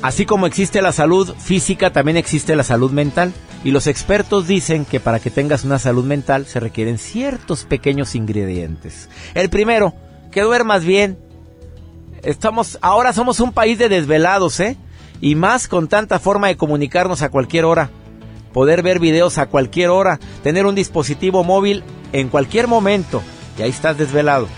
Así 0.00 0.24
como 0.24 0.46
existe 0.46 0.80
la 0.80 0.92
salud 0.92 1.34
física, 1.38 1.92
también 1.92 2.16
existe 2.16 2.56
la 2.56 2.64
salud 2.64 2.92
mental. 2.92 3.34
Y 3.62 3.70
los 3.70 3.86
expertos 3.86 4.46
dicen 4.46 4.86
que 4.86 5.00
para 5.00 5.20
que 5.20 5.30
tengas 5.30 5.64
una 5.64 5.78
salud 5.78 6.04
mental 6.04 6.46
se 6.46 6.60
requieren 6.60 6.96
ciertos 6.96 7.64
pequeños 7.64 8.14
ingredientes. 8.14 9.10
El 9.34 9.50
primero, 9.50 9.92
que 10.32 10.40
duermas 10.40 10.82
bien. 10.82 11.18
Estamos, 12.22 12.78
ahora 12.80 13.12
somos 13.12 13.38
un 13.40 13.52
país 13.52 13.78
de 13.78 13.90
desvelados, 13.90 14.60
¿eh? 14.60 14.78
Y 15.20 15.34
más 15.34 15.68
con 15.68 15.88
tanta 15.88 16.18
forma 16.18 16.48
de 16.48 16.56
comunicarnos 16.56 17.22
a 17.22 17.30
cualquier 17.30 17.64
hora. 17.64 17.90
Poder 18.52 18.82
ver 18.82 19.00
videos 19.00 19.38
a 19.38 19.46
cualquier 19.46 19.90
hora. 19.90 20.18
Tener 20.42 20.66
un 20.66 20.74
dispositivo 20.74 21.44
móvil 21.44 21.84
en 22.12 22.28
cualquier 22.28 22.68
momento. 22.68 23.22
Y 23.58 23.62
ahí 23.62 23.70
estás 23.70 23.98
desvelado. 23.98 24.48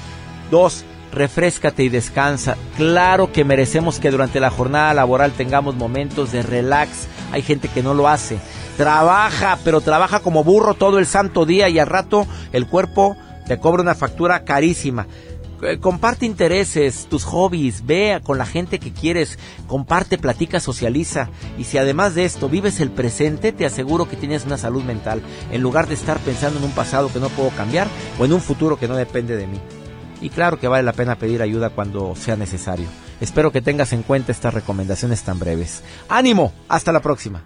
Dos, 0.50 0.84
refrescate 1.12 1.84
y 1.84 1.88
descansa. 1.88 2.56
Claro 2.76 3.32
que 3.32 3.44
merecemos 3.44 3.98
que 3.98 4.10
durante 4.10 4.40
la 4.40 4.50
jornada 4.50 4.94
laboral 4.94 5.32
tengamos 5.32 5.74
momentos 5.74 6.32
de 6.32 6.42
relax. 6.42 7.06
Hay 7.32 7.42
gente 7.42 7.68
que 7.68 7.82
no 7.82 7.94
lo 7.94 8.08
hace. 8.08 8.38
Trabaja, 8.76 9.58
pero 9.64 9.80
trabaja 9.80 10.20
como 10.20 10.44
burro 10.44 10.74
todo 10.74 10.98
el 10.98 11.06
santo 11.06 11.44
día 11.44 11.68
y 11.68 11.78
al 11.78 11.88
rato 11.88 12.26
el 12.52 12.66
cuerpo 12.66 13.16
te 13.46 13.58
cobra 13.58 13.82
una 13.82 13.94
factura 13.94 14.44
carísima. 14.44 15.06
Eh, 15.62 15.78
comparte 15.78 16.24
intereses, 16.24 17.06
tus 17.10 17.24
hobbies, 17.24 17.84
ve 17.84 18.20
con 18.22 18.38
la 18.38 18.46
gente 18.46 18.78
que 18.78 18.92
quieres, 18.92 19.38
comparte, 19.66 20.16
platica, 20.16 20.60
socializa. 20.60 21.30
Y 21.58 21.64
si 21.64 21.78
además 21.78 22.14
de 22.14 22.24
esto 22.24 22.48
vives 22.48 22.80
el 22.80 22.90
presente, 22.90 23.52
te 23.52 23.66
aseguro 23.66 24.08
que 24.08 24.16
tienes 24.16 24.44
una 24.44 24.56
salud 24.56 24.84
mental, 24.84 25.20
en 25.50 25.62
lugar 25.62 25.88
de 25.88 25.94
estar 25.94 26.18
pensando 26.20 26.58
en 26.58 26.64
un 26.64 26.72
pasado 26.72 27.12
que 27.12 27.18
no 27.18 27.28
puedo 27.28 27.50
cambiar 27.50 27.88
o 28.18 28.24
en 28.24 28.32
un 28.32 28.40
futuro 28.40 28.78
que 28.78 28.88
no 28.88 28.96
depende 28.96 29.36
de 29.36 29.46
mí. 29.46 29.58
Y 30.20 30.30
claro 30.30 30.58
que 30.58 30.68
vale 30.68 30.82
la 30.82 30.92
pena 30.92 31.16
pedir 31.16 31.42
ayuda 31.42 31.70
cuando 31.70 32.14
sea 32.16 32.36
necesario. 32.36 32.86
Espero 33.20 33.52
que 33.52 33.62
tengas 33.62 33.92
en 33.92 34.02
cuenta 34.02 34.32
estas 34.32 34.54
recomendaciones 34.54 35.22
tan 35.22 35.38
breves. 35.38 35.82
¡Ánimo! 36.08 36.52
Hasta 36.68 36.92
la 36.92 37.00
próxima. 37.00 37.42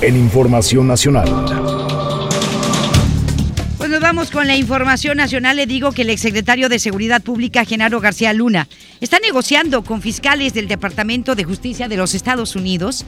En 0.00 0.16
Información 0.16 0.88
Nacional. 0.88 2.01
Con 4.12 4.46
la 4.46 4.56
información 4.56 5.16
nacional. 5.16 5.56
Le 5.56 5.66
digo 5.66 5.92
que 5.92 6.02
el 6.02 6.10
exsecretario 6.10 6.68
de 6.68 6.78
Seguridad 6.78 7.22
Pública, 7.22 7.64
Genaro 7.64 7.98
García 7.98 8.34
Luna, 8.34 8.68
está 9.00 9.18
negociando 9.18 9.82
con 9.84 10.02
fiscales 10.02 10.52
del 10.52 10.68
Departamento 10.68 11.34
de 11.34 11.44
Justicia 11.44 11.88
de 11.88 11.96
los 11.96 12.14
Estados 12.14 12.54
Unidos 12.54 13.06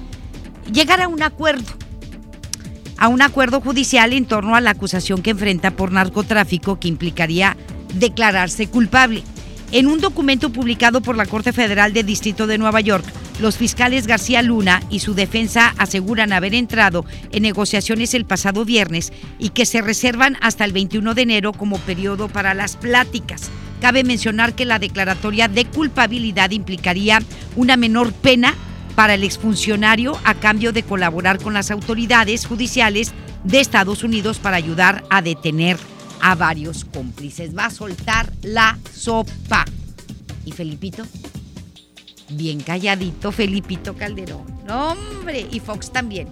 llegar 0.73 1.03
a 1.03 1.09
un 1.09 1.23
acuerdo. 1.23 1.75
A 2.97 3.09
un 3.09 3.21
acuerdo 3.21 3.61
judicial 3.61 4.15
en 4.15 4.25
torno 4.25 4.57
a 4.57 4.63
la 4.63 4.71
acusación 4.71 5.21
que 5.21 5.31
enfrenta 5.31 5.73
por 5.73 5.93
narcotráfico 5.93 6.81
que 6.81 6.89
implicaría 6.89 7.55
declararse 7.95 8.69
culpable. 8.69 9.23
En 9.75 9.89
un 9.89 10.01
documento 10.01 10.51
publicado 10.51 11.01
por 11.01 11.17
la 11.17 11.27
Corte 11.27 11.53
Federal 11.53 11.93
del 11.93 12.07
Distrito 12.07 12.47
de 12.47 12.59
Nueva 12.59 12.81
York, 12.81 13.05
los 13.41 13.57
fiscales 13.57 14.07
García 14.07 14.41
Luna 14.41 14.81
y 14.89 15.01
su 15.01 15.15
defensa 15.15 15.75
aseguran 15.79 16.33
haber 16.33 16.55
entrado 16.55 17.05
en 17.33 17.43
negociaciones 17.43 18.15
el 18.15 18.25
pasado 18.25 18.65
viernes 18.65 19.13
y 19.41 19.49
que 19.49 19.67
se 19.67 19.83
reservan 19.83 20.37
hasta 20.41 20.65
el 20.65 20.73
21 20.73 21.15
de 21.15 21.23
enero 21.23 21.53
como 21.53 21.79
periodo 21.79 22.29
para 22.29 22.55
las 22.55 22.77
pláticas. 22.77 23.51
Cabe 23.81 24.05
mencionar 24.05 24.55
que 24.55 24.65
la 24.65 24.79
declaratoria 24.79 25.49
de 25.49 25.65
culpabilidad 25.65 26.53
implicaría 26.53 27.21
una 27.57 27.77
menor 27.77 28.13
pena 28.13 28.55
para 28.95 29.15
el 29.15 29.25
exfuncionario 29.25 30.17
a 30.23 30.35
cambio 30.35 30.73
de 30.73 30.85
colaborar 30.85 31.43
con 31.43 31.53
las 31.53 31.73
autoridades 31.73 32.47
judiciales 32.47 33.13
de 33.43 33.59
Estados 33.59 34.05
Unidos 34.05 34.39
para 34.39 34.57
ayudar 34.57 35.03
a 35.11 35.21
detener 35.21 35.79
a 36.25 36.35
varios 36.35 36.87
cómplices. 36.87 37.55
Va 37.57 37.67
a 37.67 37.71
soltar 37.71 38.33
la 38.43 38.79
sopa. 38.91 39.67
¿Y 40.47 40.53
Felipito? 40.53 41.05
Bien 42.31 42.61
calladito, 42.61 43.31
Felipito 43.31 43.95
Calderón. 43.95 44.47
hombre, 44.71 45.47
y 45.51 45.61
Fox 45.61 45.93
también. 45.93 46.29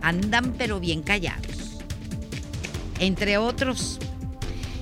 Andan 0.00 0.54
pero 0.56 0.78
bien 0.78 1.02
callados. 1.02 1.80
Entre 3.00 3.36
otros. 3.36 3.98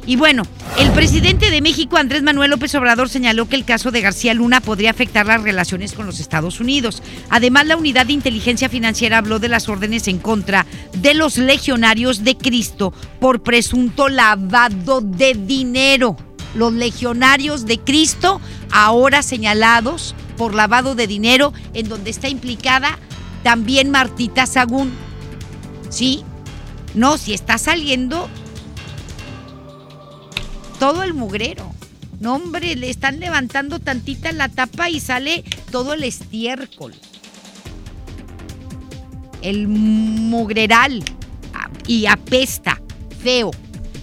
Y 0.06 0.16
bueno, 0.16 0.42
el 0.78 0.90
presidente 0.90 1.50
de 1.50 1.62
México, 1.62 1.96
Andrés 1.96 2.22
Manuel 2.22 2.50
López 2.50 2.74
Obrador, 2.74 3.08
señaló 3.08 3.48
que 3.48 3.56
el 3.56 3.64
caso 3.64 3.90
de 3.90 4.02
García 4.02 4.34
Luna 4.34 4.60
podría 4.60 4.90
afectar 4.90 5.26
las 5.26 5.42
relaciones 5.42 5.94
con 5.94 6.04
los 6.04 6.20
Estados 6.20 6.60
Unidos. 6.60 7.02
Además, 7.30 7.66
la 7.66 7.76
unidad 7.76 8.06
de 8.06 8.12
inteligencia 8.12 8.68
financiera 8.68 9.18
habló 9.18 9.38
de 9.38 9.48
las 9.48 9.68
órdenes 9.68 10.06
en 10.08 10.18
contra 10.18 10.66
de 10.98 11.14
los 11.14 11.38
legionarios 11.38 12.22
de 12.22 12.36
Cristo 12.36 12.92
por 13.18 13.42
presunto 13.42 14.08
lavado 14.08 15.00
de 15.00 15.34
dinero. 15.34 16.16
Los 16.54 16.72
legionarios 16.72 17.64
de 17.64 17.78
Cristo, 17.80 18.40
ahora 18.70 19.22
señalados 19.22 20.14
por 20.36 20.54
lavado 20.54 20.94
de 20.94 21.06
dinero, 21.06 21.52
en 21.72 21.88
donde 21.88 22.10
está 22.10 22.28
implicada 22.28 22.98
también 23.42 23.90
Martita 23.90 24.46
Sagún. 24.46 24.92
¿Sí? 25.88 26.24
No, 26.94 27.18
si 27.18 27.32
está 27.32 27.58
saliendo 27.58 28.28
todo 30.78 31.02
el 31.02 31.14
mugrero. 31.14 31.72
No, 32.20 32.36
hombre, 32.36 32.76
le 32.76 32.90
están 32.90 33.20
levantando 33.20 33.80
tantita 33.80 34.32
la 34.32 34.48
tapa 34.48 34.88
y 34.88 35.00
sale 35.00 35.44
todo 35.70 35.94
el 35.94 36.04
estiércol. 36.04 36.94
El 39.42 39.68
mugreral. 39.68 41.04
Y 41.86 42.06
apesta. 42.06 42.80
Feo. 43.22 43.50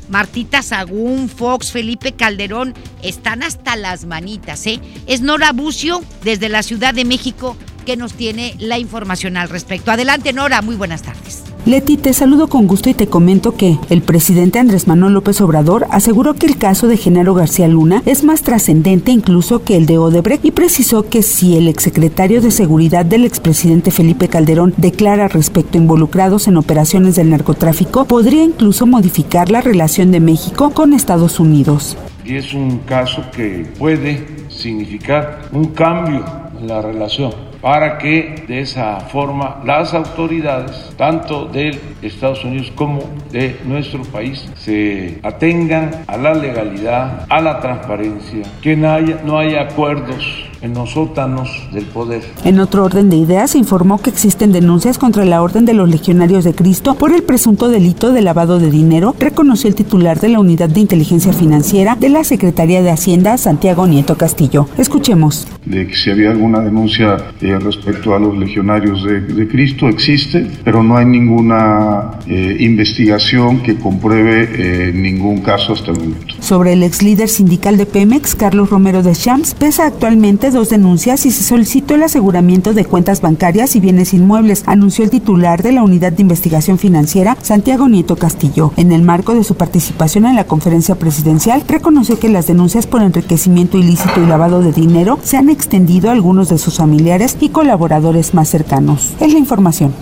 Martita 0.10 0.62
Sagún, 0.62 1.30
Fox, 1.30 1.72
Felipe 1.72 2.12
Calderón, 2.12 2.74
están 3.02 3.44
hasta 3.44 3.78
las 3.78 4.06
manitas, 4.06 4.68
¿eh? 4.68 4.82
Es 5.08 5.22
Nora 5.22 5.54
Bucio, 5.54 6.04
desde 6.24 6.50
la 6.50 6.64
Ciudad 6.64 6.94
de 6.94 7.06
México, 7.06 7.56
que 7.86 7.96
nos 7.96 8.14
tiene 8.14 8.56
la 8.60 8.78
información 8.78 9.38
al 9.38 9.48
respecto. 9.48 9.90
Adelante, 9.90 10.34
Nora, 10.34 10.62
muy 10.62 10.76
buenas 10.76 11.02
tardes. 11.02 11.44
Leti, 11.64 11.96
te 11.96 12.12
saludo 12.12 12.48
con 12.48 12.66
gusto 12.66 12.90
y 12.90 12.96
te 12.96 13.06
comento 13.06 13.56
que 13.56 13.78
el 13.92 14.02
presidente 14.02 14.58
Andrés 14.58 14.88
Manuel 14.88 15.14
López 15.14 15.42
Obrador 15.42 15.86
aseguró 15.92 16.34
que 16.34 16.48
el 16.48 16.58
caso 16.58 16.88
de 16.88 16.98
Genaro 16.98 17.36
García 17.36 17.68
Luna 17.68 18.02
es 18.08 18.24
más 18.24 18.42
trascendente 18.42 19.12
incluso 19.12 19.64
que 19.64 19.78
el 19.78 19.86
de 19.86 20.00
Odebrecht 20.00 20.44
y 20.44 20.50
precisó 20.50 21.08
que 21.08 21.22
si 21.22 21.58
el 21.58 21.68
exsecretario 21.68 22.42
de 22.42 22.50
Seguridad 22.50 23.06
del 23.06 23.26
expresidente 23.26 23.92
Felipe 23.92 24.28
Calderón 24.28 24.74
declara 24.78 25.28
respecto 25.28 25.78
a 25.78 25.82
involucrados 25.82 26.48
en 26.48 26.58
operaciones 26.58 27.16
del 27.16 27.30
narcotráfico, 27.30 28.06
podría 28.06 28.44
incluso 28.44 28.88
modificar 28.88 29.52
la 29.52 29.62
relación 29.62 30.12
de 30.12 30.20
México 30.20 30.72
con 30.72 30.94
Estados 30.94 31.40
Unidos. 31.40 31.96
Y 32.26 32.38
es 32.38 32.56
un 32.56 32.80
caso 32.80 33.24
que 33.32 33.68
puede 33.78 34.26
significar 34.50 35.48
un 35.52 35.66
cambio 35.66 36.26
en 36.60 36.68
la 36.68 36.82
relación 36.82 37.51
para 37.62 37.98
que 37.98 38.44
de 38.48 38.62
esa 38.62 39.00
forma 39.00 39.62
las 39.64 39.94
autoridades, 39.94 40.94
tanto 40.98 41.46
de 41.46 41.80
Estados 42.02 42.44
Unidos 42.44 42.72
como 42.76 43.02
de 43.32 43.60
nuestro 43.66 44.04
país, 44.04 44.52
se 44.58 45.20
atengan 45.24 45.92
a 46.08 46.18
la 46.18 46.34
legalidad, 46.34 47.26
a 47.30 47.40
la 47.40 47.60
transparencia, 47.60 48.44
que 48.62 48.76
no 48.76 48.92
haya, 48.92 49.22
no 49.24 49.38
haya 49.38 49.62
acuerdos 49.62 50.51
en 50.62 50.74
los 50.74 50.92
sótanos 50.92 51.50
del 51.74 51.86
poder. 51.86 52.24
En 52.44 52.60
otro 52.60 52.84
orden 52.84 53.10
de 53.10 53.18
ideas, 53.18 53.52
se 53.52 53.58
informó 53.58 53.98
que 53.98 54.10
existen 54.10 54.52
denuncias 54.52 54.98
contra 54.98 55.26
la 55.26 55.42
Orden 55.42 55.66
de 55.66 55.74
los 55.74 55.90
Legionarios 55.90 56.44
de 56.44 56.54
Cristo 56.54 56.96
por 56.96 57.12
el 57.12 57.24
presunto 57.24 57.70
delito 57.70 58.12
de 58.12 58.22
lavado 58.22 58.60
de 58.60 58.70
dinero, 58.70 59.16
reconoció 59.20 59.68
el 59.68 59.76
titular 59.76 60.20
de 60.20 60.30
la 60.30 60.40
Unidad 60.40 60.70
de 60.70 60.80
Inteligencia 60.80 61.34
Financiera 61.34 61.96
de 61.96 62.10
la 62.10 62.24
Secretaría 62.24 62.82
de 62.82 62.92
Hacienda, 62.92 63.38
Santiago 63.38 63.88
Nieto 63.88 64.18
Castillo. 64.18 64.68
Escuchemos. 64.78 65.48
De 65.66 65.88
que 65.88 65.96
si 65.96 66.12
había 66.12 66.32
alguna 66.32 66.60
denuncia 66.60 67.18
eh, 67.42 67.58
respecto 67.60 68.16
a 68.16 68.20
los 68.20 68.38
Legionarios 68.38 69.04
de, 69.04 69.48
Cristo, 69.48 69.90
existe, 69.90 70.48
pero 70.64 70.84
no 70.84 70.98
hay 70.98 71.06
ninguna 71.06 72.12
eh, 72.28 72.58
investigación 72.60 73.62
que 73.62 73.76
compruebe 73.76 74.50
eh, 74.54 74.92
ningún 74.94 75.42
caso 75.42 75.74
hasta 75.74 75.92
el 75.92 76.00
momento. 76.00 76.36
Sobre 76.40 76.74
el 76.74 76.84
ex 76.84 77.02
líder 77.02 77.30
sindical 77.30 77.78
de 77.78 77.86
Pemex, 77.86 78.36
Carlos 78.36 78.70
Romero 78.70 79.04
de 79.04 79.14
Champs, 79.14 79.54
pesa 79.56 79.88
actualmente 79.88 80.51
dos 80.54 80.70
denuncias 80.70 81.26
y 81.26 81.32
se 81.32 81.44
solicitó 81.44 81.96
el 81.96 82.04
aseguramiento 82.04 82.74
de 82.74 82.86
cuentas 82.86 83.22
bancarias 83.22 83.76
y 83.76 83.80
bienes 83.80 84.14
inmuebles, 84.14 84.64
anunció 84.66 85.04
el 85.04 85.10
titular 85.10 85.64
de 85.64 85.72
la 85.72 85.84
Unidad 85.84 86.12
de 86.12 86.22
Investigación 86.22 86.78
Financiera, 86.78 87.38
Santiago 87.42 87.88
Nieto 87.88 88.16
Castillo. 88.16 88.74
En 88.78 88.92
el 88.92 89.02
marco 89.02 89.34
de 89.34 89.44
su 89.44 89.56
participación 89.56 90.26
en 90.26 90.36
la 90.36 90.46
conferencia 90.46 90.96
presidencial, 90.96 91.64
reconoció 91.68 92.20
que 92.20 92.30
las 92.30 92.48
denuncias 92.48 92.88
por 92.88 93.02
enriquecimiento 93.02 93.78
ilícito 93.78 94.22
y 94.22 94.28
lavado 94.28 94.62
de 94.62 94.72
dinero 94.72 95.20
se 95.24 95.38
han 95.38 95.50
extendido 95.50 96.10
a 96.10 96.14
algunos 96.14 96.50
de 96.50 96.58
sus 96.58 96.78
familiares 96.78 97.38
y 97.40 97.50
colaboradores 97.50 98.34
más 98.34 98.50
cercanos. 98.50 99.14
Es 99.20 99.34
la 99.34 99.40
información. 99.40 99.94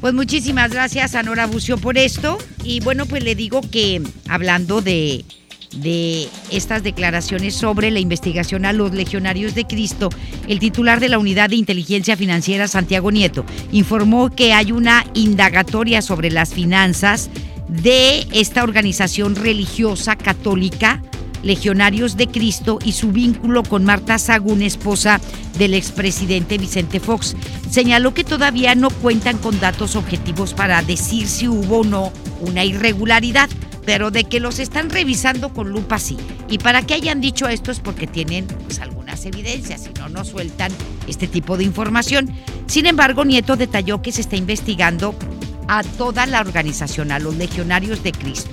Pues 0.00 0.14
muchísimas 0.14 0.70
gracias 0.72 1.14
a 1.14 1.46
Bucio 1.46 1.76
por 1.76 1.98
esto. 1.98 2.38
Y 2.64 2.80
bueno, 2.80 3.04
pues 3.06 3.22
le 3.22 3.34
digo 3.34 3.60
que 3.60 4.02
hablando 4.28 4.80
de 4.80 5.24
de 5.74 6.28
estas 6.50 6.82
declaraciones 6.82 7.54
sobre 7.54 7.90
la 7.90 8.00
investigación 8.00 8.64
a 8.64 8.72
los 8.72 8.92
legionarios 8.92 9.54
de 9.54 9.66
Cristo, 9.66 10.10
el 10.48 10.58
titular 10.58 11.00
de 11.00 11.08
la 11.08 11.18
Unidad 11.18 11.50
de 11.50 11.56
Inteligencia 11.56 12.16
Financiera, 12.16 12.68
Santiago 12.68 13.10
Nieto, 13.10 13.44
informó 13.72 14.30
que 14.30 14.52
hay 14.52 14.72
una 14.72 15.04
indagatoria 15.14 16.02
sobre 16.02 16.30
las 16.30 16.52
finanzas 16.54 17.30
de 17.68 18.26
esta 18.32 18.64
organización 18.64 19.36
religiosa 19.36 20.16
católica 20.16 21.02
Legionarios 21.42 22.16
de 22.16 22.28
Cristo 22.28 22.78
y 22.84 22.92
su 22.92 23.12
vínculo 23.12 23.62
con 23.62 23.84
Marta 23.84 24.18
Sagún, 24.18 24.62
esposa 24.62 25.20
del 25.58 25.74
expresidente 25.74 26.58
Vicente 26.58 27.00
Fox. 27.00 27.36
Señaló 27.70 28.14
que 28.14 28.24
todavía 28.24 28.74
no 28.74 28.90
cuentan 28.90 29.38
con 29.38 29.58
datos 29.60 29.96
objetivos 29.96 30.54
para 30.54 30.82
decir 30.82 31.26
si 31.26 31.48
hubo 31.48 31.78
o 31.78 31.84
no 31.84 32.12
una 32.40 32.64
irregularidad, 32.64 33.48
pero 33.84 34.10
de 34.10 34.24
que 34.24 34.40
los 34.40 34.58
están 34.58 34.90
revisando 34.90 35.52
con 35.52 35.70
lupa 35.70 35.98
sí. 35.98 36.16
Y 36.48 36.58
para 36.58 36.82
que 36.82 36.94
hayan 36.94 37.20
dicho 37.20 37.48
esto 37.48 37.70
es 37.70 37.80
porque 37.80 38.06
tienen 38.06 38.46
pues, 38.46 38.80
algunas 38.80 39.24
evidencias, 39.24 39.82
si 39.82 39.90
no, 39.98 40.08
no 40.08 40.24
sueltan 40.24 40.72
este 41.06 41.26
tipo 41.26 41.56
de 41.56 41.64
información. 41.64 42.30
Sin 42.66 42.86
embargo, 42.86 43.24
Nieto 43.24 43.56
detalló 43.56 44.02
que 44.02 44.12
se 44.12 44.20
está 44.20 44.36
investigando 44.36 45.14
a 45.68 45.82
toda 45.82 46.26
la 46.26 46.40
organización, 46.40 47.12
a 47.12 47.18
los 47.18 47.36
legionarios 47.36 48.02
de 48.02 48.12
Cristo. 48.12 48.50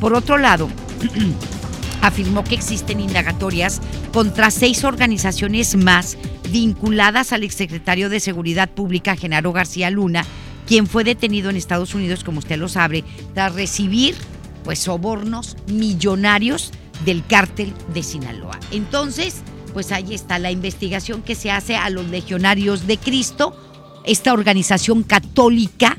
Por 0.00 0.14
otro 0.14 0.36
lado, 0.36 0.68
afirmó 2.06 2.44
que 2.44 2.54
existen 2.54 3.00
indagatorias 3.00 3.80
contra 4.12 4.50
seis 4.50 4.84
organizaciones 4.84 5.76
más 5.76 6.16
vinculadas 6.50 7.32
al 7.32 7.42
exsecretario 7.42 8.08
de 8.08 8.20
Seguridad 8.20 8.70
Pública, 8.70 9.16
Genaro 9.16 9.52
García 9.52 9.90
Luna, 9.90 10.24
quien 10.66 10.86
fue 10.86 11.04
detenido 11.04 11.50
en 11.50 11.56
Estados 11.56 11.94
Unidos, 11.94 12.24
como 12.24 12.38
usted 12.38 12.58
lo 12.58 12.68
sabe, 12.68 13.04
tras 13.34 13.54
recibir 13.54 14.14
pues 14.64 14.80
sobornos 14.80 15.56
millonarios 15.68 16.72
del 17.04 17.24
cártel 17.24 17.72
de 17.92 18.02
Sinaloa. 18.02 18.58
Entonces, 18.72 19.42
pues 19.72 19.92
ahí 19.92 20.14
está 20.14 20.38
la 20.38 20.50
investigación 20.50 21.22
que 21.22 21.34
se 21.34 21.50
hace 21.50 21.76
a 21.76 21.90
los 21.90 22.06
legionarios 22.08 22.86
de 22.86 22.98
Cristo, 22.98 23.56
esta 24.04 24.32
organización 24.32 25.02
católica 25.02 25.98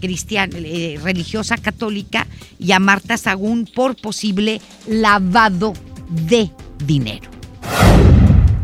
cristiana, 0.00 0.56
eh, 0.58 0.98
religiosa 1.02 1.56
católica 1.56 2.26
y 2.58 2.72
a 2.72 2.78
Marta 2.78 3.16
Sagún 3.16 3.66
por 3.66 3.96
posible 3.96 4.60
lavado 4.86 5.72
de 6.08 6.50
dinero. 6.84 7.30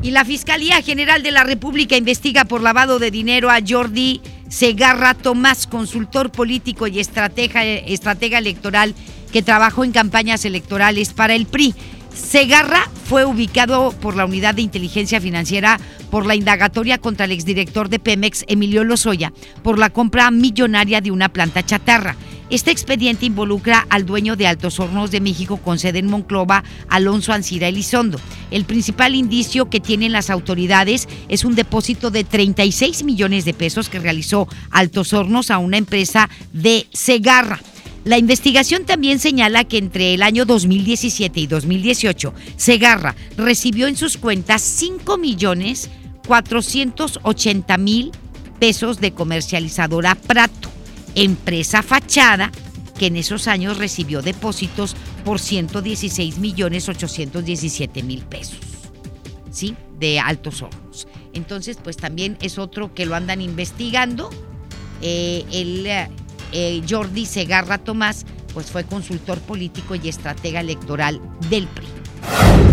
Y 0.03 0.11
la 0.11 0.25
Fiscalía 0.25 0.83
General 0.83 1.23
de 1.23 1.31
la 1.31 1.45
República 1.45 1.97
investiga 1.97 2.45
por 2.45 2.63
lavado 2.63 2.99
de 2.99 3.11
dinero 3.11 3.51
a 3.51 3.61
Jordi 3.67 4.21
Segarra 4.49 5.15
Tomás, 5.15 5.67
consultor 5.67 6.31
político 6.31 6.87
y 6.87 7.01
estratega, 7.01 7.65
estratega 7.65 8.39
electoral 8.39 8.95
que 9.33 9.43
trabajó 9.43 9.83
en 9.83 9.93
campañas 9.93 10.45
electorales 10.45 11.13
para 11.13 11.35
el 11.35 11.47
PRI. 11.47 11.75
Segarra 12.15 12.89
fue 13.09 13.25
ubicado 13.25 13.93
por 14.01 14.15
la 14.15 14.27
Unidad 14.27 14.55
de 14.55 14.63
Inteligencia 14.63 15.21
Financiera 15.21 15.81
por 16.15 16.27
la 16.27 16.37
indagatoria 16.37 16.99
contra 16.99 17.25
el 17.25 17.33
exdirector 17.33 17.89
de 17.89 17.99
Pemex, 17.99 18.45
Emilio 18.47 18.85
Lozoya, 18.85 19.33
por 19.65 19.81
la 19.81 19.91
compra 19.91 20.31
millonaria 20.31 21.01
de 21.01 21.11
una 21.11 21.29
planta 21.29 21.67
chatarra. 21.67 22.15
Este 22.51 22.71
expediente 22.71 23.27
involucra 23.27 23.85
al 23.91 24.07
dueño 24.07 24.37
de 24.37 24.47
Altos 24.47 24.79
Hornos 24.79 25.11
de 25.11 25.21
México 25.21 25.57
con 25.57 25.81
sede 25.81 25.99
en 25.99 26.07
Monclova, 26.07 26.63
Alonso 26.89 27.33
Ancira 27.33 27.67
Elizondo. 27.67 28.21
El 28.53 28.65
principal 28.65 29.17
indicio 29.17 29.69
que 29.69 29.81
tienen 29.81 30.13
las 30.13 30.31
autoridades 30.31 31.09
es 31.29 31.45
un 31.45 31.57
depósito 31.57 32.13
de 32.13 32.23
36 32.23 33.03
millones 33.03 33.45
de 33.45 33.53
pesos 33.53 33.89
que 33.89 33.99
realizó 33.99 34.47
Altos 34.71 35.13
Hornos 35.13 35.51
a 35.51 35.59
una 35.59 35.79
empresa 35.79 36.31
de 36.53 36.87
Segarra. 36.93 37.59
La 38.05 38.19
investigación 38.19 38.85
también 38.85 39.19
señala 39.19 39.65
que 39.65 39.79
entre 39.79 40.15
el 40.15 40.23
año 40.23 40.45
2017 40.45 41.41
y 41.41 41.47
2018, 41.49 42.35
Segarra 42.57 43.17
recibió 43.37 43.89
en 43.89 43.97
sus 43.97 44.17
cuentas 44.17 44.63
5 44.63 45.19
millones 45.19 45.91
480 46.27 47.79
mil 47.79 48.13
pesos 48.59 49.01
de 49.01 49.13
comercializadora 49.13 50.15
Prato, 50.15 50.71
empresa 51.15 51.83
fachada 51.83 52.51
que 52.99 53.07
en 53.07 53.17
esos 53.17 53.49
años 53.49 53.79
recibió 53.79 54.23
depósitos 54.23 54.97
por 55.25 55.41
116 55.41 56.39
millones 56.39 56.89
817 56.89 58.03
mil 58.03 58.21
pesos, 58.23 58.59
¿sí? 59.51 59.77
De 59.99 60.21
altos 60.21 60.63
hornos. 60.63 61.09
Entonces, 61.33 61.77
pues 61.83 61.97
también 61.97 62.39
es 62.41 62.59
otro 62.59 62.95
que 62.95 63.07
lo 63.07 63.17
andan 63.17 63.41
investigando. 63.41 64.31
Eh, 65.03 65.45
el 65.51 65.87
eh, 66.53 66.83
Jordi 66.89 67.27
Segarra 67.27 67.79
Tomás, 67.79 68.25
pues 68.53 68.67
fue 68.67 68.85
consultor 68.85 69.41
político 69.41 69.97
y 69.97 70.09
estratega 70.09 70.61
electoral 70.61 71.21
del 71.51 71.67
PRI. 71.67 72.64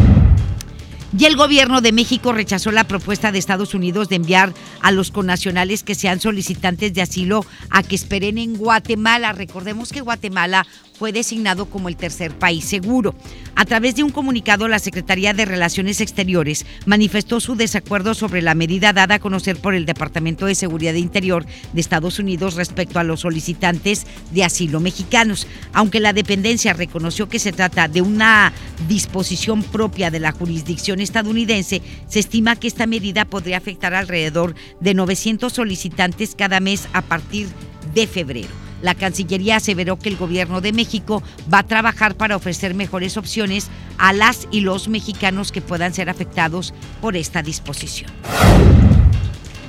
Y 1.18 1.26
el 1.26 1.36
gobierno 1.36 1.82
de 1.82 1.92
México 1.92 2.32
rechazó 2.32 2.72
la 2.72 2.86
propuesta 2.86 3.32
de 3.34 3.40
Estados 3.40 3.74
Unidos 3.74 4.08
de 4.08 4.16
enviar 4.16 4.54
a 4.82 4.92
los 4.92 5.12
connacionales 5.12 5.84
que 5.84 5.94
sean 5.94 6.22
solicitantes 6.22 6.94
de 6.94 7.02
asilo 7.02 7.46
a 7.70 7.84
que 7.84 7.96
esperen 7.96 8.38
en 8.38 8.56
Guatemala. 8.56 9.34
Recordemos 9.34 9.92
que 9.92 10.00
Guatemala 10.00 10.66
fue 11.02 11.12
designado 11.12 11.66
como 11.66 11.90
el 11.90 11.96
tercer 11.96 12.30
país 12.30 12.64
seguro. 12.64 13.16
A 13.56 13.66
través 13.66 13.96
de 13.96 14.04
un 14.04 14.12
comunicado, 14.12 14.68
la 14.68 14.78
Secretaría 14.78 15.34
de 15.34 15.46
Relaciones 15.46 16.00
Exteriores 16.00 16.64
manifestó 16.86 17.40
su 17.40 17.56
desacuerdo 17.56 18.14
sobre 18.14 18.44
la 18.44 18.54
medida 18.54 18.94
dada 18.94 19.16
a 19.16 19.20
conocer 19.20 19.58
por 19.58 19.74
el 19.74 19.88
Departamento 19.88 20.46
de 20.46 20.54
Seguridad 20.54 20.94
Interior 20.94 21.44
de 21.74 21.82
Estados 21.82 22.20
Unidos 22.20 22.54
respecto 22.54 23.00
a 23.00 23.04
los 23.04 23.22
solicitantes 23.22 24.06
de 24.30 24.44
asilo 24.44 24.80
mexicanos. 24.80 25.48
Aunque 25.74 26.00
la 26.00 26.14
dependencia 26.14 26.74
reconoció 26.74 27.28
que 27.28 27.40
se 27.40 27.52
trata 27.52 27.88
de 27.88 28.04
una 28.04 28.54
disposición 28.88 29.64
propia 29.64 30.12
de 30.12 30.20
la 30.20 30.34
jurisdicción 30.34 31.00
estadounidense, 31.00 31.82
se 32.08 32.20
estima 32.20 32.58
que 32.58 32.68
esta 32.68 32.86
medida 32.86 33.26
podría 33.26 33.58
afectar 33.58 33.96
alrededor 33.96 34.54
de 34.80 34.94
900 34.94 35.52
solicitantes 35.52 36.36
cada 36.38 36.60
mes 36.60 36.88
a 36.94 37.02
partir 37.02 37.48
de 37.96 38.06
febrero. 38.06 38.71
La 38.82 38.96
Cancillería 38.96 39.58
aseveró 39.58 39.98
que 39.98 40.10
el 40.10 40.18
gobierno 40.18 40.62
de 40.62 40.74
México 40.74 41.24
va 41.52 41.60
a 41.60 41.68
trabajar 41.68 42.16
para 42.16 42.36
ofrecer 42.36 42.74
mejores 42.74 43.18
opciones 43.18 43.70
a 43.98 44.14
las 44.14 44.48
y 44.52 44.62
los 44.62 44.88
mexicanos 44.88 45.52
que 45.52 45.62
puedan 45.62 45.94
ser 45.94 46.10
afectados 46.10 46.74
por 47.02 47.16
esta 47.16 47.42
disposición. 47.42 48.12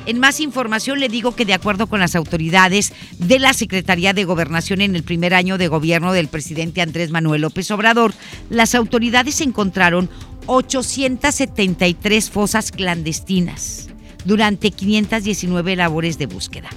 En 0.04 0.18
más 0.18 0.40
información 0.40 0.98
le 0.98 1.08
digo 1.08 1.36
que 1.36 1.44
de 1.44 1.54
acuerdo 1.54 1.86
con 1.86 2.00
las 2.00 2.16
autoridades 2.16 2.92
de 3.18 3.38
la 3.38 3.52
Secretaría 3.52 4.12
de 4.12 4.24
Gobernación 4.24 4.80
en 4.80 4.96
el 4.96 5.04
primer 5.04 5.32
año 5.32 5.58
de 5.58 5.68
gobierno 5.68 6.12
del 6.12 6.26
presidente 6.26 6.82
Andrés 6.82 7.12
Manuel 7.12 7.42
López 7.42 7.70
Obrador, 7.70 8.12
las 8.50 8.74
autoridades 8.74 9.40
encontraron 9.40 10.10
873 10.46 12.30
fosas 12.30 12.72
clandestinas 12.72 13.90
durante 14.24 14.72
519 14.72 15.76
labores 15.76 16.18
de 16.18 16.26
búsqueda. 16.26 16.70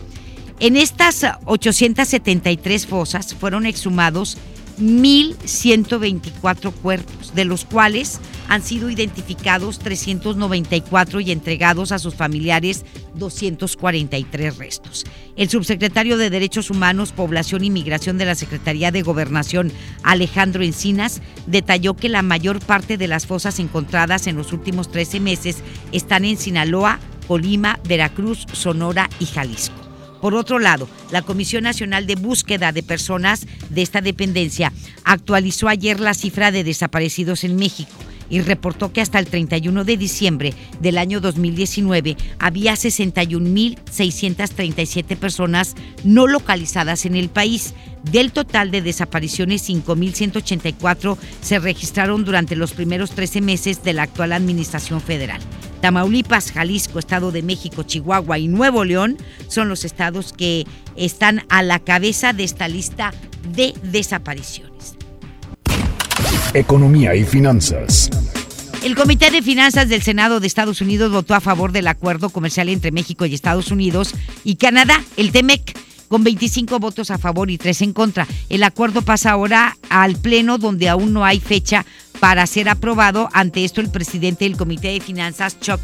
En 0.59 0.77
estas 0.77 1.25
873 1.45 2.87
fosas 2.87 3.35
fueron 3.35 3.65
exhumados 3.65 4.37
1.124 4.79 6.73
cuerpos, 6.73 7.35
de 7.35 7.45
los 7.45 7.65
cuales 7.65 8.19
han 8.47 8.61
sido 8.61 8.89
identificados 8.89 9.79
394 9.79 11.19
y 11.19 11.31
entregados 11.31 11.91
a 11.91 11.99
sus 11.99 12.15
familiares 12.15 12.85
243 13.15 14.57
restos. 14.57 15.05
El 15.35 15.49
subsecretario 15.49 16.17
de 16.17 16.29
Derechos 16.29 16.69
Humanos, 16.69 17.11
Población 17.11 17.65
y 17.65 17.69
Migración 17.69 18.17
de 18.17 18.25
la 18.25 18.35
Secretaría 18.35 18.91
de 18.91 19.01
Gobernación, 19.01 19.71
Alejandro 20.03 20.63
Encinas, 20.63 21.21
detalló 21.47 21.95
que 21.95 22.09
la 22.09 22.21
mayor 22.21 22.59
parte 22.59 22.97
de 22.97 23.07
las 23.07 23.25
fosas 23.25 23.59
encontradas 23.59 24.27
en 24.27 24.37
los 24.37 24.53
últimos 24.53 24.91
13 24.91 25.19
meses 25.19 25.57
están 25.91 26.23
en 26.25 26.37
Sinaloa, 26.37 26.99
Colima, 27.27 27.79
Veracruz, 27.87 28.45
Sonora 28.53 29.09
y 29.19 29.25
Jalisco. 29.25 29.84
Por 30.21 30.33
otro 30.35 30.59
lado, 30.59 30.87
la 31.11 31.21
Comisión 31.21 31.63
Nacional 31.63 32.07
de 32.07 32.15
Búsqueda 32.15 32.71
de 32.71 32.83
Personas 32.83 33.45
de 33.69 33.81
esta 33.81 34.01
dependencia 34.01 34.71
actualizó 35.03 35.67
ayer 35.67 35.99
la 35.99 36.13
cifra 36.13 36.51
de 36.51 36.63
desaparecidos 36.63 37.43
en 37.43 37.55
México 37.55 37.91
y 38.29 38.41
reportó 38.41 38.91
que 38.91 39.01
hasta 39.01 39.19
el 39.19 39.27
31 39.27 39.83
de 39.83 39.97
diciembre 39.97 40.55
del 40.79 40.97
año 40.97 41.21
2019 41.21 42.17
había 42.39 42.73
61.637 42.73 45.15
personas 45.17 45.75
no 46.03 46.25
localizadas 46.27 47.05
en 47.05 47.15
el 47.15 47.29
país. 47.29 47.75
Del 48.11 48.31
total 48.31 48.71
de 48.71 48.83
desapariciones, 48.83 49.67
5.184 49.67 51.17
se 51.41 51.57
registraron 51.59 52.23
durante 52.23 52.55
los 52.55 52.71
primeros 52.73 53.09
13 53.11 53.41
meses 53.41 53.83
de 53.83 53.93
la 53.93 54.03
actual 54.03 54.31
Administración 54.33 55.01
Federal. 55.01 55.41
Tamaulipas, 55.81 56.51
Jalisco, 56.51 56.99
Estado 56.99 57.31
de 57.31 57.41
México, 57.43 57.83
Chihuahua 57.83 58.39
y 58.39 58.47
Nuevo 58.47 58.85
León 58.85 59.17
son 59.47 59.69
los 59.69 59.85
estados 59.85 60.33
que 60.33 60.65
están 60.95 61.43
a 61.49 61.63
la 61.63 61.79
cabeza 61.79 62.33
de 62.33 62.43
esta 62.43 62.67
lista 62.67 63.13
de 63.55 63.73
desapariciones. 63.83 64.94
Economía 66.55 67.13
y 67.15 67.25
finanzas. 67.25 68.09
El 68.81 68.95
Comité 68.95 69.29
de 69.29 69.41
Finanzas 69.41 69.89
del 69.89 70.01
Senado 70.01 70.39
de 70.39 70.47
Estados 70.47 70.79
Unidos 70.79 71.11
votó 71.11 71.35
a 71.35 71.41
favor 71.41 71.73
del 71.73 71.85
acuerdo 71.85 72.29
comercial 72.29 72.69
entre 72.69 72.93
México 72.93 73.25
y 73.25 73.33
Estados 73.33 73.71
Unidos 73.71 74.15
y 74.45 74.55
Canadá, 74.55 75.03
el 75.17 75.33
TEMEC 75.33 75.77
con 76.07 76.23
25 76.23 76.79
votos 76.79 77.11
a 77.11 77.17
favor 77.17 77.51
y 77.51 77.57
3 77.57 77.81
en 77.81 77.91
contra. 77.91 78.25
El 78.47 78.63
acuerdo 78.63 79.01
pasa 79.01 79.31
ahora 79.31 79.75
al 79.89 80.15
Pleno, 80.15 80.57
donde 80.57 80.87
aún 80.87 81.11
no 81.11 81.25
hay 81.25 81.41
fecha 81.41 81.85
para 82.21 82.47
ser 82.47 82.69
aprobado. 82.69 83.27
Ante 83.33 83.65
esto, 83.65 83.81
el 83.81 83.89
presidente 83.89 84.45
del 84.45 84.55
Comité 84.55 84.93
de 84.93 85.01
Finanzas, 85.01 85.59
Chuck 85.59 85.81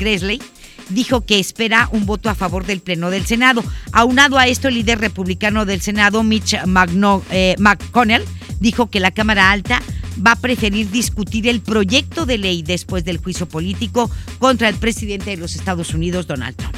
Grassley, 0.00 0.42
dijo 0.88 1.20
que 1.20 1.38
espera 1.38 1.88
un 1.92 2.04
voto 2.04 2.30
a 2.30 2.34
favor 2.34 2.66
del 2.66 2.80
Pleno 2.80 3.10
del 3.10 3.26
Senado. 3.26 3.62
Aunado 3.92 4.38
a 4.38 4.48
esto, 4.48 4.66
el 4.66 4.74
líder 4.74 4.98
republicano 4.98 5.66
del 5.66 5.80
Senado, 5.80 6.24
Mitch 6.24 6.54
eh, 6.54 7.54
McConnell, 7.58 8.24
dijo 8.58 8.90
que 8.90 8.98
la 8.98 9.12
Cámara 9.12 9.52
Alta 9.52 9.80
va 10.24 10.32
a 10.32 10.36
preferir 10.36 10.90
discutir 10.90 11.48
el 11.48 11.60
proyecto 11.60 12.26
de 12.26 12.38
ley 12.38 12.62
después 12.62 13.04
del 13.04 13.18
juicio 13.18 13.46
político 13.46 14.10
contra 14.38 14.68
el 14.68 14.76
presidente 14.76 15.30
de 15.30 15.36
los 15.36 15.54
Estados 15.54 15.94
Unidos, 15.94 16.26
Donald 16.26 16.56
Trump. 16.56 16.76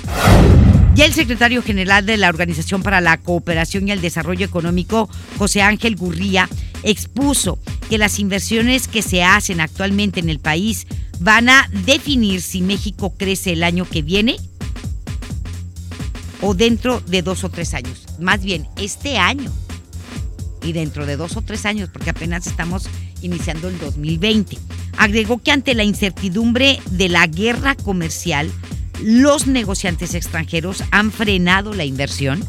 Ya 0.94 1.06
el 1.06 1.14
secretario 1.14 1.62
general 1.62 2.04
de 2.04 2.18
la 2.18 2.28
Organización 2.28 2.82
para 2.82 3.00
la 3.00 3.16
Cooperación 3.16 3.88
y 3.88 3.92
el 3.92 4.02
Desarrollo 4.02 4.44
Económico, 4.44 5.08
José 5.38 5.62
Ángel 5.62 5.96
Gurría, 5.96 6.50
expuso 6.82 7.58
que 7.88 7.96
las 7.96 8.18
inversiones 8.18 8.88
que 8.88 9.00
se 9.00 9.22
hacen 9.22 9.60
actualmente 9.60 10.20
en 10.20 10.28
el 10.28 10.38
país 10.38 10.86
van 11.18 11.48
a 11.48 11.68
definir 11.86 12.42
si 12.42 12.60
México 12.60 13.14
crece 13.16 13.52
el 13.52 13.64
año 13.64 13.86
que 13.88 14.02
viene 14.02 14.36
o 16.42 16.54
dentro 16.54 17.00
de 17.00 17.22
dos 17.22 17.44
o 17.44 17.48
tres 17.48 17.72
años. 17.72 18.04
Más 18.18 18.42
bien, 18.42 18.66
este 18.76 19.16
año 19.16 19.50
y 20.62 20.72
dentro 20.72 21.06
de 21.06 21.16
dos 21.16 21.36
o 21.36 21.42
tres 21.42 21.66
años, 21.66 21.88
porque 21.92 22.10
apenas 22.10 22.46
estamos 22.46 22.88
iniciando 23.20 23.68
el 23.68 23.78
2020. 23.78 24.58
Agregó 24.98 25.38
que 25.38 25.52
ante 25.52 25.74
la 25.74 25.84
incertidumbre 25.84 26.80
de 26.90 27.08
la 27.08 27.26
guerra 27.26 27.74
comercial, 27.74 28.50
los 29.02 29.46
negociantes 29.46 30.14
extranjeros 30.14 30.84
han 30.90 31.10
frenado 31.10 31.74
la 31.74 31.84
inversión, 31.84 32.44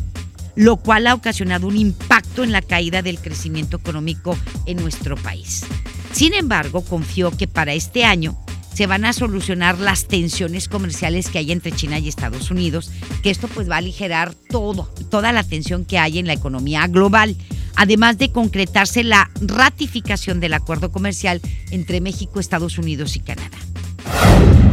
lo 0.56 0.78
cual 0.78 1.08
ha 1.08 1.16
ocasionado 1.16 1.68
un 1.68 1.78
impacto 1.78 2.44
en 2.44 2.52
la 2.52 2.62
caída 2.62 3.02
del 3.02 3.20
crecimiento 3.20 3.78
económico 3.78 4.38
en 4.66 4.78
nuestro 4.78 5.16
país. 5.16 5.66
Sin 6.12 6.34
embargo, 6.34 6.82
confió 6.82 7.32
que 7.32 7.48
para 7.48 7.74
este 7.74 8.06
año 8.06 8.38
se 8.74 8.88
van 8.88 9.06
a 9.06 9.14
solucionar 9.14 9.80
las 9.80 10.08
tensiones 10.08 10.68
comerciales 10.68 11.30
que 11.30 11.38
hay 11.38 11.52
entre 11.52 11.72
China 11.72 12.00
y 12.00 12.08
Estados 12.08 12.52
Unidos, 12.52 12.92
que 13.22 13.30
esto 13.30 13.48
pues 13.48 13.70
va 13.70 13.76
a 13.76 13.80
aligerar 13.80 14.34
todo, 14.34 14.92
toda 15.10 15.32
la 15.32 15.44
tensión 15.44 15.86
que 15.86 16.00
hay 16.00 16.20
en 16.20 16.28
la 16.28 16.34
economía 16.34 16.88
global, 16.88 17.36
además 17.76 18.18
de 18.18 18.32
concretarse 18.32 19.04
la 19.04 19.30
ratificación 19.42 20.40
del 20.40 20.54
acuerdo 20.54 20.92
comercial 20.92 21.42
entre 21.72 22.02
México, 22.02 22.40
Estados 22.40 22.78
Unidos 22.78 23.16
y 23.16 23.20
Canadá. 23.20 23.58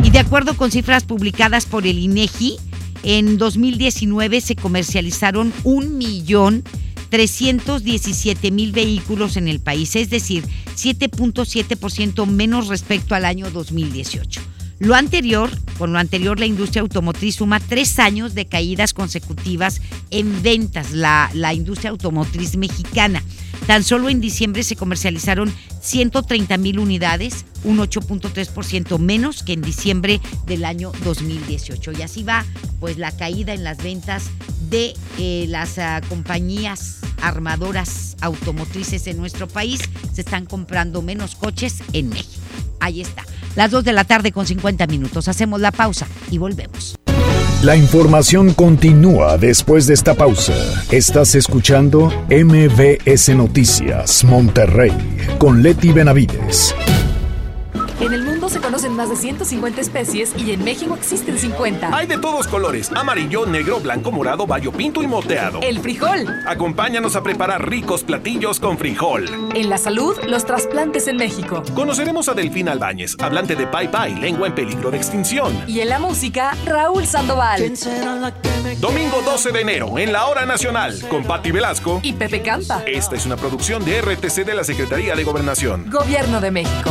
Y 0.02 0.10
de 0.10 0.18
acuerdo 0.18 0.56
con 0.56 0.70
cifras 0.70 1.04
publicadas 1.04 1.66
por 1.66 1.86
el 1.86 1.98
INEGI, 1.98 2.56
en 3.02 3.38
2019 3.38 4.40
se 4.40 4.56
comercializaron 4.56 5.52
un 5.64 5.98
millón 5.98 6.64
317 7.10 8.50
mil 8.50 8.72
vehículos 8.72 9.36
en 9.36 9.48
el 9.48 9.60
país, 9.60 9.96
es 9.96 10.10
decir, 10.10 10.44
7.7% 10.76 12.26
menos 12.26 12.68
respecto 12.68 13.14
al 13.14 13.24
año 13.24 13.50
2018. 13.50 14.40
Lo 14.80 14.94
anterior, 14.94 15.50
con 15.76 15.92
lo 15.92 15.98
anterior, 15.98 16.40
la 16.40 16.46
industria 16.46 16.80
automotriz 16.80 17.36
suma 17.36 17.60
tres 17.60 17.98
años 17.98 18.34
de 18.34 18.46
caídas 18.46 18.94
consecutivas 18.94 19.82
en 20.10 20.42
ventas, 20.42 20.92
la, 20.92 21.30
la 21.34 21.52
industria 21.52 21.90
automotriz 21.90 22.56
mexicana. 22.56 23.22
Tan 23.66 23.84
solo 23.84 24.08
en 24.08 24.22
diciembre 24.22 24.62
se 24.62 24.76
comercializaron 24.76 25.52
130 25.82 26.56
mil 26.56 26.78
unidades, 26.78 27.44
un 27.62 27.76
8.3% 27.76 28.98
menos 28.98 29.42
que 29.42 29.52
en 29.52 29.60
diciembre 29.60 30.20
del 30.46 30.64
año 30.64 30.92
2018. 31.04 31.92
Y 31.92 32.02
así 32.02 32.22
va, 32.22 32.46
pues, 32.80 32.96
la 32.96 33.12
caída 33.12 33.52
en 33.52 33.64
las 33.64 33.82
ventas 33.82 34.30
de 34.70 34.94
eh, 35.18 35.46
las 35.48 35.76
uh, 35.78 36.06
compañías 36.08 37.00
armadoras 37.20 38.16
automotrices 38.20 39.06
en 39.06 39.18
nuestro 39.18 39.48
país. 39.48 39.80
Se 40.12 40.22
están 40.22 40.46
comprando 40.46 41.02
menos 41.02 41.34
coches 41.34 41.82
en 41.92 42.08
México. 42.08 42.40
Ahí 42.80 43.00
está. 43.00 43.24
Las 43.56 43.70
2 43.70 43.84
de 43.84 43.92
la 43.92 44.04
tarde 44.04 44.32
con 44.32 44.46
50 44.46 44.86
minutos. 44.86 45.28
Hacemos 45.28 45.60
la 45.60 45.72
pausa 45.72 46.06
y 46.30 46.38
volvemos. 46.38 46.96
La 47.62 47.76
información 47.76 48.54
continúa 48.54 49.36
después 49.36 49.86
de 49.86 49.92
esta 49.92 50.14
pausa. 50.14 50.54
Estás 50.90 51.34
escuchando 51.34 52.10
MBS 52.30 53.34
Noticias 53.36 54.24
Monterrey 54.24 54.92
con 55.38 55.62
Leti 55.62 55.92
Benavides. 55.92 56.74
Mundo 58.40 58.54
se 58.54 58.60
conocen 58.62 58.96
más 58.96 59.10
de 59.10 59.16
150 59.16 59.82
especies 59.82 60.32
y 60.34 60.52
en 60.52 60.64
México 60.64 60.94
existen 60.94 61.38
50. 61.38 61.94
Hay 61.94 62.06
de 62.06 62.16
todos 62.16 62.48
colores: 62.48 62.90
amarillo, 62.96 63.44
negro, 63.44 63.80
blanco, 63.80 64.10
morado, 64.10 64.46
bayo 64.46 64.72
pinto 64.72 65.02
y 65.02 65.06
moteado. 65.06 65.60
El 65.60 65.78
frijol. 65.80 66.26
Acompáñanos 66.46 67.16
a 67.16 67.22
preparar 67.22 67.68
ricos 67.68 68.02
platillos 68.02 68.58
con 68.58 68.78
frijol. 68.78 69.26
En 69.54 69.68
la 69.68 69.76
salud, 69.76 70.16
los 70.26 70.46
trasplantes 70.46 71.06
en 71.06 71.18
México. 71.18 71.62
Conoceremos 71.74 72.30
a 72.30 72.32
Delfín 72.32 72.70
Albáñez, 72.70 73.14
hablante 73.18 73.56
de 73.56 73.66
Pai 73.66 73.90
Pai, 73.90 74.14
lengua 74.14 74.46
en 74.46 74.54
peligro 74.54 74.90
de 74.90 74.96
extinción. 74.96 75.52
Y 75.66 75.80
en 75.80 75.90
la 75.90 75.98
música, 75.98 76.56
Raúl 76.64 77.06
Sandoval. 77.06 77.74
Domingo 78.78 79.20
12 79.22 79.52
de 79.52 79.60
enero, 79.60 79.98
en 79.98 80.14
la 80.14 80.24
Hora 80.24 80.46
Nacional, 80.46 80.98
con 81.10 81.24
Patti 81.24 81.50
Velasco 81.50 82.00
y 82.02 82.14
Pepe 82.14 82.40
Campa. 82.40 82.84
Esta 82.86 83.16
es 83.16 83.26
una 83.26 83.36
producción 83.36 83.84
de 83.84 84.00
RTC 84.00 84.46
de 84.46 84.54
la 84.54 84.64
Secretaría 84.64 85.14
de 85.14 85.24
Gobernación. 85.24 85.90
Gobierno 85.90 86.40
de 86.40 86.50
México. 86.50 86.90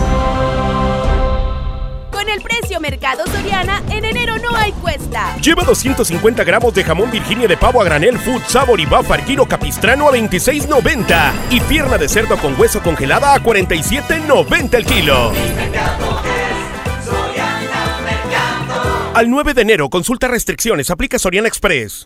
Mercado 2.91 3.25
Soriana, 3.27 3.81
en 3.89 4.03
enero 4.03 4.35
no 4.39 4.53
hay 4.53 4.73
cuesta. 4.73 5.37
Lleva 5.37 5.63
250 5.63 6.43
gramos 6.43 6.73
de 6.73 6.83
jamón 6.83 7.09
Virginia 7.09 7.47
de 7.47 7.55
pavo 7.55 7.79
a 7.79 7.85
granel 7.85 8.19
Food 8.19 8.41
Sabor 8.47 8.81
y 8.81 8.85
Bafar 8.85 9.23
Kilo 9.23 9.45
Capistrano 9.45 10.09
a 10.09 10.11
26.90 10.11 11.31
y 11.51 11.61
pierna 11.61 11.97
de 11.97 12.09
cerdo 12.09 12.35
con 12.35 12.59
hueso 12.59 12.81
congelada 12.83 13.33
a 13.33 13.41
47.90 13.41 14.73
el 14.73 14.85
kilo. 14.85 15.31
Al 19.13 19.29
9 19.29 19.53
de 19.53 19.61
enero, 19.61 19.89
consulta 19.89 20.27
restricciones, 20.27 20.91
aplica 20.91 21.17
Soriana 21.17 21.47
Express. 21.47 22.05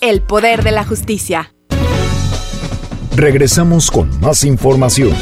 El 0.00 0.22
poder 0.22 0.62
de 0.62 0.70
la 0.72 0.82
justicia. 0.82 1.52
Regresamos 3.14 3.90
con 3.90 4.18
más 4.20 4.44
información. 4.44 5.14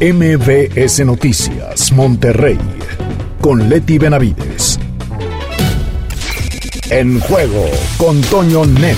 MBS 0.00 1.04
Noticias, 1.04 1.92
Monterrey, 1.92 2.58
con 3.42 3.68
Leti 3.68 3.98
Benavides. 3.98 4.80
En 6.88 7.20
juego 7.20 7.66
con 7.98 8.22
Toño 8.22 8.64
Net. 8.64 8.96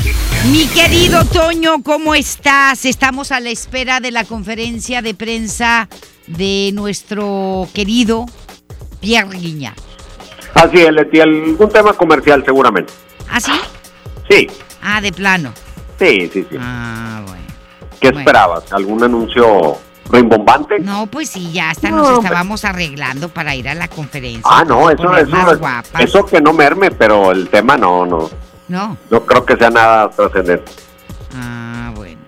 Mi 0.52 0.66
querido 0.66 1.24
Toño, 1.24 1.82
¿cómo 1.82 2.14
estás? 2.14 2.84
Estamos 2.84 3.32
a 3.32 3.40
la 3.40 3.50
espera 3.50 3.98
de 3.98 4.12
la 4.12 4.22
conferencia 4.22 5.02
de 5.02 5.14
prensa 5.14 5.88
de 6.28 6.70
nuestro 6.72 7.66
querido 7.74 8.26
Pierre 9.00 9.36
Guiña. 9.36 9.74
Así 10.54 10.78
es, 10.78 10.92
Leti, 10.92 11.18
algún 11.18 11.68
tema 11.68 11.94
comercial 11.94 12.44
seguramente. 12.44 12.92
¿Ah, 13.28 13.40
sí? 13.40 13.52
Sí. 14.30 14.46
Ah, 14.83 15.01
de 15.01 15.12
plano. 15.12 15.53
Sí, 15.99 16.31
sí, 16.33 16.47
sí. 16.51 16.57
Ah, 16.59 17.22
bueno. 17.26 17.45
¿Qué 18.01 18.09
esperabas? 18.09 18.72
¿Algún 18.72 19.03
anuncio 19.03 19.76
rimbombante? 20.11 20.78
No, 20.78 21.07
pues 21.07 21.28
sí, 21.28 21.53
ya 21.53 21.70
hasta 21.70 21.91
nos 21.91 22.09
No, 22.11 22.20
estábamos 22.20 22.64
arreglando 22.64 23.28
para 23.28 23.55
ir 23.55 23.68
a 23.68 23.74
la 23.74 23.89
conferencia. 23.89 24.43
Ah, 24.45 24.64
no, 24.64 24.91
eso, 24.91 25.14
eso, 25.16 25.59
guapas. 25.59 26.03
eso 26.03 26.24
que 26.24 26.41
no 26.41 26.53
merme, 26.53 26.91
pero 26.91 27.33
el 27.33 27.49
tema 27.49 27.76
no, 27.76 28.07
no. 28.07 28.31
No. 28.68 28.97
No 29.11 29.26
creo 29.26 29.45
que 29.45 29.57
sea 29.57 29.70
nada 29.70 30.09
trascendente. 30.11 30.72
Ah, 31.37 31.93
bueno. 31.95 32.20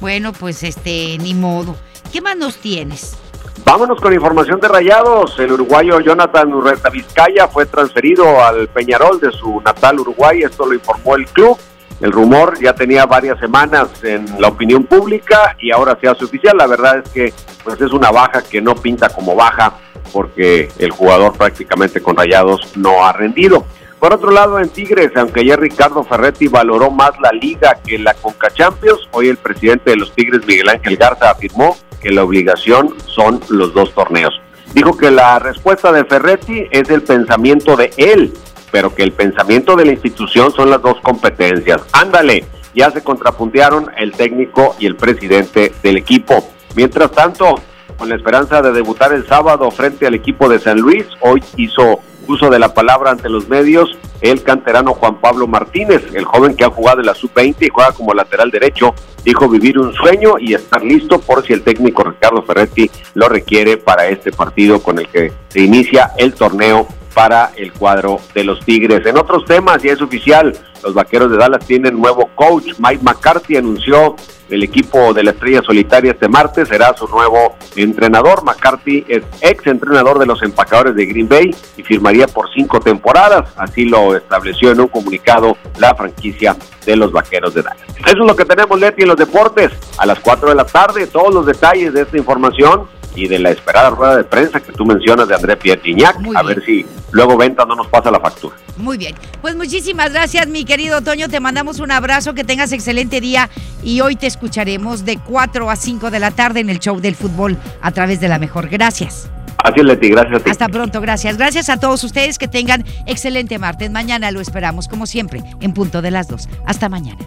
Bueno, 0.00 0.32
pues 0.32 0.62
este, 0.62 1.18
ni 1.18 1.34
modo. 1.34 1.74
¿Qué 2.12 2.20
más 2.20 2.36
nos 2.36 2.56
tienes? 2.56 3.16
Vámonos 3.64 4.00
con 4.00 4.12
información 4.12 4.60
de 4.60 4.68
Rayados. 4.68 5.38
El 5.38 5.52
uruguayo 5.52 6.00
Jonathan 6.00 6.52
Urreta 6.52 6.90
Vizcaya 6.90 7.48
fue 7.48 7.66
transferido 7.66 8.42
al 8.42 8.68
Peñarol 8.68 9.20
de 9.20 9.30
su 9.32 9.60
natal 9.60 10.00
Uruguay. 10.00 10.42
Esto 10.42 10.66
lo 10.66 10.74
informó 10.74 11.16
el 11.16 11.26
club. 11.26 11.58
El 12.00 12.12
rumor 12.12 12.58
ya 12.58 12.74
tenía 12.74 13.04
varias 13.04 13.38
semanas 13.38 13.88
en 14.02 14.26
la 14.40 14.48
opinión 14.48 14.84
pública 14.84 15.54
y 15.60 15.70
ahora 15.70 15.98
se 16.00 16.08
hace 16.08 16.24
oficial. 16.24 16.56
La 16.56 16.66
verdad 16.66 17.02
es 17.04 17.10
que 17.10 17.34
pues 17.62 17.80
es 17.80 17.92
una 17.92 18.10
baja 18.10 18.42
que 18.42 18.62
no 18.62 18.74
pinta 18.74 19.10
como 19.10 19.34
baja 19.34 19.74
porque 20.12 20.68
el 20.78 20.90
jugador 20.90 21.36
prácticamente 21.36 22.00
con 22.00 22.16
Rayados 22.16 22.76
no 22.76 23.04
ha 23.04 23.12
rendido. 23.12 23.66
Por 23.98 24.14
otro 24.14 24.30
lado, 24.30 24.58
en 24.58 24.70
Tigres, 24.70 25.12
aunque 25.14 25.40
ayer 25.40 25.60
Ricardo 25.60 26.02
Ferretti 26.02 26.48
valoró 26.48 26.90
más 26.90 27.10
la 27.20 27.32
liga 27.32 27.78
que 27.86 27.98
la 27.98 28.14
Conca 28.14 28.48
Champions, 28.48 29.06
hoy 29.10 29.28
el 29.28 29.36
presidente 29.36 29.90
de 29.90 29.96
los 29.96 30.14
Tigres, 30.14 30.46
Miguel 30.46 30.70
Ángel 30.70 30.96
Garza, 30.96 31.30
afirmó 31.30 31.76
que 32.00 32.10
la 32.10 32.24
obligación 32.24 32.94
son 33.04 33.40
los 33.50 33.74
dos 33.74 33.92
torneos. 33.92 34.40
Dijo 34.72 34.96
que 34.96 35.10
la 35.10 35.38
respuesta 35.38 35.92
de 35.92 36.06
Ferretti 36.06 36.66
es 36.70 36.88
el 36.88 37.02
pensamiento 37.02 37.76
de 37.76 37.92
él, 37.98 38.32
pero 38.70 38.94
que 38.94 39.02
el 39.02 39.12
pensamiento 39.12 39.76
de 39.76 39.84
la 39.84 39.92
institución 39.92 40.52
son 40.52 40.70
las 40.70 40.82
dos 40.82 41.00
competencias. 41.02 41.82
Ándale, 41.92 42.44
ya 42.74 42.90
se 42.90 43.02
contrapuntearon 43.02 43.90
el 43.96 44.12
técnico 44.12 44.76
y 44.78 44.86
el 44.86 44.96
presidente 44.96 45.72
del 45.82 45.96
equipo. 45.96 46.48
Mientras 46.74 47.10
tanto, 47.10 47.56
con 47.96 48.08
la 48.08 48.16
esperanza 48.16 48.62
de 48.62 48.72
debutar 48.72 49.12
el 49.12 49.26
sábado 49.26 49.70
frente 49.70 50.06
al 50.06 50.14
equipo 50.14 50.48
de 50.48 50.58
San 50.58 50.78
Luis, 50.78 51.04
hoy 51.20 51.42
hizo 51.56 52.00
uso 52.26 52.48
de 52.48 52.58
la 52.58 52.72
palabra 52.74 53.10
ante 53.10 53.28
los 53.28 53.48
medios 53.48 53.98
el 54.20 54.42
canterano 54.42 54.92
Juan 54.94 55.20
Pablo 55.20 55.46
Martínez, 55.46 56.02
el 56.14 56.24
joven 56.24 56.54
que 56.54 56.64
ha 56.64 56.70
jugado 56.70 57.00
en 57.00 57.06
la 57.06 57.14
sub-20 57.14 57.56
y 57.60 57.68
juega 57.68 57.92
como 57.92 58.14
lateral 58.14 58.50
derecho, 58.50 58.94
dijo 59.24 59.48
vivir 59.48 59.78
un 59.78 59.92
sueño 59.94 60.34
y 60.38 60.54
estar 60.54 60.82
listo 60.82 61.20
por 61.20 61.44
si 61.44 61.54
el 61.54 61.62
técnico 61.62 62.04
Ricardo 62.04 62.42
Ferretti 62.42 62.90
lo 63.14 63.28
requiere 63.28 63.78
para 63.78 64.08
este 64.08 64.30
partido 64.30 64.82
con 64.82 64.98
el 64.98 65.08
que 65.08 65.32
se 65.48 65.60
inicia 65.60 66.12
el 66.18 66.34
torneo 66.34 66.86
para 67.14 67.52
el 67.56 67.72
cuadro 67.72 68.18
de 68.34 68.44
los 68.44 68.60
Tigres. 68.64 69.04
En 69.06 69.18
otros 69.18 69.44
temas, 69.44 69.82
ya 69.82 69.92
es 69.92 70.00
oficial, 70.00 70.52
los 70.82 70.94
Vaqueros 70.94 71.30
de 71.30 71.36
Dallas 71.36 71.64
tienen 71.66 72.00
nuevo 72.00 72.30
coach. 72.34 72.72
Mike 72.78 73.02
McCarthy 73.02 73.56
anunció 73.56 74.16
el 74.48 74.62
equipo 74.62 75.12
de 75.12 75.22
la 75.22 75.30
Estrella 75.30 75.62
Solitaria 75.62 76.12
este 76.12 76.28
martes, 76.28 76.68
será 76.68 76.94
su 76.96 77.06
nuevo 77.06 77.56
entrenador. 77.76 78.42
McCarthy 78.44 79.04
es 79.08 79.22
ex 79.40 79.66
entrenador 79.66 80.18
de 80.18 80.26
los 80.26 80.42
empacadores 80.42 80.94
de 80.94 81.06
Green 81.06 81.28
Bay 81.28 81.54
y 81.76 81.82
firmaría 81.82 82.26
por 82.26 82.52
cinco 82.52 82.80
temporadas. 82.80 83.50
Así 83.56 83.84
lo 83.84 84.16
estableció 84.16 84.72
en 84.72 84.80
un 84.80 84.88
comunicado 84.88 85.56
la 85.78 85.94
franquicia 85.94 86.56
de 86.84 86.96
los 86.96 87.12
Vaqueros 87.12 87.54
de 87.54 87.62
Dallas. 87.62 87.84
Eso 87.98 88.08
es 88.08 88.26
lo 88.26 88.34
que 88.34 88.44
tenemos, 88.44 88.80
Leti, 88.80 89.02
en 89.02 89.08
los 89.08 89.16
deportes. 89.16 89.70
A 89.98 90.06
las 90.06 90.18
4 90.20 90.48
de 90.48 90.54
la 90.54 90.64
tarde, 90.64 91.06
todos 91.06 91.32
los 91.32 91.46
detalles 91.46 91.92
de 91.92 92.02
esta 92.02 92.16
información 92.16 92.88
y 93.14 93.28
de 93.28 93.38
la 93.38 93.50
esperada 93.50 93.90
rueda 93.90 94.16
de 94.16 94.24
prensa 94.24 94.60
que 94.60 94.72
tú 94.72 94.84
mencionas 94.84 95.28
de 95.28 95.34
André 95.34 95.56
Pierre 95.56 95.80
Gignac. 95.82 96.16
A 96.34 96.42
ver 96.42 96.62
si 96.64 96.84
luego 97.10 97.36
Venta 97.36 97.64
no 97.64 97.74
nos 97.74 97.86
pasa 97.88 98.10
la 98.10 98.20
factura. 98.20 98.56
Muy 98.76 98.96
bien. 98.96 99.14
Pues 99.40 99.56
muchísimas 99.56 100.12
gracias, 100.12 100.46
mi 100.46 100.64
querido 100.64 101.02
Toño. 101.02 101.28
Te 101.28 101.40
mandamos 101.40 101.80
un 101.80 101.90
abrazo, 101.90 102.34
que 102.34 102.44
tengas 102.44 102.72
excelente 102.72 103.20
día 103.20 103.50
y 103.82 104.00
hoy 104.00 104.16
te 104.16 104.26
escucharemos 104.26 105.04
de 105.04 105.18
4 105.18 105.70
a 105.70 105.76
5 105.76 106.10
de 106.10 106.18
la 106.18 106.30
tarde 106.30 106.60
en 106.60 106.70
el 106.70 106.78
show 106.78 107.00
del 107.00 107.14
fútbol 107.14 107.56
a 107.82 107.90
través 107.90 108.20
de 108.20 108.28
la 108.28 108.38
mejor. 108.38 108.68
Gracias. 108.68 109.28
Así 109.62 109.80
es, 109.80 109.84
Leti, 109.84 110.08
gracias 110.08 110.40
a 110.40 110.44
ti. 110.44 110.50
Hasta 110.50 110.68
pronto, 110.68 111.00
gracias. 111.00 111.36
Gracias 111.36 111.68
a 111.68 111.78
todos 111.78 112.02
ustedes 112.04 112.38
que 112.38 112.48
tengan 112.48 112.84
excelente 113.06 113.58
martes. 113.58 113.90
Mañana 113.90 114.30
lo 114.30 114.40
esperamos, 114.40 114.88
como 114.88 115.06
siempre, 115.06 115.42
en 115.60 115.74
punto 115.74 116.00
de 116.00 116.10
las 116.10 116.28
2. 116.28 116.48
Hasta 116.66 116.88
mañana. 116.88 117.26